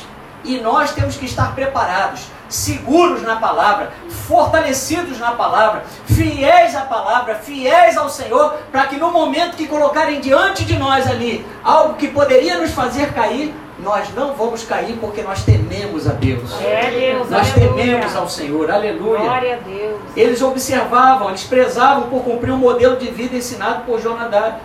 E 0.44 0.58
nós 0.58 0.92
temos 0.92 1.16
que 1.16 1.26
estar 1.26 1.54
preparados, 1.54 2.26
seguros 2.48 3.22
na 3.22 3.36
palavra, 3.36 3.92
fortalecidos 4.26 5.18
na 5.18 5.32
palavra, 5.32 5.84
fiéis 6.06 6.74
à 6.74 6.80
palavra, 6.80 7.36
fiéis 7.36 7.96
ao 7.96 8.08
Senhor, 8.08 8.54
para 8.72 8.86
que 8.86 8.96
no 8.96 9.12
momento 9.12 9.56
que 9.56 9.68
colocarem 9.68 10.20
diante 10.20 10.64
de 10.64 10.76
nós 10.76 11.08
ali 11.08 11.46
algo 11.62 11.94
que 11.94 12.08
poderia 12.08 12.58
nos 12.58 12.72
fazer 12.72 13.12
cair, 13.12 13.54
nós 13.82 14.14
não 14.14 14.34
vamos 14.34 14.64
cair 14.64 14.96
porque 15.00 15.22
nós 15.22 15.44
tememos 15.44 16.08
a 16.08 16.12
Deus. 16.12 16.52
É 16.60 16.90
Deus, 16.90 17.28
Nós 17.28 17.52
aleluia. 17.52 17.84
tememos 17.84 18.16
ao 18.16 18.28
Senhor, 18.28 18.70
aleluia. 18.70 19.18
Glória 19.20 19.54
a 19.56 19.58
Deus. 19.58 20.00
Eles 20.16 20.40
observavam, 20.40 21.28
eles 21.28 21.42
prezavam 21.42 22.08
por 22.08 22.22
cumprir 22.22 22.52
um 22.52 22.58
modelo 22.58 22.96
de 22.96 23.10
vida 23.10 23.36
ensinado 23.36 23.84
por 23.84 24.00
Jonadab. 24.00 24.56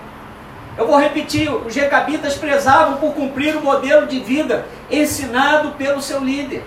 Eu 0.78 0.86
vou 0.86 1.00
repetir: 1.00 1.52
os 1.52 1.76
recabitas 1.76 2.36
prezavam 2.36 2.98
por 2.98 3.14
cumprir 3.14 3.56
o 3.56 3.62
modelo 3.62 4.06
de 4.06 4.20
vida 4.20 4.66
ensinado 4.90 5.72
pelo 5.72 6.02
seu 6.02 6.24
líder. 6.24 6.64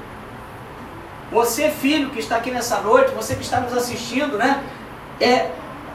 Você, 1.31 1.71
filho 1.71 2.11
que 2.11 2.19
está 2.19 2.37
aqui 2.37 2.51
nessa 2.51 2.81
noite, 2.81 3.13
você 3.13 3.37
que 3.37 3.43
está 3.43 3.61
nos 3.61 3.73
assistindo, 3.77 4.37
né? 4.37 4.61
É, 5.21 5.51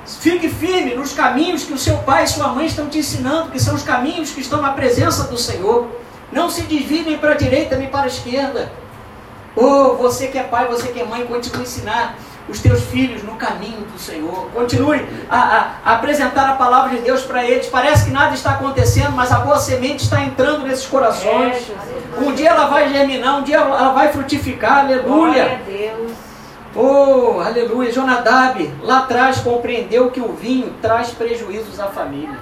fique 0.05 0.47
firme 0.47 0.95
nos 0.95 1.11
caminhos 1.11 1.65
que 1.65 1.73
o 1.73 1.77
seu 1.77 1.97
pai 1.97 2.23
e 2.23 2.27
sua 2.27 2.47
mãe 2.47 2.65
estão 2.65 2.87
te 2.87 2.99
ensinando, 2.99 3.51
que 3.51 3.59
são 3.59 3.75
os 3.75 3.83
caminhos 3.83 4.31
que 4.31 4.39
estão 4.39 4.61
na 4.61 4.71
presença 4.71 5.25
do 5.25 5.37
Senhor. 5.37 6.04
Não 6.31 6.49
se 6.49 6.63
desvie 6.63 7.03
nem 7.03 7.17
para 7.17 7.31
a 7.31 7.37
direita 7.37 7.75
nem 7.75 7.87
para 7.87 8.03
a 8.03 8.07
esquerda. 8.07 8.71
Oh, 9.55 9.95
você 9.95 10.27
que 10.27 10.37
é 10.37 10.43
pai, 10.43 10.67
você 10.67 10.89
que 10.89 10.99
é 10.99 11.05
mãe, 11.05 11.25
continue 11.25 11.59
a 11.59 11.63
ensinar 11.63 12.15
os 12.47 12.59
teus 12.59 12.81
filhos 12.83 13.23
no 13.23 13.35
caminho 13.35 13.81
do 13.81 13.97
Senhor. 13.97 14.49
Continue 14.53 15.03
a, 15.29 15.37
a, 15.37 15.69
a 15.85 15.95
apresentar 15.95 16.49
a 16.49 16.53
palavra 16.53 16.89
de 16.97 17.01
Deus 17.03 17.23
para 17.23 17.43
eles. 17.43 17.67
Parece 17.67 18.05
que 18.05 18.11
nada 18.11 18.35
está 18.35 18.51
acontecendo, 18.51 19.13
mas 19.13 19.31
a 19.31 19.39
boa 19.39 19.57
semente 19.57 20.03
está 20.03 20.21
entrando 20.21 20.67
nesses 20.67 20.85
corações. 20.85 21.71
É, 21.71 22.19
um 22.19 22.33
dia 22.33 22.49
ela 22.49 22.67
vai 22.67 22.91
germinar, 22.91 23.39
um 23.39 23.43
dia 23.43 23.57
ela 23.57 23.93
vai 23.93 24.11
frutificar. 24.11 24.79
Aleluia. 24.79 25.59
Oh, 26.75 27.39
aleluia. 27.39 27.91
Jonadab 27.91 28.69
lá 28.83 28.99
atrás 28.99 29.39
compreendeu 29.39 30.11
que 30.11 30.19
o 30.19 30.33
vinho 30.33 30.73
traz 30.81 31.09
prejuízos 31.09 31.79
à 31.79 31.87
família. 31.87 32.37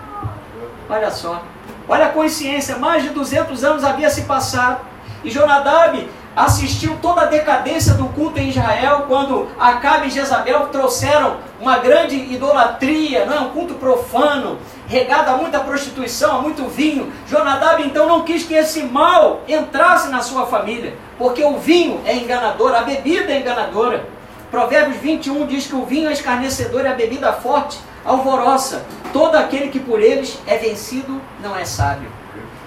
Olha 0.90 1.12
só. 1.12 1.44
Olha 1.88 2.06
a 2.06 2.10
consciência. 2.10 2.78
Mais 2.78 3.04
de 3.04 3.10
200 3.10 3.64
anos 3.64 3.84
havia 3.84 4.10
se 4.10 4.24
passado. 4.24 4.82
E 5.24 5.30
Jonadab 5.30 6.10
assistiu 6.36 6.98
toda 7.02 7.22
a 7.22 7.26
decadência 7.26 7.94
do 7.94 8.06
culto 8.10 8.40
em 8.40 8.50
Israel 8.50 9.06
quando 9.08 9.48
Acabe 9.60 10.08
e 10.08 10.10
Jezabel 10.10 10.68
trouxeram 10.68 11.38
uma 11.60 11.78
grande 11.78 12.16
idolatria, 12.16 13.26
não 13.26 13.34
é? 13.34 13.40
um 13.40 13.50
culto 13.50 13.76
profano, 13.76 14.58
regado 14.88 15.30
a 15.30 15.38
muita 15.38 15.60
prostituição, 15.60 16.38
a 16.38 16.42
muito 16.42 16.68
vinho. 16.68 17.14
Jonadab 17.28 17.82
então 17.84 18.08
não 18.08 18.24
quis 18.24 18.44
que 18.44 18.54
esse 18.54 18.84
mal 18.84 19.42
entrasse 19.48 20.10
na 20.10 20.22
sua 20.22 20.46
família, 20.46 20.96
porque 21.18 21.44
o 21.44 21.58
vinho 21.58 22.02
é 22.06 22.16
enganador, 22.16 22.74
a 22.74 22.82
bebida 22.82 23.32
é 23.32 23.40
enganadora. 23.40 24.06
Provérbios 24.52 24.98
21 24.98 25.48
diz 25.48 25.68
que 25.68 25.76
o 25.76 25.86
vinho 25.86 26.10
é 26.10 26.14
escarnecedor 26.14 26.84
e 26.84 26.88
a 26.88 26.94
bebida 26.94 27.32
forte 27.34 27.80
alvoroça. 28.06 28.86
Todo 29.12 29.36
aquele 29.36 29.70
que 29.70 29.80
por 29.80 30.02
eles 30.02 30.40
é 30.48 30.58
vencido 30.58 31.22
não 31.42 31.56
é 31.58 31.66
sábio. 31.66 32.10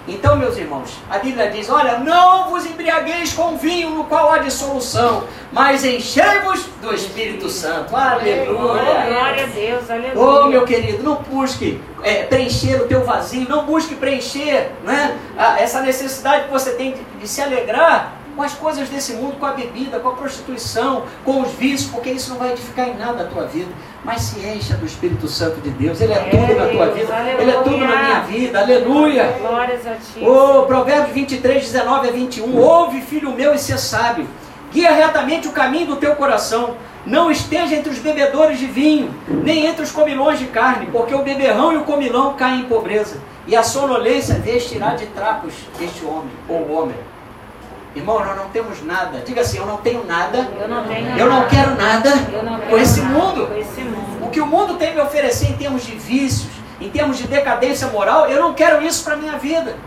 Então, 0.08 0.36
meus 0.36 0.56
irmãos, 0.56 0.98
a 1.10 1.18
Bíblia 1.18 1.50
diz: 1.50 1.68
Olha, 1.68 1.98
não 1.98 2.48
vos 2.48 2.64
embriagueis 2.64 3.32
com 3.32 3.56
vinho 3.56 3.90
no 3.90 4.04
qual 4.04 4.30
há 4.30 4.38
dissolução, 4.38 5.24
mas 5.50 5.84
enchei-vos 5.84 6.64
do 6.80 6.94
Espírito 6.94 7.48
Santo. 7.50 7.92
Oh, 7.92 7.96
Aleluia! 7.96 9.06
glória 9.08 9.42
a 9.44 9.46
Deus, 9.48 9.90
aleluia. 9.90 10.14
Oh, 10.16 10.46
meu 10.46 10.64
querido, 10.64 11.02
não 11.02 11.16
busque 11.16 11.80
é, 12.04 12.22
preencher 12.22 12.76
o 12.80 12.86
teu 12.86 13.02
vazio, 13.04 13.48
não 13.48 13.64
busque 13.66 13.96
preencher 13.96 14.70
né, 14.84 15.18
a- 15.36 15.58
essa 15.60 15.80
necessidade 15.80 16.44
que 16.44 16.52
você 16.52 16.70
tem 16.74 16.92
de, 16.92 17.02
de 17.20 17.26
se 17.26 17.42
alegrar 17.42 18.12
com 18.36 18.42
as 18.42 18.52
coisas 18.52 18.88
desse 18.88 19.14
mundo, 19.14 19.38
com 19.40 19.46
a 19.46 19.52
bebida, 19.54 19.98
com 19.98 20.10
a 20.10 20.12
prostituição, 20.12 21.02
com 21.24 21.40
os 21.40 21.50
vícios, 21.52 21.90
porque 21.90 22.10
isso 22.10 22.30
não 22.30 22.36
vai 22.38 22.52
edificar 22.52 22.86
em 22.88 22.94
nada 22.96 23.24
a 23.24 23.26
tua 23.26 23.46
vida. 23.46 23.70
Mas 24.06 24.22
se 24.22 24.38
encha 24.38 24.76
do 24.76 24.86
Espírito 24.86 25.26
Santo 25.26 25.60
de 25.60 25.68
Deus, 25.70 26.00
Ele 26.00 26.12
é, 26.12 26.16
É, 26.16 26.30
tudo 26.30 26.54
na 26.54 26.66
tua 26.68 26.86
vida, 26.92 27.16
aleluia. 27.16 27.42
Ele 27.42 27.50
é 27.50 27.60
tudo 27.60 27.78
na 27.78 28.04
minha 28.04 28.20
vida, 28.20 28.60
aleluia. 28.60 29.36
Glórias 29.40 29.84
a 29.84 29.94
ti. 29.94 30.24
Oh, 30.24 30.62
Provérbios 30.62 31.12
23, 31.12 31.64
19 31.72 32.08
a 32.08 32.12
21. 32.12 32.56
Ouve, 32.56 33.00
filho 33.00 33.32
meu, 33.32 33.52
e 33.52 33.58
ser 33.58 33.78
sábio. 33.78 34.28
Guia 34.72 34.92
retamente 34.92 35.48
o 35.48 35.50
caminho 35.50 35.88
do 35.88 35.96
teu 35.96 36.14
coração. 36.14 36.76
Não 37.04 37.32
esteja 37.32 37.74
entre 37.74 37.90
os 37.90 37.98
bebedores 37.98 38.60
de 38.60 38.66
vinho, 38.66 39.12
nem 39.28 39.66
entre 39.66 39.82
os 39.82 39.90
comilões 39.90 40.38
de 40.38 40.46
carne, 40.46 40.86
porque 40.92 41.14
o 41.14 41.22
beberrão 41.22 41.72
e 41.72 41.76
o 41.76 41.82
comilão 41.82 42.34
caem 42.34 42.60
em 42.60 42.64
pobreza. 42.64 43.16
E 43.44 43.56
a 43.56 43.64
sonolência 43.64 44.36
vestirá 44.36 44.94
de 44.94 45.06
trapos 45.06 45.52
este 45.80 46.04
homem, 46.04 46.30
ou 46.48 46.70
homem. 46.72 46.96
Irmão, 47.96 48.22
nós 48.22 48.36
não 48.36 48.50
temos 48.50 48.84
nada. 48.84 49.20
Diga 49.20 49.40
assim, 49.40 49.56
eu 49.56 49.64
não 49.64 49.78
tenho 49.78 50.04
nada. 50.04 50.46
Eu 50.60 50.68
não 50.68 50.84
tenho 50.84 51.18
Eu 51.18 51.30
não 51.30 51.48
quero 51.48 51.74
nada 51.76 52.10
não 52.44 52.58
quero 52.58 52.70
com 52.70 52.76
esse 52.76 53.00
nada 53.00 53.14
mundo. 53.14 53.46
Com 53.46 53.56
esse 53.56 53.80
mundo. 53.80 54.26
O 54.26 54.30
que 54.30 54.40
o 54.40 54.46
mundo 54.46 54.74
tem 54.74 54.94
me 54.94 55.00
oferecer 55.00 55.48
em 55.48 55.56
termos 55.56 55.86
de 55.86 55.96
vícios, 55.96 56.52
em 56.78 56.90
termos 56.90 57.16
de 57.16 57.26
decadência 57.26 57.86
moral, 57.88 58.26
eu 58.26 58.38
não 58.38 58.52
quero 58.52 58.84
isso 58.84 59.02
para 59.02 59.14
a 59.14 59.16
minha 59.16 59.38
vida. 59.38 59.78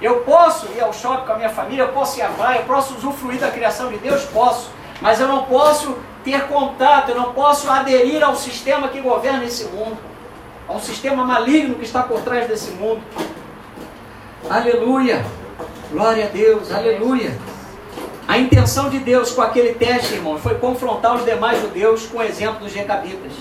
Eu 0.00 0.20
posso 0.20 0.68
ir 0.74 0.80
ao 0.80 0.90
shopping 0.90 1.26
com 1.26 1.32
a 1.34 1.36
minha 1.36 1.50
família, 1.50 1.82
eu 1.82 1.88
posso 1.88 2.18
ir 2.18 2.22
à 2.22 2.28
praia, 2.28 2.60
eu 2.60 2.64
posso 2.64 2.94
usufruir 2.94 3.38
da 3.38 3.50
criação 3.50 3.90
de 3.90 3.98
Deus, 3.98 4.24
posso. 4.24 4.70
Mas 5.02 5.20
eu 5.20 5.28
não 5.28 5.44
posso 5.44 5.98
ter 6.24 6.44
contato, 6.44 7.10
eu 7.10 7.14
não 7.14 7.34
posso 7.34 7.70
aderir 7.70 8.22
ao 8.22 8.36
sistema 8.36 8.88
que 8.88 9.02
governa 9.02 9.44
esse 9.44 9.64
mundo, 9.64 9.98
ao 10.66 10.80
sistema 10.80 11.24
maligno 11.24 11.74
que 11.74 11.84
está 11.84 12.02
por 12.02 12.22
trás 12.22 12.48
desse 12.48 12.70
mundo. 12.70 13.02
Aleluia! 14.48 15.26
Glória 15.90 16.26
a 16.26 16.28
Deus, 16.28 16.70
aleluia! 16.70 17.34
A 18.26 18.36
intenção 18.36 18.90
de 18.90 18.98
Deus 18.98 19.30
com 19.30 19.40
aquele 19.40 19.72
teste, 19.72 20.14
irmão, 20.14 20.38
foi 20.38 20.56
confrontar 20.56 21.16
os 21.16 21.24
demais 21.24 21.62
judeus 21.62 22.04
com 22.04 22.18
o 22.18 22.22
exemplo 22.22 22.60
dos 22.60 22.74
recabitas. 22.74 23.32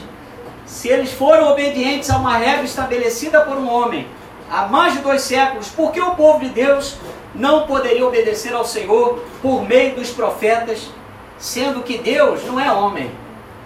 Se 0.66 0.88
eles 0.88 1.12
foram 1.12 1.52
obedientes 1.52 2.10
a 2.10 2.18
uma 2.18 2.38
regra 2.38 2.64
estabelecida 2.64 3.42
por 3.42 3.58
um 3.58 3.70
homem 3.70 4.08
há 4.50 4.66
mais 4.66 4.94
de 4.94 5.00
dois 5.00 5.24
séculos, 5.24 5.68
por 5.68 5.92
que 5.92 6.00
o 6.00 6.16
povo 6.16 6.40
de 6.40 6.48
Deus 6.48 6.96
não 7.36 7.68
poderia 7.68 8.08
obedecer 8.08 8.54
ao 8.54 8.64
Senhor 8.64 9.22
por 9.42 9.68
meio 9.68 9.96
dos 9.96 10.12
profetas, 10.12 10.90
sendo 11.38 11.84
que 11.84 11.98
Deus 11.98 12.46
não 12.46 12.58
é 12.58 12.72
homem, 12.72 13.12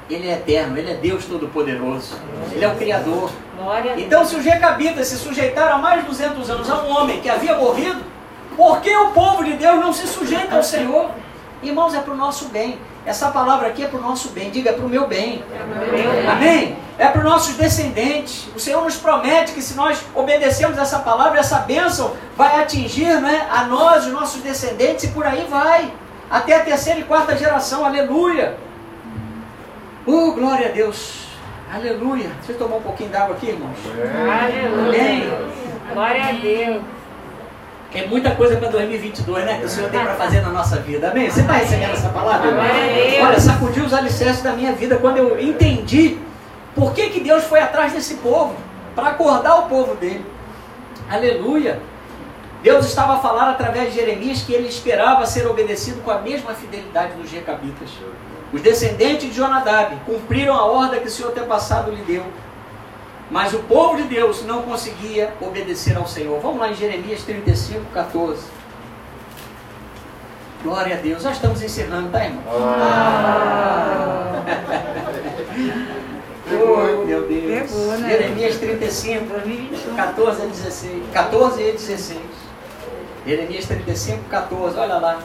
ele 0.09 0.27
é 0.27 0.33
eterno, 0.33 0.75
ele 0.75 0.89
é 0.89 0.95
Deus 0.95 1.25
Todo-Poderoso, 1.25 2.15
ele 2.51 2.65
é 2.65 2.67
o 2.67 2.75
Criador. 2.75 3.29
Então, 4.01 4.25
se 4.25 4.35
os 4.35 4.43
recabitas 4.43 5.07
se 5.07 5.17
sujeitaram 5.17 5.75
há 5.75 5.77
mais 5.77 6.01
de 6.01 6.07
200 6.07 6.49
anos 6.49 6.67
a 6.67 6.81
um 6.81 6.89
homem 6.89 7.21
que 7.21 7.29
havia 7.29 7.55
morrido, 7.55 8.10
por 8.55 8.81
que 8.81 8.95
o 8.95 9.11
povo 9.11 9.43
de 9.43 9.53
Deus 9.53 9.79
não 9.79 9.93
se 9.93 10.07
sujeita 10.07 10.55
ao 10.55 10.63
Senhor? 10.63 11.11
Irmãos, 11.63 11.93
é 11.93 11.99
para 11.99 12.13
o 12.13 12.17
nosso 12.17 12.45
bem. 12.45 12.79
Essa 13.05 13.29
palavra 13.29 13.67
aqui 13.67 13.83
é 13.83 13.87
para 13.87 13.99
o 13.99 14.01
nosso 14.01 14.29
bem. 14.29 14.49
Diga, 14.49 14.71
é 14.71 14.73
para 14.73 14.85
o 14.85 14.89
meu 14.89 15.07
bem. 15.07 15.43
Amém? 16.29 16.75
É 16.97 17.07
para 17.07 17.19
os 17.19 17.23
nossos 17.23 17.55
descendentes. 17.55 18.47
O 18.55 18.59
Senhor 18.59 18.83
nos 18.83 18.95
promete 18.95 19.53
que 19.53 19.61
se 19.61 19.73
nós 19.75 20.03
obedecermos 20.13 20.77
essa 20.77 20.99
palavra, 20.99 21.39
essa 21.39 21.59
bênção 21.59 22.15
vai 22.35 22.61
atingir 22.61 23.19
né, 23.21 23.47
a 23.51 23.63
nós, 23.63 24.05
os 24.05 24.11
nossos 24.11 24.41
descendentes, 24.41 25.05
e 25.05 25.07
por 25.09 25.25
aí 25.25 25.47
vai. 25.49 25.91
Até 26.29 26.55
a 26.55 26.63
terceira 26.63 26.99
e 26.99 27.03
quarta 27.03 27.35
geração. 27.35 27.85
Aleluia. 27.85 28.57
Oh, 30.05 30.31
glória 30.31 30.67
a 30.67 30.71
Deus. 30.71 31.27
Aleluia. 31.73 32.29
Deixa 32.37 32.51
eu 32.53 32.57
tomar 32.57 32.77
um 32.77 32.81
pouquinho 32.81 33.09
d'água 33.09 33.35
aqui, 33.35 33.47
irmãos. 33.47 33.77
Aleluia. 34.43 35.47
Glória 35.93 36.23
a 36.23 36.31
Deus. 36.33 37.00
É 37.93 38.07
muita 38.07 38.31
coisa 38.31 38.55
para 38.55 38.69
2022, 38.69 39.45
né? 39.45 39.59
Que 39.59 39.65
o 39.65 39.69
Senhor 39.69 39.89
tem 39.89 39.99
para 39.99 40.15
fazer 40.15 40.41
na 40.41 40.49
nossa 40.49 40.77
vida. 40.77 41.11
Amém? 41.11 41.29
Você 41.29 41.41
está 41.41 41.53
recebendo 41.53 41.91
essa 41.91 42.09
palavra? 42.09 42.47
irmão? 42.47 42.63
Glória 42.63 42.83
a 42.83 43.09
Deus. 43.09 43.27
Olha, 43.27 43.39
sacudiu 43.39 43.85
os 43.85 43.93
alicerces 43.93 44.41
da 44.41 44.53
minha 44.53 44.71
vida 44.71 44.95
quando 44.95 45.17
eu 45.17 45.41
entendi 45.41 46.17
por 46.73 46.93
que, 46.93 47.09
que 47.09 47.19
Deus 47.19 47.43
foi 47.43 47.59
atrás 47.59 47.91
desse 47.91 48.15
povo 48.15 48.55
para 48.95 49.09
acordar 49.09 49.59
o 49.59 49.63
povo 49.63 49.95
dele. 49.95 50.25
Aleluia. 51.09 51.81
Deus 52.63 52.85
estava 52.85 53.15
a 53.15 53.17
falar 53.17 53.49
através 53.49 53.91
de 53.91 53.99
Jeremias 53.99 54.41
que 54.41 54.53
ele 54.53 54.69
esperava 54.69 55.25
ser 55.25 55.47
obedecido 55.47 55.99
com 56.01 56.11
a 56.11 56.19
mesma 56.19 56.53
fidelidade 56.53 57.13
dos 57.13 57.29
recabitas. 57.29 57.89
Os 58.53 58.61
descendentes 58.61 59.29
de 59.29 59.35
Jonadab 59.35 59.95
cumpriram 60.05 60.55
a 60.55 60.63
ordem 60.65 61.01
que 61.01 61.07
o 61.07 61.11
Senhor 61.11 61.31
passado 61.31 61.91
lhe 61.91 62.03
deu. 62.03 62.23
Mas 63.31 63.53
o 63.53 63.59
povo 63.59 63.95
de 63.95 64.03
Deus 64.03 64.45
não 64.45 64.61
conseguia 64.63 65.33
obedecer 65.39 65.95
ao 65.95 66.05
Senhor. 66.05 66.37
Vamos 66.41 66.59
lá 66.59 66.69
em 66.69 66.75
Jeremias 66.75 67.23
35, 67.23 67.85
14. 67.93 68.43
Glória 70.61 70.97
a 70.97 70.99
Deus. 70.99 71.23
Já 71.23 71.31
estamos 71.31 71.63
encerrando, 71.63 72.09
tá, 72.09 72.25
irmão? 72.25 72.43
Oh, 76.53 77.05
meu 77.05 77.25
Deus. 77.25 77.71
Pegou, 77.71 77.97
né? 77.99 78.09
Jeremias 78.09 78.57
35, 78.57 79.25
2021. 79.27 79.95
14 79.95 80.41
a 80.41 80.45
16. 80.45 81.03
14 81.13 81.61
e 81.61 81.71
16. 81.71 82.19
Jeremias 83.25 83.65
35, 83.65 84.25
14. 84.25 84.77
Olha 84.77 84.95
lá. 84.95 85.19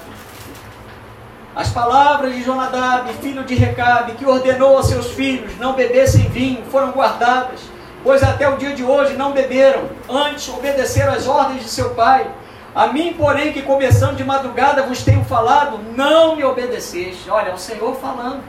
As 1.56 1.70
palavras 1.70 2.32
de 2.34 2.44
Jonadab, 2.44 3.12
filho 3.14 3.42
de 3.42 3.56
Recabe, 3.56 4.12
que 4.12 4.24
ordenou 4.24 4.78
a 4.78 4.82
seus 4.84 5.10
filhos 5.10 5.58
não 5.58 5.72
bebessem 5.72 6.28
vinho, 6.28 6.62
foram 6.70 6.92
guardadas, 6.92 7.60
pois 8.06 8.22
até 8.22 8.48
o 8.48 8.56
dia 8.56 8.72
de 8.72 8.84
hoje 8.84 9.14
não 9.14 9.32
beberam, 9.32 9.90
antes 10.08 10.48
obedeceram 10.48 11.12
às 11.12 11.26
ordens 11.26 11.64
de 11.64 11.68
seu 11.68 11.90
pai. 11.90 12.30
A 12.72 12.86
mim, 12.86 13.12
porém, 13.14 13.52
que 13.52 13.62
começando 13.62 14.16
de 14.16 14.22
madrugada 14.22 14.84
vos 14.84 15.02
tenho 15.02 15.24
falado, 15.24 15.80
não 15.96 16.36
me 16.36 16.44
obedeceste. 16.44 17.28
Olha, 17.28 17.52
o 17.52 17.58
Senhor 17.58 17.96
falando. 17.96 18.44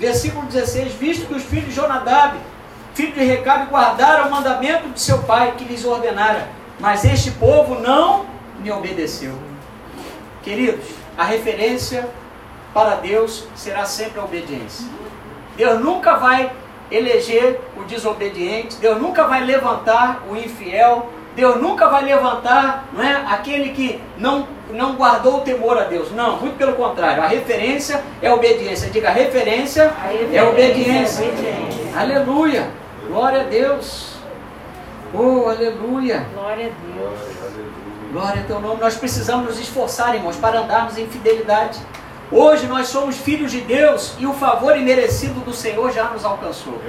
Versículo 0.00 0.46
16: 0.46 0.94
Visto 0.94 1.26
que 1.26 1.34
os 1.34 1.42
filhos 1.42 1.66
de 1.66 1.74
Jonadab, 1.74 2.38
filho 2.94 3.12
de 3.12 3.22
Recabe, 3.22 3.66
guardaram 3.66 4.28
o 4.28 4.30
mandamento 4.30 4.88
de 4.88 5.00
seu 5.00 5.18
pai 5.24 5.52
que 5.58 5.64
lhes 5.64 5.84
ordenara, 5.84 6.48
mas 6.80 7.04
este 7.04 7.32
povo 7.32 7.78
não 7.78 8.24
me 8.60 8.72
obedeceu. 8.72 9.34
Queridos, 10.42 10.86
a 11.18 11.24
referência 11.24 12.08
para 12.72 12.94
Deus 12.94 13.46
será 13.54 13.84
sempre 13.84 14.20
a 14.20 14.24
obediência. 14.24 14.86
Deus 15.54 15.80
nunca 15.80 16.16
vai 16.16 16.50
eleger 16.90 17.60
o 17.76 17.84
desobediente, 17.84 18.76
Deus 18.76 19.00
nunca 19.00 19.24
vai 19.24 19.44
levantar 19.44 20.22
o 20.30 20.36
infiel, 20.36 21.10
Deus 21.34 21.60
nunca 21.60 21.88
vai 21.88 22.04
levantar 22.04 22.88
não 22.92 23.02
é, 23.02 23.12
aquele 23.28 23.70
que 23.70 24.00
não, 24.16 24.48
não 24.70 24.96
guardou 24.96 25.38
o 25.38 25.40
temor 25.40 25.76
a 25.76 25.84
Deus. 25.84 26.10
Não, 26.12 26.38
muito 26.38 26.56
pelo 26.56 26.72
contrário. 26.72 27.22
A 27.22 27.26
referência 27.26 28.02
é 28.22 28.28
a 28.28 28.34
obediência. 28.34 28.88
Diga, 28.88 29.08
a 29.08 29.12
referência, 29.12 29.92
a 30.02 30.08
referência 30.08 30.34
é 30.34 30.38
a 30.38 30.48
obediência. 30.48 31.24
É 31.24 31.28
obediência. 31.28 32.00
Aleluia. 32.00 32.70
Glória 33.06 33.42
a 33.42 33.44
Deus. 33.44 34.16
Oh, 35.12 35.48
aleluia. 35.48 36.26
Glória 36.32 36.66
a 36.66 36.98
Deus. 36.98 37.20
Glória 38.12 38.40
a 38.40 38.44
teu 38.44 38.60
nome. 38.60 38.80
Nós 38.80 38.96
precisamos 38.96 39.46
nos 39.46 39.60
esforçar, 39.60 40.14
irmãos, 40.14 40.36
para 40.36 40.60
andarmos 40.60 40.96
em 40.96 41.06
fidelidade. 41.06 41.78
Hoje 42.30 42.66
nós 42.66 42.88
somos 42.88 43.16
filhos 43.16 43.52
de 43.52 43.60
Deus 43.60 44.14
e 44.18 44.26
o 44.26 44.32
favor 44.32 44.76
imerecido 44.76 45.40
do 45.40 45.52
Senhor 45.52 45.92
já 45.92 46.04
nos 46.04 46.24
alcançou. 46.24 46.80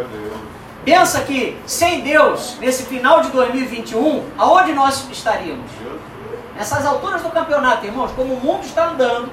Pensa 0.84 1.22
que 1.22 1.56
sem 1.66 2.02
Deus, 2.02 2.58
nesse 2.60 2.84
final 2.84 3.22
de 3.22 3.30
2021, 3.30 4.24
aonde 4.38 4.74
nós 4.74 5.08
estaríamos? 5.12 5.70
Nessas 6.56 6.86
alturas 6.86 7.22
do 7.22 7.30
campeonato, 7.30 7.86
irmãos, 7.86 8.12
como 8.16 8.34
o 8.34 8.40
mundo 8.40 8.64
está 8.64 8.90
andando. 8.90 9.30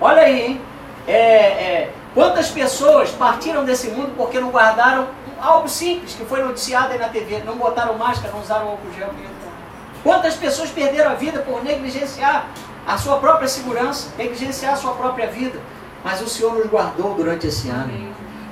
Olha 0.00 0.22
aí, 0.22 0.46
hein? 0.46 0.60
É, 1.06 1.16
é, 1.16 1.92
quantas 2.12 2.50
pessoas 2.50 3.10
partiram 3.10 3.64
desse 3.64 3.88
mundo 3.88 4.12
porque 4.18 4.38
não 4.38 4.50
guardaram 4.50 5.08
algo 5.40 5.68
simples 5.68 6.12
que 6.12 6.26
foi 6.26 6.42
noticiado 6.42 6.92
aí 6.92 6.98
na 6.98 7.08
TV, 7.08 7.42
não 7.46 7.56
botaram 7.56 7.96
máscara, 7.96 8.34
não 8.34 8.42
usaram 8.42 8.68
álcool 8.68 8.92
gel. 8.94 9.10
Quantas 10.02 10.34
pessoas 10.34 10.68
perderam 10.68 11.12
a 11.12 11.14
vida 11.14 11.40
por 11.40 11.64
negligenciar 11.64 12.48
a 12.88 12.96
sua 12.96 13.18
própria 13.18 13.46
segurança, 13.46 14.08
negligenciar 14.16 14.72
a 14.72 14.76
sua 14.76 14.92
própria 14.92 15.26
vida. 15.26 15.58
Mas 16.02 16.22
o 16.22 16.28
Senhor 16.28 16.54
nos 16.54 16.66
guardou 16.66 17.14
durante 17.14 17.46
esse 17.46 17.68
ano. 17.68 17.92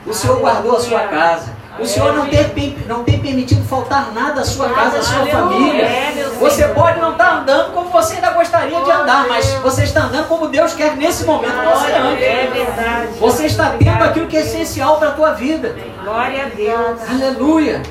O 0.07 0.13
Senhor 0.13 0.39
guardou 0.39 0.77
a 0.77 0.81
sua 0.81 1.01
casa. 1.01 1.57
O 1.79 1.87
Senhor 1.87 2.15
não 2.15 2.27
tem, 2.27 2.79
não 2.87 3.05
tem 3.05 3.19
permitido 3.19 3.63
faltar 3.67 4.13
nada 4.13 4.43
à 4.43 4.45
sua 4.45 4.69
casa, 4.71 4.99
à 4.99 5.03
sua 5.03 5.27
família. 5.27 5.83
É, 5.83 6.31
você 6.39 6.69
pode 6.69 7.01
não 7.01 7.13
estar 7.13 7.41
andando 7.41 7.73
como 7.73 7.91
você 7.91 8.15
ainda 8.15 8.31
gostaria 8.31 8.81
de 8.81 8.91
andar, 8.91 9.27
mas 9.27 9.47
você 9.63 9.85
está 9.85 10.05
andando 10.05 10.27
como 10.29 10.49
Deus 10.49 10.75
quer 10.75 10.97
nesse 10.97 11.25
momento 11.25 11.53
que 11.53 11.67
você 11.67 11.93
ande. 11.93 12.25
É. 12.25 13.09
Você 13.19 13.47
está 13.47 13.71
tendo 13.79 14.05
aquilo 14.05 14.27
que 14.27 14.37
é 14.37 14.41
essencial 14.41 14.99
para 14.99 15.09
a 15.09 15.13
tua 15.13 15.33
vida. 15.33 15.77
Glória 16.03 16.47
a 16.47 16.49
Deus. 16.49 17.11
Aleluia. 17.11 17.83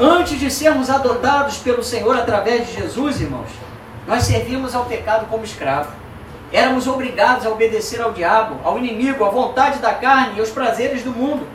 Antes 0.00 0.38
de 0.38 0.50
sermos 0.50 0.90
adotados 0.90 1.58
pelo 1.58 1.82
Senhor 1.82 2.16
através 2.16 2.66
de 2.66 2.74
Jesus, 2.74 3.20
irmãos, 3.20 3.48
nós 4.08 4.22
servíamos 4.24 4.74
ao 4.74 4.86
pecado 4.86 5.26
como 5.26 5.44
escravo. 5.44 5.92
Éramos 6.50 6.86
obrigados 6.86 7.44
a 7.44 7.50
obedecer 7.50 8.00
ao 8.00 8.10
diabo, 8.10 8.56
ao 8.64 8.78
inimigo, 8.78 9.22
à 9.22 9.28
vontade 9.28 9.80
da 9.80 9.92
carne 9.92 10.38
e 10.38 10.40
aos 10.40 10.48
prazeres 10.48 11.02
do 11.02 11.10
mundo 11.10 11.46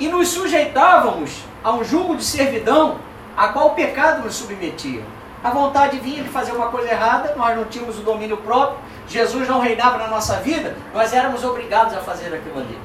e 0.00 0.08
nos 0.08 0.28
sujeitávamos 0.28 1.44
a 1.62 1.70
um 1.72 1.84
jugo 1.84 2.16
de 2.16 2.24
servidão 2.24 2.96
a 3.36 3.48
qual 3.48 3.68
o 3.68 3.74
pecado 3.74 4.24
nos 4.24 4.36
submetia. 4.36 5.02
A 5.44 5.50
vontade 5.50 5.98
vinha 5.98 6.22
de 6.22 6.30
fazer 6.30 6.52
uma 6.52 6.68
coisa 6.68 6.90
errada, 6.90 7.34
nós 7.36 7.54
não 7.54 7.66
tínhamos 7.66 7.98
o 7.98 8.02
domínio 8.02 8.38
próprio, 8.38 8.78
Jesus 9.06 9.46
não 9.46 9.60
reinava 9.60 9.98
na 9.98 10.08
nossa 10.08 10.36
vida, 10.36 10.74
nós 10.94 11.12
éramos 11.12 11.44
obrigados 11.44 11.94
a 11.94 12.00
fazer 12.00 12.34
aquilo 12.34 12.58
ali. 12.58 12.78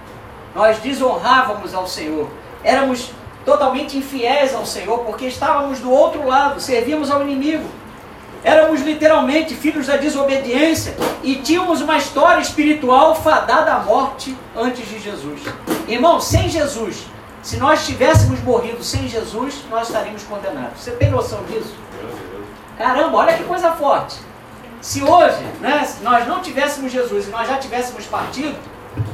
Nós 0.53 0.80
desonrávamos 0.80 1.74
ao 1.74 1.88
Senhor, 1.88 2.28
éramos 2.62 3.12
totalmente 3.45 3.97
infiéis 3.97 4.53
ao 4.53 4.66
Senhor, 4.66 4.99
porque 5.05 5.28
estávamos 5.28 5.80
do 5.80 5.89
outro 5.89 6.28
lado, 6.28 6.60
servíamos 6.60 7.10
ao 7.10 7.22
inimigo. 7.22 7.64
Éramos 8.43 8.81
literalmente 8.81 9.55
filhos 9.55 9.88
da 9.88 9.97
desobediência 9.97 10.95
e 11.23 11.35
tínhamos 11.35 11.81
uma 11.81 11.97
história 11.97 12.41
espiritual 12.41 13.15
fadada 13.15 13.73
à 13.73 13.79
morte 13.79 14.38
antes 14.55 14.88
de 14.88 14.99
Jesus. 14.99 15.41
Irmão, 15.88 16.21
sem 16.21 16.47
Jesus, 16.49 17.07
se 17.41 17.57
nós 17.57 17.85
tivéssemos 17.85 18.41
morrido 18.43 18.83
sem 18.83 19.07
Jesus, 19.07 19.63
nós 19.69 19.88
estaríamos 19.88 20.23
condenados. 20.23 20.81
Você 20.81 20.91
tem 20.91 21.09
noção 21.09 21.43
disso? 21.45 21.73
Caramba, 22.77 23.17
olha 23.17 23.38
que 23.38 23.43
coisa 23.43 23.71
forte. 23.71 24.17
Se 24.81 25.03
hoje 25.03 25.43
né, 25.59 25.88
nós 26.01 26.27
não 26.27 26.41
tivéssemos 26.41 26.91
Jesus 26.91 27.27
e 27.27 27.31
nós 27.31 27.47
já 27.47 27.57
tivéssemos 27.57 28.05
partido, 28.05 28.57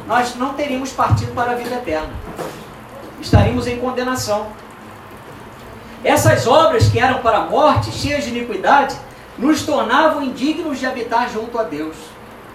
nós 0.08 0.36
não 0.36 0.54
teríamos 0.54 0.92
partido 0.92 1.34
para 1.34 1.52
a 1.52 1.56
vida 1.56 1.76
eterna. 1.76 2.10
Estaríamos 3.22 3.68
em 3.68 3.80
condenação. 3.80 4.48
Essas 6.04 6.46
obras 6.46 6.90
que 6.90 7.00
eram 7.00 7.20
para 7.20 7.38
a 7.38 7.46
morte, 7.46 7.92
cheias 7.92 8.26
de 8.26 8.30
iniquidade, 8.30 8.96
nos 9.44 9.64
tornavam 9.64 10.24
indignos 10.24 10.80
de 10.80 10.86
habitar 10.86 11.30
junto 11.30 11.60
a 11.60 11.64
Deus. 11.64 11.96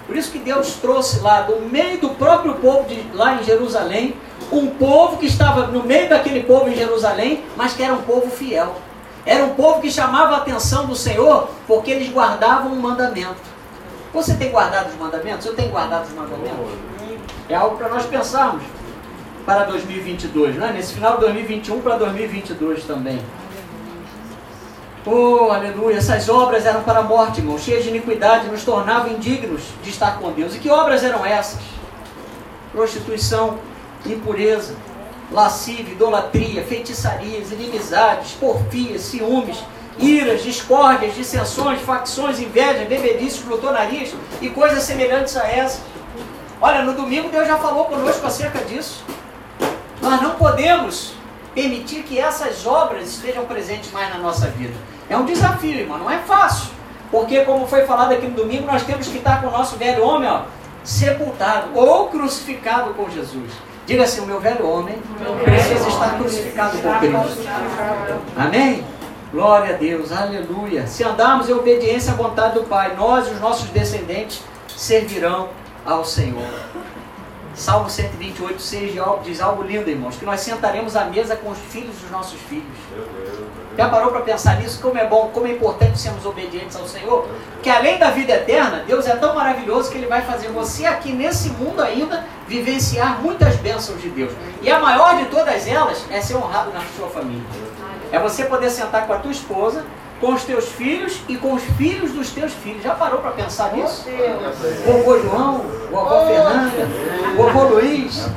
Por 0.07 0.17
isso 0.17 0.33
que 0.33 0.39
Deus 0.39 0.73
trouxe 0.81 1.21
lá 1.21 1.43
do 1.43 1.61
meio 1.61 2.01
do 2.01 2.11
próprio 2.11 2.55
povo 2.55 2.89
de, 2.89 3.05
lá 3.13 3.35
em 3.35 3.45
Jerusalém, 3.45 4.15
um 4.51 4.69
povo 4.69 5.19
que 5.19 5.27
estava 5.27 5.67
no 5.67 5.85
meio 5.85 6.09
daquele 6.09 6.43
povo 6.45 6.71
em 6.71 6.75
Jerusalém, 6.75 7.45
mas 7.57 7.75
que 7.75 7.83
era 7.83 7.93
um 7.93 8.03
povo 8.03 8.31
fiel. 8.31 8.75
Era 9.27 9.45
um 9.45 9.55
povo 9.55 9.83
que 9.83 9.91
chamava 9.91 10.37
a 10.37 10.39
atenção 10.39 10.87
do 10.87 10.97
Senhor 10.97 11.51
porque 11.67 11.91
eles 11.91 12.11
guardavam 12.11 12.73
um 12.73 12.81
mandamento. 12.81 13.37
Você 14.15 14.35
tem 14.35 14.51
guardado 14.51 14.89
os 14.89 14.97
mandamentos? 14.97 15.45
Eu 15.45 15.55
tenho 15.55 15.71
guardado 15.71 16.07
os 16.07 16.15
mandamentos? 16.15 16.73
É 17.47 17.55
algo 17.55 17.77
para 17.77 17.91
nós 17.91 18.07
pensarmos 18.07 18.63
para 19.45 19.65
2022, 19.65 20.57
não 20.57 20.67
é? 20.67 20.73
Nesse 20.73 20.95
final 20.95 21.17
de 21.17 21.21
2021 21.21 21.81
para 21.83 21.99
2022 21.99 22.85
também. 22.85 23.21
Oh, 25.07 25.51
aleluia. 25.51 25.97
Essas 25.97 26.29
obras 26.29 26.67
eram 26.67 26.83
para 26.83 27.01
a 27.01 27.03
morte, 27.03 27.41
irmão, 27.41 27.59
cheias 27.59 27.85
de 27.85 27.91
iniquidade, 27.91 28.49
nos 28.49 28.65
tornavam 28.65 29.13
indignos 29.13 29.63
de 29.83 29.91
estar 29.91 30.19
com 30.19 30.33
Deus. 30.33 30.55
E 30.55 30.59
que 30.59 30.71
obras 30.71 31.03
eram 31.03 31.25
essas? 31.25 31.61
Prostituição, 32.73 33.59
impureza, 34.05 34.75
lascívia, 35.31 35.93
idolatria, 35.93 36.63
feitiçarias, 36.65 37.53
inimizades, 37.53 38.33
porfias, 38.33 39.03
ciúmes, 39.03 39.59
iras, 39.99 40.43
discórdias, 40.43 41.15
dissensões, 41.15 41.81
facções, 41.81 42.39
inveja, 42.39 42.85
bebedices, 42.85 43.43
glutonarias 43.43 44.15
e 44.41 44.49
coisas 44.51 44.83
semelhantes 44.83 45.37
a 45.37 45.47
essas. 45.47 45.81
Olha, 46.61 46.83
no 46.83 46.93
domingo 46.95 47.29
Deus 47.29 47.47
já 47.47 47.57
falou 47.57 47.85
conosco 47.85 48.27
acerca 48.27 48.59
disso. 48.65 49.05
Nós 50.03 50.21
não 50.21 50.35
podemos 50.37 51.15
permitir 51.55 52.03
que 52.03 52.19
essas 52.19 52.67
obras 52.67 53.09
estejam 53.09 53.45
presentes 53.45 53.91
mais 53.93 54.13
na 54.13 54.19
nossa 54.19 54.47
vida. 54.49 54.75
É 55.09 55.17
um 55.17 55.25
desafio, 55.25 55.81
irmão, 55.81 55.99
não 55.99 56.11
é 56.11 56.19
fácil. 56.19 56.71
Porque, 57.11 57.41
como 57.45 57.67
foi 57.67 57.87
falado 57.87 58.13
aqui 58.13 58.27
no 58.27 58.35
domingo, 58.35 58.67
nós 58.67 58.83
temos 58.83 59.09
que 59.09 59.19
estar 59.19 59.41
com 59.41 59.49
o 59.49 59.51
nosso 59.51 59.77
velho 59.77 60.05
homem 60.05 60.29
ó, 60.29 60.43
sepultado 60.85 61.71
ou 61.75 62.09
crucificado 62.09 62.93
com 62.95 63.09
Jesus. 63.09 63.51
Diga 63.87 64.05
assim: 64.05 64.21
o 64.21 64.27
meu 64.27 64.39
velho 64.39 64.69
homem 64.69 64.95
precisa 65.43 65.89
estar 65.89 66.19
crucificado 66.19 66.77
com 66.79 66.99
Cristo. 66.99 67.49
Amém? 68.37 68.85
Glória 69.33 69.75
a 69.75 69.79
Deus, 69.79 70.13
aleluia. 70.13 70.87
Se 70.87 71.05
andarmos 71.05 71.49
em 71.49 71.53
obediência 71.53 72.13
à 72.13 72.17
vontade 72.17 72.55
do 72.55 72.65
Pai, 72.65 72.95
nós 72.97 73.27
e 73.29 73.31
os 73.31 73.41
nossos 73.41 73.69
descendentes 73.71 74.43
servirão 74.77 75.49
ao 75.85 76.05
Senhor. 76.05 76.49
Salmo 77.59 77.91
128, 77.91 78.63
6 78.63 78.95
diz 79.25 79.41
algo 79.41 79.65
lindo, 79.65 79.91
irmãos, 79.91 80.15
que 80.15 80.25
nós 80.25 80.41
sentaremos 80.41 80.95
à 80.95 81.07
mesa 81.07 81.35
com 81.35 81.51
os 81.51 81.59
filhos 81.59 81.97
dos 81.97 82.09
nossos 82.09 82.39
filhos. 82.43 82.79
Já 83.77 83.89
parou 83.89 84.13
para 84.13 84.21
pensar 84.21 84.61
nisso? 84.61 84.81
Como 84.81 84.97
é 84.97 85.05
bom, 85.05 85.31
como 85.35 85.49
é 85.49 85.51
importante 85.51 85.99
sermos 85.99 86.25
obedientes 86.25 86.77
ao 86.77 86.87
Senhor? 86.87 87.29
Que 87.61 87.69
além 87.69 87.99
da 87.99 88.11
vida 88.11 88.33
eterna, 88.33 88.85
Deus 88.87 89.09
é 89.09 89.17
tão 89.17 89.35
maravilhoso 89.35 89.91
que 89.91 89.99
Ele 89.99 90.07
vai 90.07 90.23
fazer 90.23 90.51
você 90.51 90.87
aqui 90.87 91.13
nesse 91.13 91.51
mundo 91.51 91.83
ainda 91.83 92.25
vivenciar 92.47 93.21
muitas 93.21 93.57
bênçãos 93.57 94.01
de 94.01 94.09
Deus. 94.09 94.33
E 94.63 94.71
a 94.71 94.79
maior 94.79 95.17
de 95.17 95.25
todas 95.25 95.67
elas 95.67 96.05
é 96.11 96.21
ser 96.21 96.37
honrado 96.37 96.73
na 96.73 96.83
sua 96.97 97.09
família. 97.09 97.43
É 98.13 98.21
você 98.21 98.45
poder 98.45 98.71
sentar 98.71 99.05
com 99.05 99.13
a 99.13 99.19
tua 99.19 99.33
esposa 99.33 99.85
com 100.21 100.33
os 100.33 100.45
teus 100.45 100.69
filhos 100.69 101.21
e 101.29 101.37
com 101.37 101.55
os 101.55 101.63
filhos 101.63 102.13
dos 102.13 102.31
teus 102.31 102.53
filhos. 102.53 102.83
Já 102.83 102.95
parou 102.95 103.21
para 103.21 103.33
pensar 103.33 103.73
nisso? 103.73 104.05
Vovô 104.85 105.19
João, 105.21 105.65
vovó 105.91 106.27
Fernanda, 106.27 106.89
vovô 107.37 107.63
Luiz, 107.75 108.29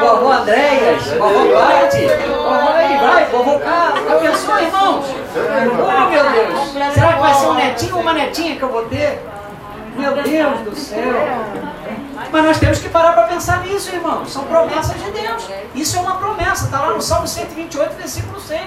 vovô 0.00 0.32
Andréas, 0.32 1.06
vovô 1.12 1.52
Pati, 1.52 2.06
vovô 2.28 2.72
aí 2.72 2.98
vai, 2.98 3.24
vovô 3.26 3.58
Carlos. 3.60 4.08
Já 4.08 4.16
pensou, 4.18 4.58
irmãos? 4.58 5.06
Oh, 5.36 6.10
meu 6.10 6.30
Deus! 6.30 6.92
Será 6.92 7.12
que 7.12 7.20
vai 7.20 7.34
ser 7.34 7.46
um 7.46 7.54
netinho 7.54 7.96
ou 7.96 8.02
uma 8.02 8.12
netinha 8.12 8.56
que 8.56 8.62
eu 8.62 8.68
vou 8.68 8.84
ter? 8.86 9.22
Meu 9.96 10.12
Deus 10.22 10.60
do 10.60 10.74
céu! 10.74 11.14
Mas 12.32 12.44
nós 12.44 12.58
temos 12.58 12.78
que 12.80 12.88
parar 12.88 13.12
para 13.12 13.28
pensar 13.28 13.62
nisso, 13.62 13.94
irmãos. 13.94 14.32
São 14.32 14.42
promessas 14.44 15.00
de 15.00 15.10
Deus. 15.12 15.48
Isso 15.72 15.96
é 15.96 16.00
uma 16.00 16.16
promessa, 16.16 16.64
está 16.64 16.80
lá 16.80 16.92
no 16.92 17.00
Salmo 17.00 17.28
128, 17.28 17.94
versículo 17.94 18.40
6. 18.40 18.60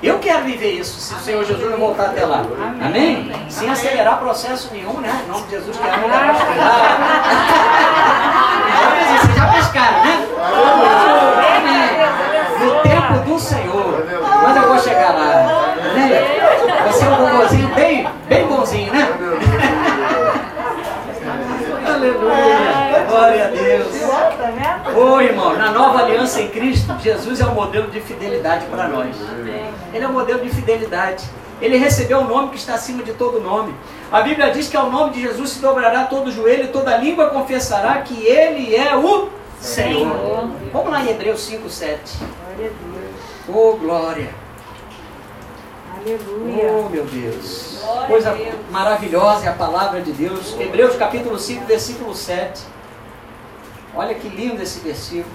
Eu 0.00 0.18
quero 0.20 0.44
viver 0.44 0.72
isso, 0.74 1.00
se 1.00 1.12
o 1.12 1.18
Senhor 1.18 1.44
Jesus 1.44 1.70
não 1.70 1.78
voltar 1.78 2.06
até 2.06 2.24
lá. 2.24 2.44
Amém? 2.80 3.32
Sem 3.48 3.68
acelerar 3.68 4.18
processo 4.18 4.72
nenhum, 4.72 5.00
né? 5.00 5.10
Em 5.24 5.28
nome 5.28 5.44
de 5.46 5.50
Jesus, 5.50 5.76
que 5.76 5.86
é 5.86 5.96
muito 5.96 6.14
Vocês 9.20 9.36
já 9.36 9.52
pescaram, 9.52 10.04
né? 10.04 10.28
Amém. 11.56 12.64
No 12.64 12.80
tempo 12.82 13.24
do 13.28 13.40
Senhor. 13.40 14.06
Mas 14.42 14.56
eu 14.56 14.68
vou 14.68 14.78
chegar 14.78 15.14
lá. 15.14 15.74
Amém? 15.90 16.12
Você 16.86 17.04
é 17.04 17.08
um 17.08 17.38
bonzinho 17.38 17.68
bem, 17.74 18.08
bem 18.28 18.46
bonzinho, 18.46 18.92
né? 18.92 19.08
Aleluia. 21.86 22.77
Glória 23.08 23.46
a 23.46 23.48
Deus. 23.48 23.88
Oi, 24.94 25.24
irmão. 25.24 25.52
irmão, 25.52 25.56
na 25.56 25.70
nova 25.72 26.02
aliança 26.02 26.42
em 26.42 26.48
Cristo, 26.48 26.94
Jesus 27.00 27.40
é 27.40 27.46
o 27.46 27.54
modelo 27.54 27.90
de 27.90 28.00
fidelidade 28.00 28.66
para 28.66 28.86
nós. 28.88 29.16
Ele 29.94 30.04
é 30.04 30.06
o 30.06 30.12
modelo 30.12 30.40
de 30.40 30.50
fidelidade. 30.50 31.24
Ele 31.60 31.76
recebeu 31.78 32.18
o 32.18 32.24
nome 32.24 32.50
que 32.50 32.56
está 32.56 32.74
acima 32.74 33.02
de 33.02 33.12
todo 33.14 33.40
nome. 33.40 33.74
A 34.12 34.20
Bíblia 34.20 34.50
diz 34.50 34.68
que 34.68 34.76
ao 34.76 34.90
nome 34.90 35.14
de 35.14 35.22
Jesus 35.22 35.50
se 35.50 35.58
dobrará 35.58 36.04
todo 36.04 36.28
o 36.28 36.30
joelho 36.30 36.64
e 36.64 36.68
toda 36.68 36.96
língua 36.98 37.30
confessará 37.30 38.02
que 38.02 38.26
Ele 38.26 38.76
é 38.76 38.94
o 38.94 39.28
Senhor. 39.60 40.50
Vamos 40.72 40.90
lá 40.90 41.02
em 41.02 41.08
Hebreus 41.08 41.40
5, 41.40 41.68
7. 41.68 42.18
Glória 42.18 42.70
a 42.70 42.92
Deus. 42.92 43.28
Oh, 43.48 43.76
glória. 43.76 44.30
Aleluia. 45.96 46.72
Oh, 46.72 46.88
meu 46.88 47.04
Deus. 47.04 47.82
Coisa 48.06 48.36
maravilhosa 48.70 49.46
é 49.46 49.48
a 49.48 49.54
palavra 49.54 50.00
de 50.00 50.12
Deus. 50.12 50.54
Hebreus 50.58 50.94
capítulo 50.96 51.38
5, 51.38 51.64
versículo 51.64 52.14
7. 52.14 52.77
Olha 53.98 54.14
que 54.14 54.28
lindo 54.28 54.62
esse 54.62 54.78
versículo. 54.78 55.34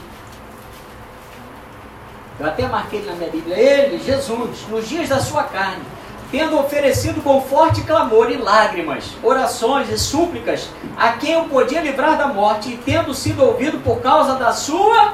Eu 2.39 2.47
até 2.47 2.65
marquei 2.65 3.03
na 3.03 3.13
minha 3.13 3.29
Bíblia. 3.29 3.59
Ele, 3.59 4.01
Jesus, 4.01 4.65
nos 4.69 4.87
dias 4.87 5.09
da 5.09 5.19
sua 5.19 5.43
carne, 5.43 5.83
tendo 6.31 6.57
oferecido 6.57 7.21
com 7.21 7.41
forte 7.41 7.81
clamor 7.81 8.31
e 8.31 8.37
lágrimas, 8.37 9.03
orações 9.21 9.89
e 9.89 9.99
súplicas 9.99 10.69
a 10.95 11.11
quem 11.11 11.35
o 11.35 11.49
podia 11.49 11.81
livrar 11.81 12.17
da 12.17 12.27
morte, 12.27 12.69
e 12.69 12.77
tendo 12.77 13.13
sido 13.13 13.43
ouvido 13.43 13.79
por 13.79 13.99
causa 14.01 14.35
da 14.35 14.53
sua 14.53 15.13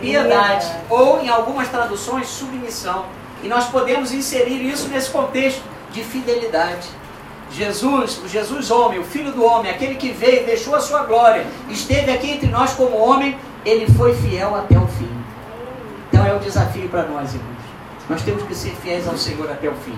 piedade, 0.00 0.66
ou 0.88 1.20
em 1.22 1.28
algumas 1.28 1.68
traduções, 1.68 2.26
submissão. 2.26 3.04
E 3.40 3.46
nós 3.46 3.66
podemos 3.66 4.12
inserir 4.12 4.60
isso 4.68 4.88
nesse 4.88 5.10
contexto 5.10 5.62
de 5.92 6.02
fidelidade. 6.02 6.88
Jesus, 7.50 8.20
o 8.24 8.28
Jesus 8.28 8.70
homem, 8.70 8.98
o 8.98 9.04
Filho 9.04 9.32
do 9.32 9.44
homem, 9.44 9.70
aquele 9.70 9.96
que 9.96 10.10
veio, 10.10 10.46
deixou 10.46 10.74
a 10.74 10.80
sua 10.80 11.02
glória, 11.02 11.46
esteve 11.68 12.12
aqui 12.12 12.30
entre 12.30 12.48
nós 12.48 12.72
como 12.72 12.96
homem, 12.96 13.36
ele 13.64 13.86
foi 13.92 14.14
fiel 14.14 14.54
até 14.54 14.78
o 14.78 14.86
fim. 14.86 15.10
Então 16.08 16.24
é 16.24 16.32
um 16.32 16.38
desafio 16.38 16.88
para 16.88 17.02
nós, 17.04 17.34
irmãos. 17.34 17.60
Nós 18.08 18.22
temos 18.22 18.42
que 18.44 18.54
ser 18.54 18.70
fiéis 18.82 19.06
ao 19.08 19.16
Senhor 19.16 19.50
até 19.50 19.68
o 19.68 19.74
fim. 19.74 19.96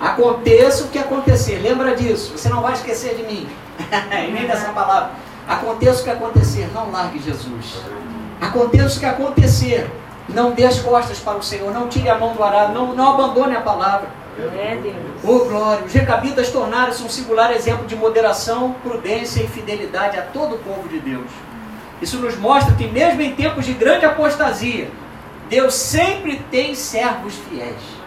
Aconteça 0.00 0.84
o 0.84 0.88
que 0.88 0.98
acontecer, 0.98 1.58
lembra 1.58 1.94
disso, 1.94 2.32
você 2.36 2.48
não 2.48 2.62
vai 2.62 2.72
esquecer 2.72 3.14
de 3.14 3.22
mim, 3.22 3.46
nem 4.32 4.46
dessa 4.46 4.70
palavra. 4.70 5.10
Aconteça 5.46 6.00
o 6.00 6.04
que 6.04 6.10
acontecer, 6.10 6.70
não 6.72 6.90
largue 6.90 7.18
Jesus. 7.18 7.82
Aconteça 8.40 8.96
o 8.96 9.00
que 9.00 9.06
acontecer, 9.06 9.90
não 10.28 10.52
dê 10.52 10.64
as 10.64 10.80
costas 10.80 11.18
para 11.18 11.36
o 11.36 11.42
Senhor, 11.42 11.72
não 11.72 11.88
tire 11.88 12.08
a 12.08 12.18
mão 12.18 12.34
do 12.34 12.42
arado, 12.42 12.72
não, 12.72 12.94
não 12.94 13.12
abandone 13.12 13.56
a 13.56 13.60
palavra. 13.60 14.08
É 14.56 14.78
Deus. 14.82 14.96
Oh 15.22 15.44
glória! 15.44 15.84
Os 15.84 15.92
recabitas 15.92 16.50
tornaram-se 16.50 17.02
um 17.02 17.08
singular 17.08 17.52
exemplo 17.52 17.86
de 17.86 17.96
moderação, 17.96 18.74
prudência 18.82 19.42
e 19.42 19.48
fidelidade 19.48 20.18
a 20.18 20.22
todo 20.22 20.56
o 20.56 20.58
povo 20.58 20.88
de 20.88 20.98
Deus. 21.00 21.30
Isso 22.00 22.18
nos 22.18 22.36
mostra 22.36 22.74
que, 22.74 22.86
mesmo 22.86 23.20
em 23.20 23.34
tempos 23.34 23.66
de 23.66 23.74
grande 23.74 24.06
apostasia, 24.06 24.88
Deus 25.48 25.74
sempre 25.74 26.42
tem 26.50 26.74
servos 26.74 27.34
fiéis. 27.48 28.00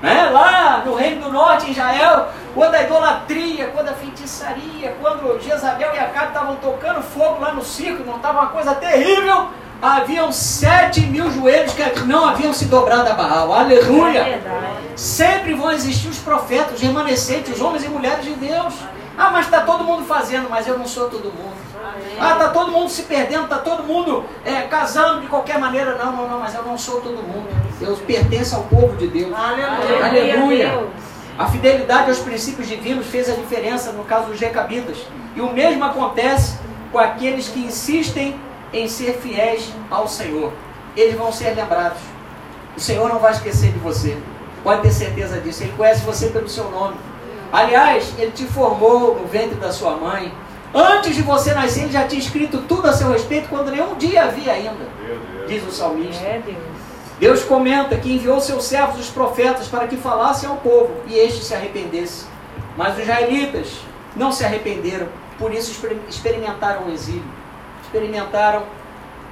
Né? 0.00 0.30
Lá 0.30 0.82
no 0.84 0.94
Reino 0.94 1.24
do 1.24 1.32
Norte, 1.32 1.66
em 1.66 1.72
Israel, 1.72 2.28
quando 2.54 2.74
a 2.74 2.82
idolatria, 2.82 3.68
quando 3.74 3.88
a 3.88 3.94
feitiçaria, 3.94 4.94
quando 5.00 5.40
Jezabel 5.40 5.92
e 5.94 5.98
Acabe 5.98 6.28
estavam 6.28 6.56
tocando 6.56 7.02
fogo 7.02 7.40
lá 7.40 7.52
no 7.52 7.64
circo, 7.64 8.04
não 8.04 8.16
estava 8.16 8.40
uma 8.40 8.48
coisa 8.48 8.74
terrível, 8.76 9.48
haviam 9.80 10.32
sete 10.32 11.00
mil 11.00 11.30
joelhos 11.30 11.72
que 11.72 12.00
não 12.00 12.24
haviam 12.26 12.52
se 12.52 12.66
dobrado 12.66 13.08
a 13.10 13.14
Baal. 13.14 13.54
É 13.54 13.58
Aleluia! 13.60 14.24
verdade. 14.24 14.66
Sempre 14.96 15.54
vão 15.54 15.70
existir 15.70 16.08
os 16.08 16.18
profetas, 16.18 16.74
os 16.74 16.80
remanescentes, 16.80 17.54
os 17.54 17.60
homens 17.60 17.84
e 17.84 17.88
mulheres 17.88 18.24
de 18.24 18.34
Deus. 18.34 18.74
Ah, 19.16 19.30
mas 19.30 19.46
está 19.46 19.62
todo 19.62 19.82
mundo 19.84 20.04
fazendo, 20.04 20.48
mas 20.48 20.66
eu 20.66 20.78
não 20.78 20.86
sou 20.86 21.08
todo 21.08 21.24
mundo. 21.24 21.56
Ah, 22.20 22.32
está 22.32 22.48
todo 22.48 22.70
mundo 22.70 22.88
se 22.88 23.02
perdendo, 23.02 23.44
está 23.44 23.58
todo 23.58 23.82
mundo 23.82 24.24
é, 24.44 24.62
casando 24.62 25.20
de 25.20 25.26
qualquer 25.26 25.58
maneira. 25.58 25.96
Não, 25.96 26.12
não, 26.12 26.28
não, 26.28 26.40
mas 26.40 26.54
eu 26.54 26.62
não 26.62 26.76
sou 26.78 27.00
todo 27.00 27.16
mundo. 27.16 27.48
Eu 27.80 27.96
pertenço 27.96 28.56
ao 28.56 28.62
povo 28.64 28.96
de 28.96 29.08
Deus. 29.08 29.32
Aleluia. 29.34 30.04
Aleluia. 30.04 30.68
Deus. 30.70 30.90
A 31.38 31.46
fidelidade 31.46 32.08
aos 32.08 32.18
princípios 32.18 32.66
divinos 32.66 33.06
fez 33.06 33.28
a 33.28 33.34
diferença 33.34 33.92
no 33.92 34.04
caso 34.04 34.26
dos 34.26 34.40
Recabitas. 34.40 34.98
E 35.36 35.40
o 35.40 35.52
mesmo 35.52 35.84
acontece 35.84 36.58
com 36.90 36.98
aqueles 36.98 37.48
que 37.48 37.60
insistem 37.60 38.38
em 38.72 38.88
ser 38.88 39.14
fiéis 39.14 39.72
ao 39.90 40.06
Senhor. 40.08 40.52
Eles 40.96 41.14
vão 41.16 41.32
ser 41.32 41.54
lembrados. 41.54 42.00
O 42.76 42.80
Senhor 42.80 43.08
não 43.08 43.18
vai 43.18 43.32
esquecer 43.32 43.72
de 43.72 43.78
você. 43.78 44.16
Pode 44.62 44.82
ter 44.82 44.90
certeza 44.90 45.40
disso. 45.40 45.62
Ele 45.62 45.72
conhece 45.76 46.04
você 46.04 46.28
pelo 46.28 46.48
seu 46.48 46.70
nome. 46.70 46.96
Aliás, 47.52 48.12
Ele 48.18 48.30
te 48.30 48.44
formou 48.44 49.14
no 49.14 49.26
ventre 49.26 49.56
da 49.56 49.72
sua 49.72 49.92
mãe. 49.96 50.32
Antes 50.74 51.14
de 51.14 51.22
você 51.22 51.54
nascer, 51.54 51.84
Ele 51.84 51.92
já 51.92 52.06
tinha 52.06 52.20
escrito 52.20 52.58
tudo 52.68 52.88
a 52.88 52.92
seu 52.92 53.10
respeito 53.10 53.48
quando 53.48 53.70
nenhum 53.70 53.94
dia 53.94 54.24
havia 54.24 54.52
ainda. 54.52 54.86
Diz 55.46 55.66
o 55.66 55.70
salmista. 55.72 56.22
É 56.24 56.42
Deus. 56.44 56.58
Deus 57.18 57.42
comenta 57.44 57.96
que 57.96 58.12
enviou 58.12 58.40
seus 58.40 58.64
servos, 58.64 59.00
os 59.00 59.10
profetas, 59.10 59.66
para 59.66 59.88
que 59.88 59.96
falassem 59.96 60.48
ao 60.48 60.56
povo 60.56 60.90
e 61.06 61.16
este 61.18 61.44
se 61.44 61.54
arrependesse. 61.54 62.26
Mas 62.76 62.94
os 62.94 63.00
israelitas 63.02 63.78
não 64.14 64.30
se 64.30 64.44
arrependeram, 64.44 65.08
por 65.36 65.52
isso 65.52 65.72
exper- 65.72 65.96
experimentaram 66.08 66.86
o 66.86 66.92
exílio. 66.92 67.24
Experimentaram 67.88 68.64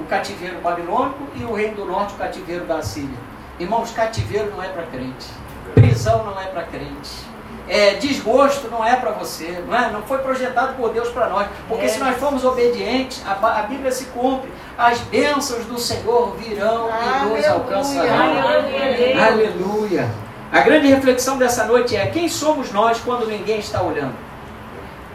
o 0.00 0.04
cativeiro 0.04 0.58
babilônico 0.62 1.18
e 1.34 1.44
o 1.44 1.52
reino 1.52 1.76
do 1.76 1.84
norte, 1.84 2.14
o 2.14 2.16
cativeiro 2.16 2.64
da 2.64 2.76
Assíria. 2.78 3.18
Irmãos, 3.58 3.90
cativeiro 3.90 4.50
não 4.50 4.62
é 4.62 4.68
para 4.68 4.84
crente, 4.84 5.26
prisão 5.74 6.24
não 6.24 6.40
é 6.40 6.46
para 6.46 6.62
crente. 6.62 7.26
É, 7.68 7.94
desgosto 7.94 8.68
não 8.70 8.86
é 8.86 8.96
para 8.96 9.10
você, 9.10 9.62
não, 9.66 9.76
é? 9.76 9.90
não 9.90 10.02
foi 10.02 10.18
projetado 10.18 10.74
por 10.76 10.90
Deus 10.90 11.08
para 11.08 11.28
nós, 11.28 11.48
porque 11.68 11.84
É. 11.84 11.88
se 11.88 11.98
nós 11.98 12.16
formos 12.16 12.44
obedientes, 12.44 13.22
a, 13.26 13.32
a 13.32 13.62
Bíblia 13.64 13.90
se 13.90 14.04
cumpre, 14.06 14.50
as 14.78 15.00
bênçãos 15.00 15.64
do 15.66 15.78
Senhor 15.78 16.34
virão 16.36 16.88
e 16.88 17.26
nos 17.26 17.44
alcançarão. 17.44 18.38
Aleluia. 18.38 19.26
Aleluia. 19.26 20.10
A 20.52 20.60
grande 20.60 20.86
reflexão 20.86 21.36
dessa 21.36 21.64
noite 21.64 21.96
é: 21.96 22.06
quem 22.06 22.28
somos 22.28 22.72
nós 22.72 23.00
quando 23.00 23.26
ninguém 23.26 23.58
está 23.58 23.82
olhando? 23.82 24.14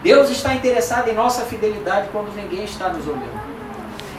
Deus 0.03 0.31
está 0.31 0.55
interessado 0.55 1.09
em 1.09 1.13
nossa 1.13 1.45
fidelidade 1.45 2.09
quando 2.11 2.35
ninguém 2.35 2.63
está 2.63 2.89
nos 2.89 3.07
olhando. 3.07 3.39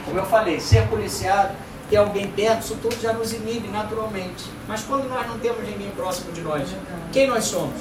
Como 0.05 0.17
eu 0.17 0.25
falei, 0.25 0.59
ser 0.59 0.87
policiado, 0.87 1.53
ter 1.89 1.97
alguém 1.97 2.27
perto, 2.27 2.63
isso 2.63 2.77
tudo 2.81 2.95
já 3.01 3.11
nos 3.11 3.33
inibe 3.33 3.67
naturalmente. 3.67 4.45
Mas 4.65 4.81
quando 4.83 5.09
nós 5.09 5.27
não 5.27 5.37
temos 5.39 5.67
ninguém 5.67 5.89
próximo 5.91 6.31
de 6.31 6.39
nós, 6.39 6.69
quem 7.11 7.27
nós 7.27 7.43
somos? 7.45 7.75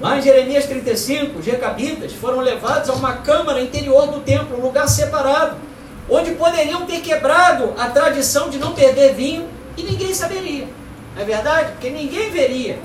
Lá 0.00 0.16
em 0.16 0.22
Jeremias 0.22 0.66
35, 0.66 1.40
os 1.40 1.44
recabitas 1.44 2.12
foram 2.12 2.38
levados 2.38 2.88
a 2.88 2.92
uma 2.92 3.14
câmara 3.14 3.60
interior 3.60 4.06
do 4.06 4.20
templo, 4.20 4.56
um 4.56 4.62
lugar 4.62 4.88
separado, 4.88 5.56
onde 6.08 6.30
poderiam 6.32 6.86
ter 6.86 7.00
quebrado 7.00 7.74
a 7.76 7.88
tradição 7.88 8.48
de 8.48 8.58
não 8.58 8.74
beber 8.74 9.14
vinho 9.14 9.48
e 9.76 9.82
ninguém 9.82 10.14
saberia. 10.14 10.68
Não 11.16 11.22
é 11.22 11.24
verdade? 11.24 11.72
Porque 11.72 11.90
ninguém 11.90 12.30
veria 12.30 12.78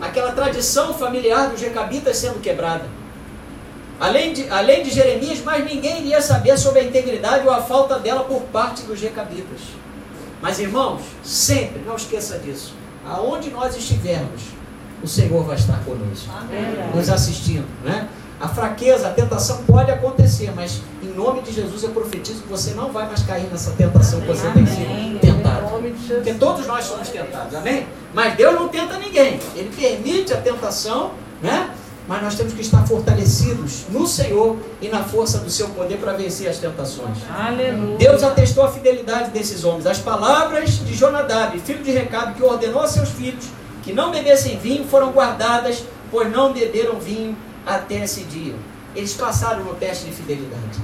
aquela 0.00 0.32
tradição 0.32 0.94
familiar 0.94 1.50
dos 1.50 1.60
recabitas 1.60 2.16
sendo 2.16 2.40
quebrada. 2.40 2.99
Além 4.00 4.32
de, 4.32 4.48
além 4.48 4.82
de 4.82 4.90
Jeremias, 4.90 5.42
mais 5.44 5.62
ninguém 5.62 6.00
iria 6.00 6.22
saber 6.22 6.56
sobre 6.56 6.80
a 6.80 6.84
integridade 6.84 7.46
ou 7.46 7.52
a 7.52 7.60
falta 7.60 7.98
dela 7.98 8.24
por 8.24 8.40
parte 8.44 8.82
dos 8.82 8.98
recabitas. 8.98 9.60
Mas 10.40 10.58
irmãos, 10.58 11.02
sempre, 11.22 11.82
não 11.86 11.96
esqueça 11.96 12.38
disso. 12.38 12.74
Aonde 13.06 13.50
nós 13.50 13.76
estivermos, 13.76 14.40
o 15.02 15.06
Senhor 15.06 15.44
vai 15.44 15.56
estar 15.56 15.84
conosco 15.84 16.30
Verdade. 16.48 16.96
nos 16.96 17.10
assistindo, 17.10 17.66
né? 17.84 18.08
A 18.40 18.48
fraqueza, 18.48 19.08
a 19.08 19.10
tentação 19.10 19.64
pode 19.64 19.90
acontecer, 19.90 20.50
mas 20.56 20.80
em 21.02 21.08
nome 21.08 21.42
de 21.42 21.52
Jesus 21.52 21.82
eu 21.82 21.90
profetizo 21.90 22.40
que 22.40 22.48
você 22.48 22.72
não 22.72 22.90
vai 22.90 23.06
mais 23.06 23.22
cair 23.22 23.46
nessa 23.50 23.72
tentação 23.72 24.18
que 24.22 24.28
você 24.28 24.48
tem 24.52 24.64
sido 24.64 24.90
Amém. 24.90 25.18
tentado. 25.20 25.60
Porque 26.08 26.32
todos 26.34 26.66
nós 26.66 26.84
somos 26.86 27.08
tentados, 27.10 27.54
amém? 27.54 27.86
Mas 28.14 28.34
Deus 28.36 28.54
não 28.54 28.68
tenta 28.68 28.98
ninguém. 28.98 29.38
Ele 29.54 29.70
permite 29.76 30.32
a 30.32 30.38
tentação, 30.38 31.10
né? 31.42 31.68
Mas 32.10 32.24
nós 32.24 32.34
temos 32.34 32.54
que 32.54 32.60
estar 32.60 32.84
fortalecidos 32.88 33.84
no 33.88 34.04
Senhor 34.04 34.56
e 34.82 34.88
na 34.88 35.04
força 35.04 35.38
do 35.38 35.48
seu 35.48 35.68
poder 35.68 35.96
para 35.98 36.12
vencer 36.14 36.48
as 36.48 36.58
tentações. 36.58 37.18
Aleluia. 37.30 37.98
Deus 37.98 38.24
atestou 38.24 38.64
a 38.64 38.68
fidelidade 38.72 39.30
desses 39.30 39.62
homens. 39.62 39.86
As 39.86 40.00
palavras 40.00 40.84
de 40.84 40.92
Jonadab, 40.92 41.56
filho 41.60 41.84
de 41.84 41.92
Recabe, 41.92 42.34
que 42.34 42.42
ordenou 42.42 42.82
a 42.82 42.88
seus 42.88 43.10
filhos 43.10 43.44
que 43.84 43.92
não 43.92 44.10
bebessem 44.10 44.58
vinho, 44.58 44.84
foram 44.88 45.12
guardadas, 45.12 45.84
pois 46.10 46.28
não 46.32 46.52
beberam 46.52 46.98
vinho 46.98 47.36
até 47.64 48.02
esse 48.02 48.24
dia. 48.24 48.56
Eles 48.96 49.14
passaram 49.14 49.62
no 49.62 49.74
teste 49.74 50.06
de 50.06 50.10
fidelidade. 50.10 50.80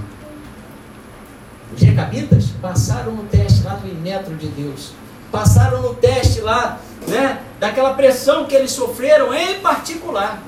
Os 1.75 1.83
recabitas 1.83 2.51
passaram 2.63 3.11
no 3.11 3.25
teste 3.25 3.65
lá 3.65 3.75
do 3.75 3.93
metro 4.01 4.37
de 4.37 4.47
Deus. 4.47 4.93
Passaram 5.33 5.83
no 5.83 5.93
teste 5.93 6.41
lá, 6.41 6.79
né, 7.09 7.43
daquela 7.59 7.95
pressão 7.95 8.45
que 8.47 8.55
eles 8.55 8.71
sofreram 8.71 9.35
em 9.35 9.59
particular. 9.59 10.41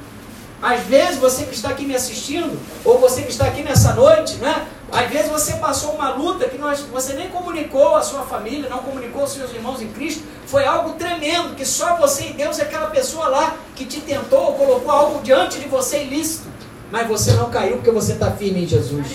Às 0.60 0.80
vezes 0.80 1.18
você 1.18 1.44
que 1.44 1.54
está 1.54 1.68
aqui 1.68 1.84
me 1.84 1.94
assistindo, 1.94 2.58
ou 2.84 2.98
você 2.98 3.22
que 3.22 3.30
está 3.30 3.44
aqui 3.46 3.62
nessa 3.62 3.94
noite, 3.94 4.34
né? 4.36 4.66
Às 4.90 5.08
vezes 5.10 5.30
você 5.30 5.52
passou 5.54 5.92
uma 5.92 6.10
luta 6.14 6.48
que 6.48 6.58
nós, 6.58 6.80
você 6.80 7.12
nem 7.12 7.28
comunicou 7.28 7.94
à 7.94 8.02
sua 8.02 8.22
família, 8.22 8.68
não 8.68 8.78
comunicou 8.78 9.20
aos 9.22 9.32
seus 9.32 9.52
irmãos 9.52 9.80
em 9.82 9.88
Cristo. 9.88 10.24
Foi 10.46 10.64
algo 10.64 10.94
tremendo, 10.94 11.54
que 11.54 11.64
só 11.64 11.96
você 11.96 12.30
e 12.30 12.32
Deus 12.32 12.58
é 12.58 12.62
aquela 12.62 12.86
pessoa 12.88 13.28
lá 13.28 13.56
que 13.76 13.84
te 13.84 14.00
tentou, 14.00 14.54
colocou 14.54 14.90
algo 14.90 15.20
diante 15.22 15.60
de 15.60 15.68
você 15.68 16.02
ilícito. 16.02 16.48
Mas 16.90 17.06
você 17.06 17.32
não 17.32 17.50
caiu 17.50 17.76
porque 17.76 17.90
você 17.90 18.12
está 18.12 18.30
firme 18.32 18.64
em 18.64 18.66
Jesus. 18.66 19.06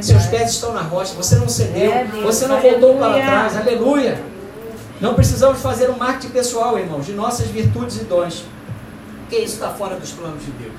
Seus 0.00 0.26
pés 0.26 0.50
estão 0.50 0.72
na 0.72 0.80
rocha, 0.80 1.12
você 1.14 1.36
não 1.36 1.48
cedeu, 1.48 1.92
É, 1.92 2.04
você 2.22 2.46
não 2.46 2.60
voltou 2.60 2.94
para 2.96 3.06
Aleluia. 3.06 3.26
trás. 3.26 3.56
Aleluia. 3.56 4.22
Não 5.00 5.14
precisamos 5.14 5.60
fazer 5.60 5.90
um 5.90 5.96
marketing 5.96 6.32
pessoal, 6.32 6.78
irmãos, 6.78 7.04
de 7.06 7.12
nossas 7.12 7.46
virtudes 7.48 7.96
e 8.00 8.04
dons. 8.04 8.44
Porque 9.20 9.36
isso 9.44 9.54
está 9.54 9.68
fora 9.70 9.96
dos 9.96 10.10
planos 10.12 10.42
de 10.42 10.50
Deus. 10.52 10.72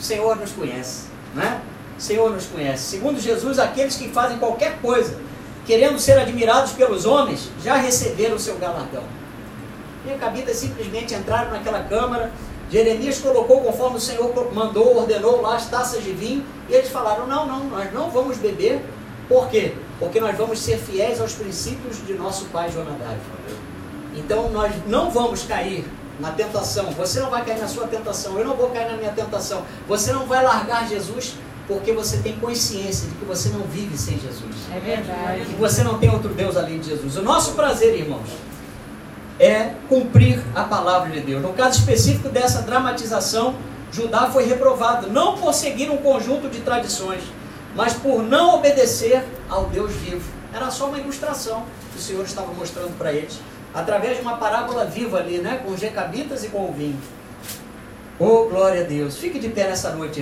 O 0.00 0.02
Senhor 0.02 0.34
nos 0.36 0.52
conhece, 0.52 1.08
né? 1.34 1.60
O 1.98 2.00
Senhor 2.00 2.30
nos 2.30 2.46
conhece. 2.46 2.84
Segundo 2.84 3.20
Jesus, 3.20 3.58
aqueles 3.58 3.96
que 3.96 4.08
fazem 4.08 4.38
qualquer 4.38 4.80
coisa, 4.80 5.18
querendo 5.66 6.00
ser 6.00 6.18
admirados 6.18 6.72
pelos 6.72 7.04
homens, 7.04 7.50
já 7.62 7.76
receberam 7.76 8.36
o 8.36 8.38
seu 8.38 8.56
galardão. 8.56 9.04
E 10.06 10.08
Recabitas 10.08 10.56
simplesmente 10.56 11.14
entraram 11.14 11.50
naquela 11.50 11.82
câmara. 11.84 12.32
Jeremias 12.70 13.18
colocou 13.18 13.60
conforme 13.60 13.98
o 13.98 14.00
Senhor 14.00 14.32
mandou, 14.54 14.96
ordenou 14.96 15.42
lá 15.42 15.56
as 15.56 15.68
taças 15.68 16.02
de 16.02 16.12
vinho. 16.12 16.46
E 16.70 16.72
eles 16.72 16.88
falaram: 16.88 17.26
não, 17.26 17.46
não, 17.46 17.64
nós 17.64 17.92
não 17.92 18.10
vamos 18.10 18.38
beber. 18.38 18.80
Por 19.28 19.50
quê? 19.50 19.74
Porque 19.98 20.18
nós 20.18 20.34
vamos 20.34 20.60
ser 20.60 20.78
fiéis 20.78 21.20
aos 21.20 21.34
princípios 21.34 22.04
de 22.06 22.14
nosso 22.14 22.46
pai 22.46 22.70
Jonadab. 22.70 23.18
Então 24.16 24.48
nós 24.48 24.72
não 24.86 25.10
vamos 25.10 25.42
cair 25.42 25.84
na 26.20 26.32
tentação. 26.32 26.86
Você 26.92 27.20
não 27.20 27.30
vai 27.30 27.44
cair 27.44 27.58
na 27.58 27.68
sua 27.68 27.86
tentação. 27.86 28.38
Eu 28.38 28.44
não 28.44 28.56
vou 28.56 28.70
cair 28.70 28.90
na 28.90 28.96
minha 28.96 29.12
tentação. 29.12 29.64
Você 29.88 30.12
não 30.12 30.26
vai 30.26 30.44
largar 30.44 30.88
Jesus 30.88 31.34
porque 31.66 31.92
você 31.92 32.18
tem 32.18 32.36
consciência 32.36 33.08
de 33.08 33.14
que 33.14 33.24
você 33.24 33.48
não 33.50 33.60
vive 33.60 33.96
sem 33.96 34.18
Jesus. 34.18 34.56
É 34.74 34.80
verdade. 34.80 35.44
Que 35.44 35.54
você 35.54 35.84
não 35.84 35.98
tem 35.98 36.10
outro 36.10 36.30
Deus 36.30 36.56
além 36.56 36.80
de 36.80 36.88
Jesus. 36.88 37.16
O 37.16 37.22
nosso 37.22 37.52
prazer, 37.52 37.94
irmãos, 37.94 38.28
é 39.38 39.74
cumprir 39.88 40.42
a 40.54 40.64
palavra 40.64 41.10
de 41.10 41.20
Deus. 41.20 41.40
No 41.40 41.52
caso 41.52 41.78
específico 41.78 42.28
dessa 42.28 42.62
dramatização, 42.62 43.54
Judá 43.92 44.30
foi 44.30 44.44
reprovado 44.46 45.10
não 45.10 45.38
por 45.38 45.54
seguir 45.54 45.90
um 45.90 45.96
conjunto 45.96 46.48
de 46.48 46.60
tradições, 46.60 47.22
mas 47.74 47.94
por 47.94 48.22
não 48.22 48.56
obedecer 48.56 49.24
ao 49.48 49.66
Deus 49.66 49.92
vivo. 49.92 50.28
Era 50.52 50.70
só 50.70 50.88
uma 50.88 50.98
ilustração 50.98 51.64
que 51.92 51.98
o 51.98 52.02
Senhor 52.02 52.24
estava 52.24 52.52
mostrando 52.52 52.96
para 52.98 53.12
eles, 53.12 53.38
através 53.72 54.16
de 54.16 54.22
uma 54.22 54.36
parábola 54.36 54.84
viva 54.84 55.18
ali, 55.18 55.38
né, 55.38 55.60
com 55.64 55.72
os 55.72 55.80
recabitas 55.80 56.44
e 56.44 56.48
com 56.48 56.68
o 56.68 56.72
vinho. 56.72 56.98
Oh, 58.18 58.46
glória 58.48 58.82
a 58.82 58.84
Deus. 58.84 59.16
Fique 59.16 59.38
de 59.38 59.48
pé 59.48 59.68
nessa 59.68 59.92
noite. 59.92 60.18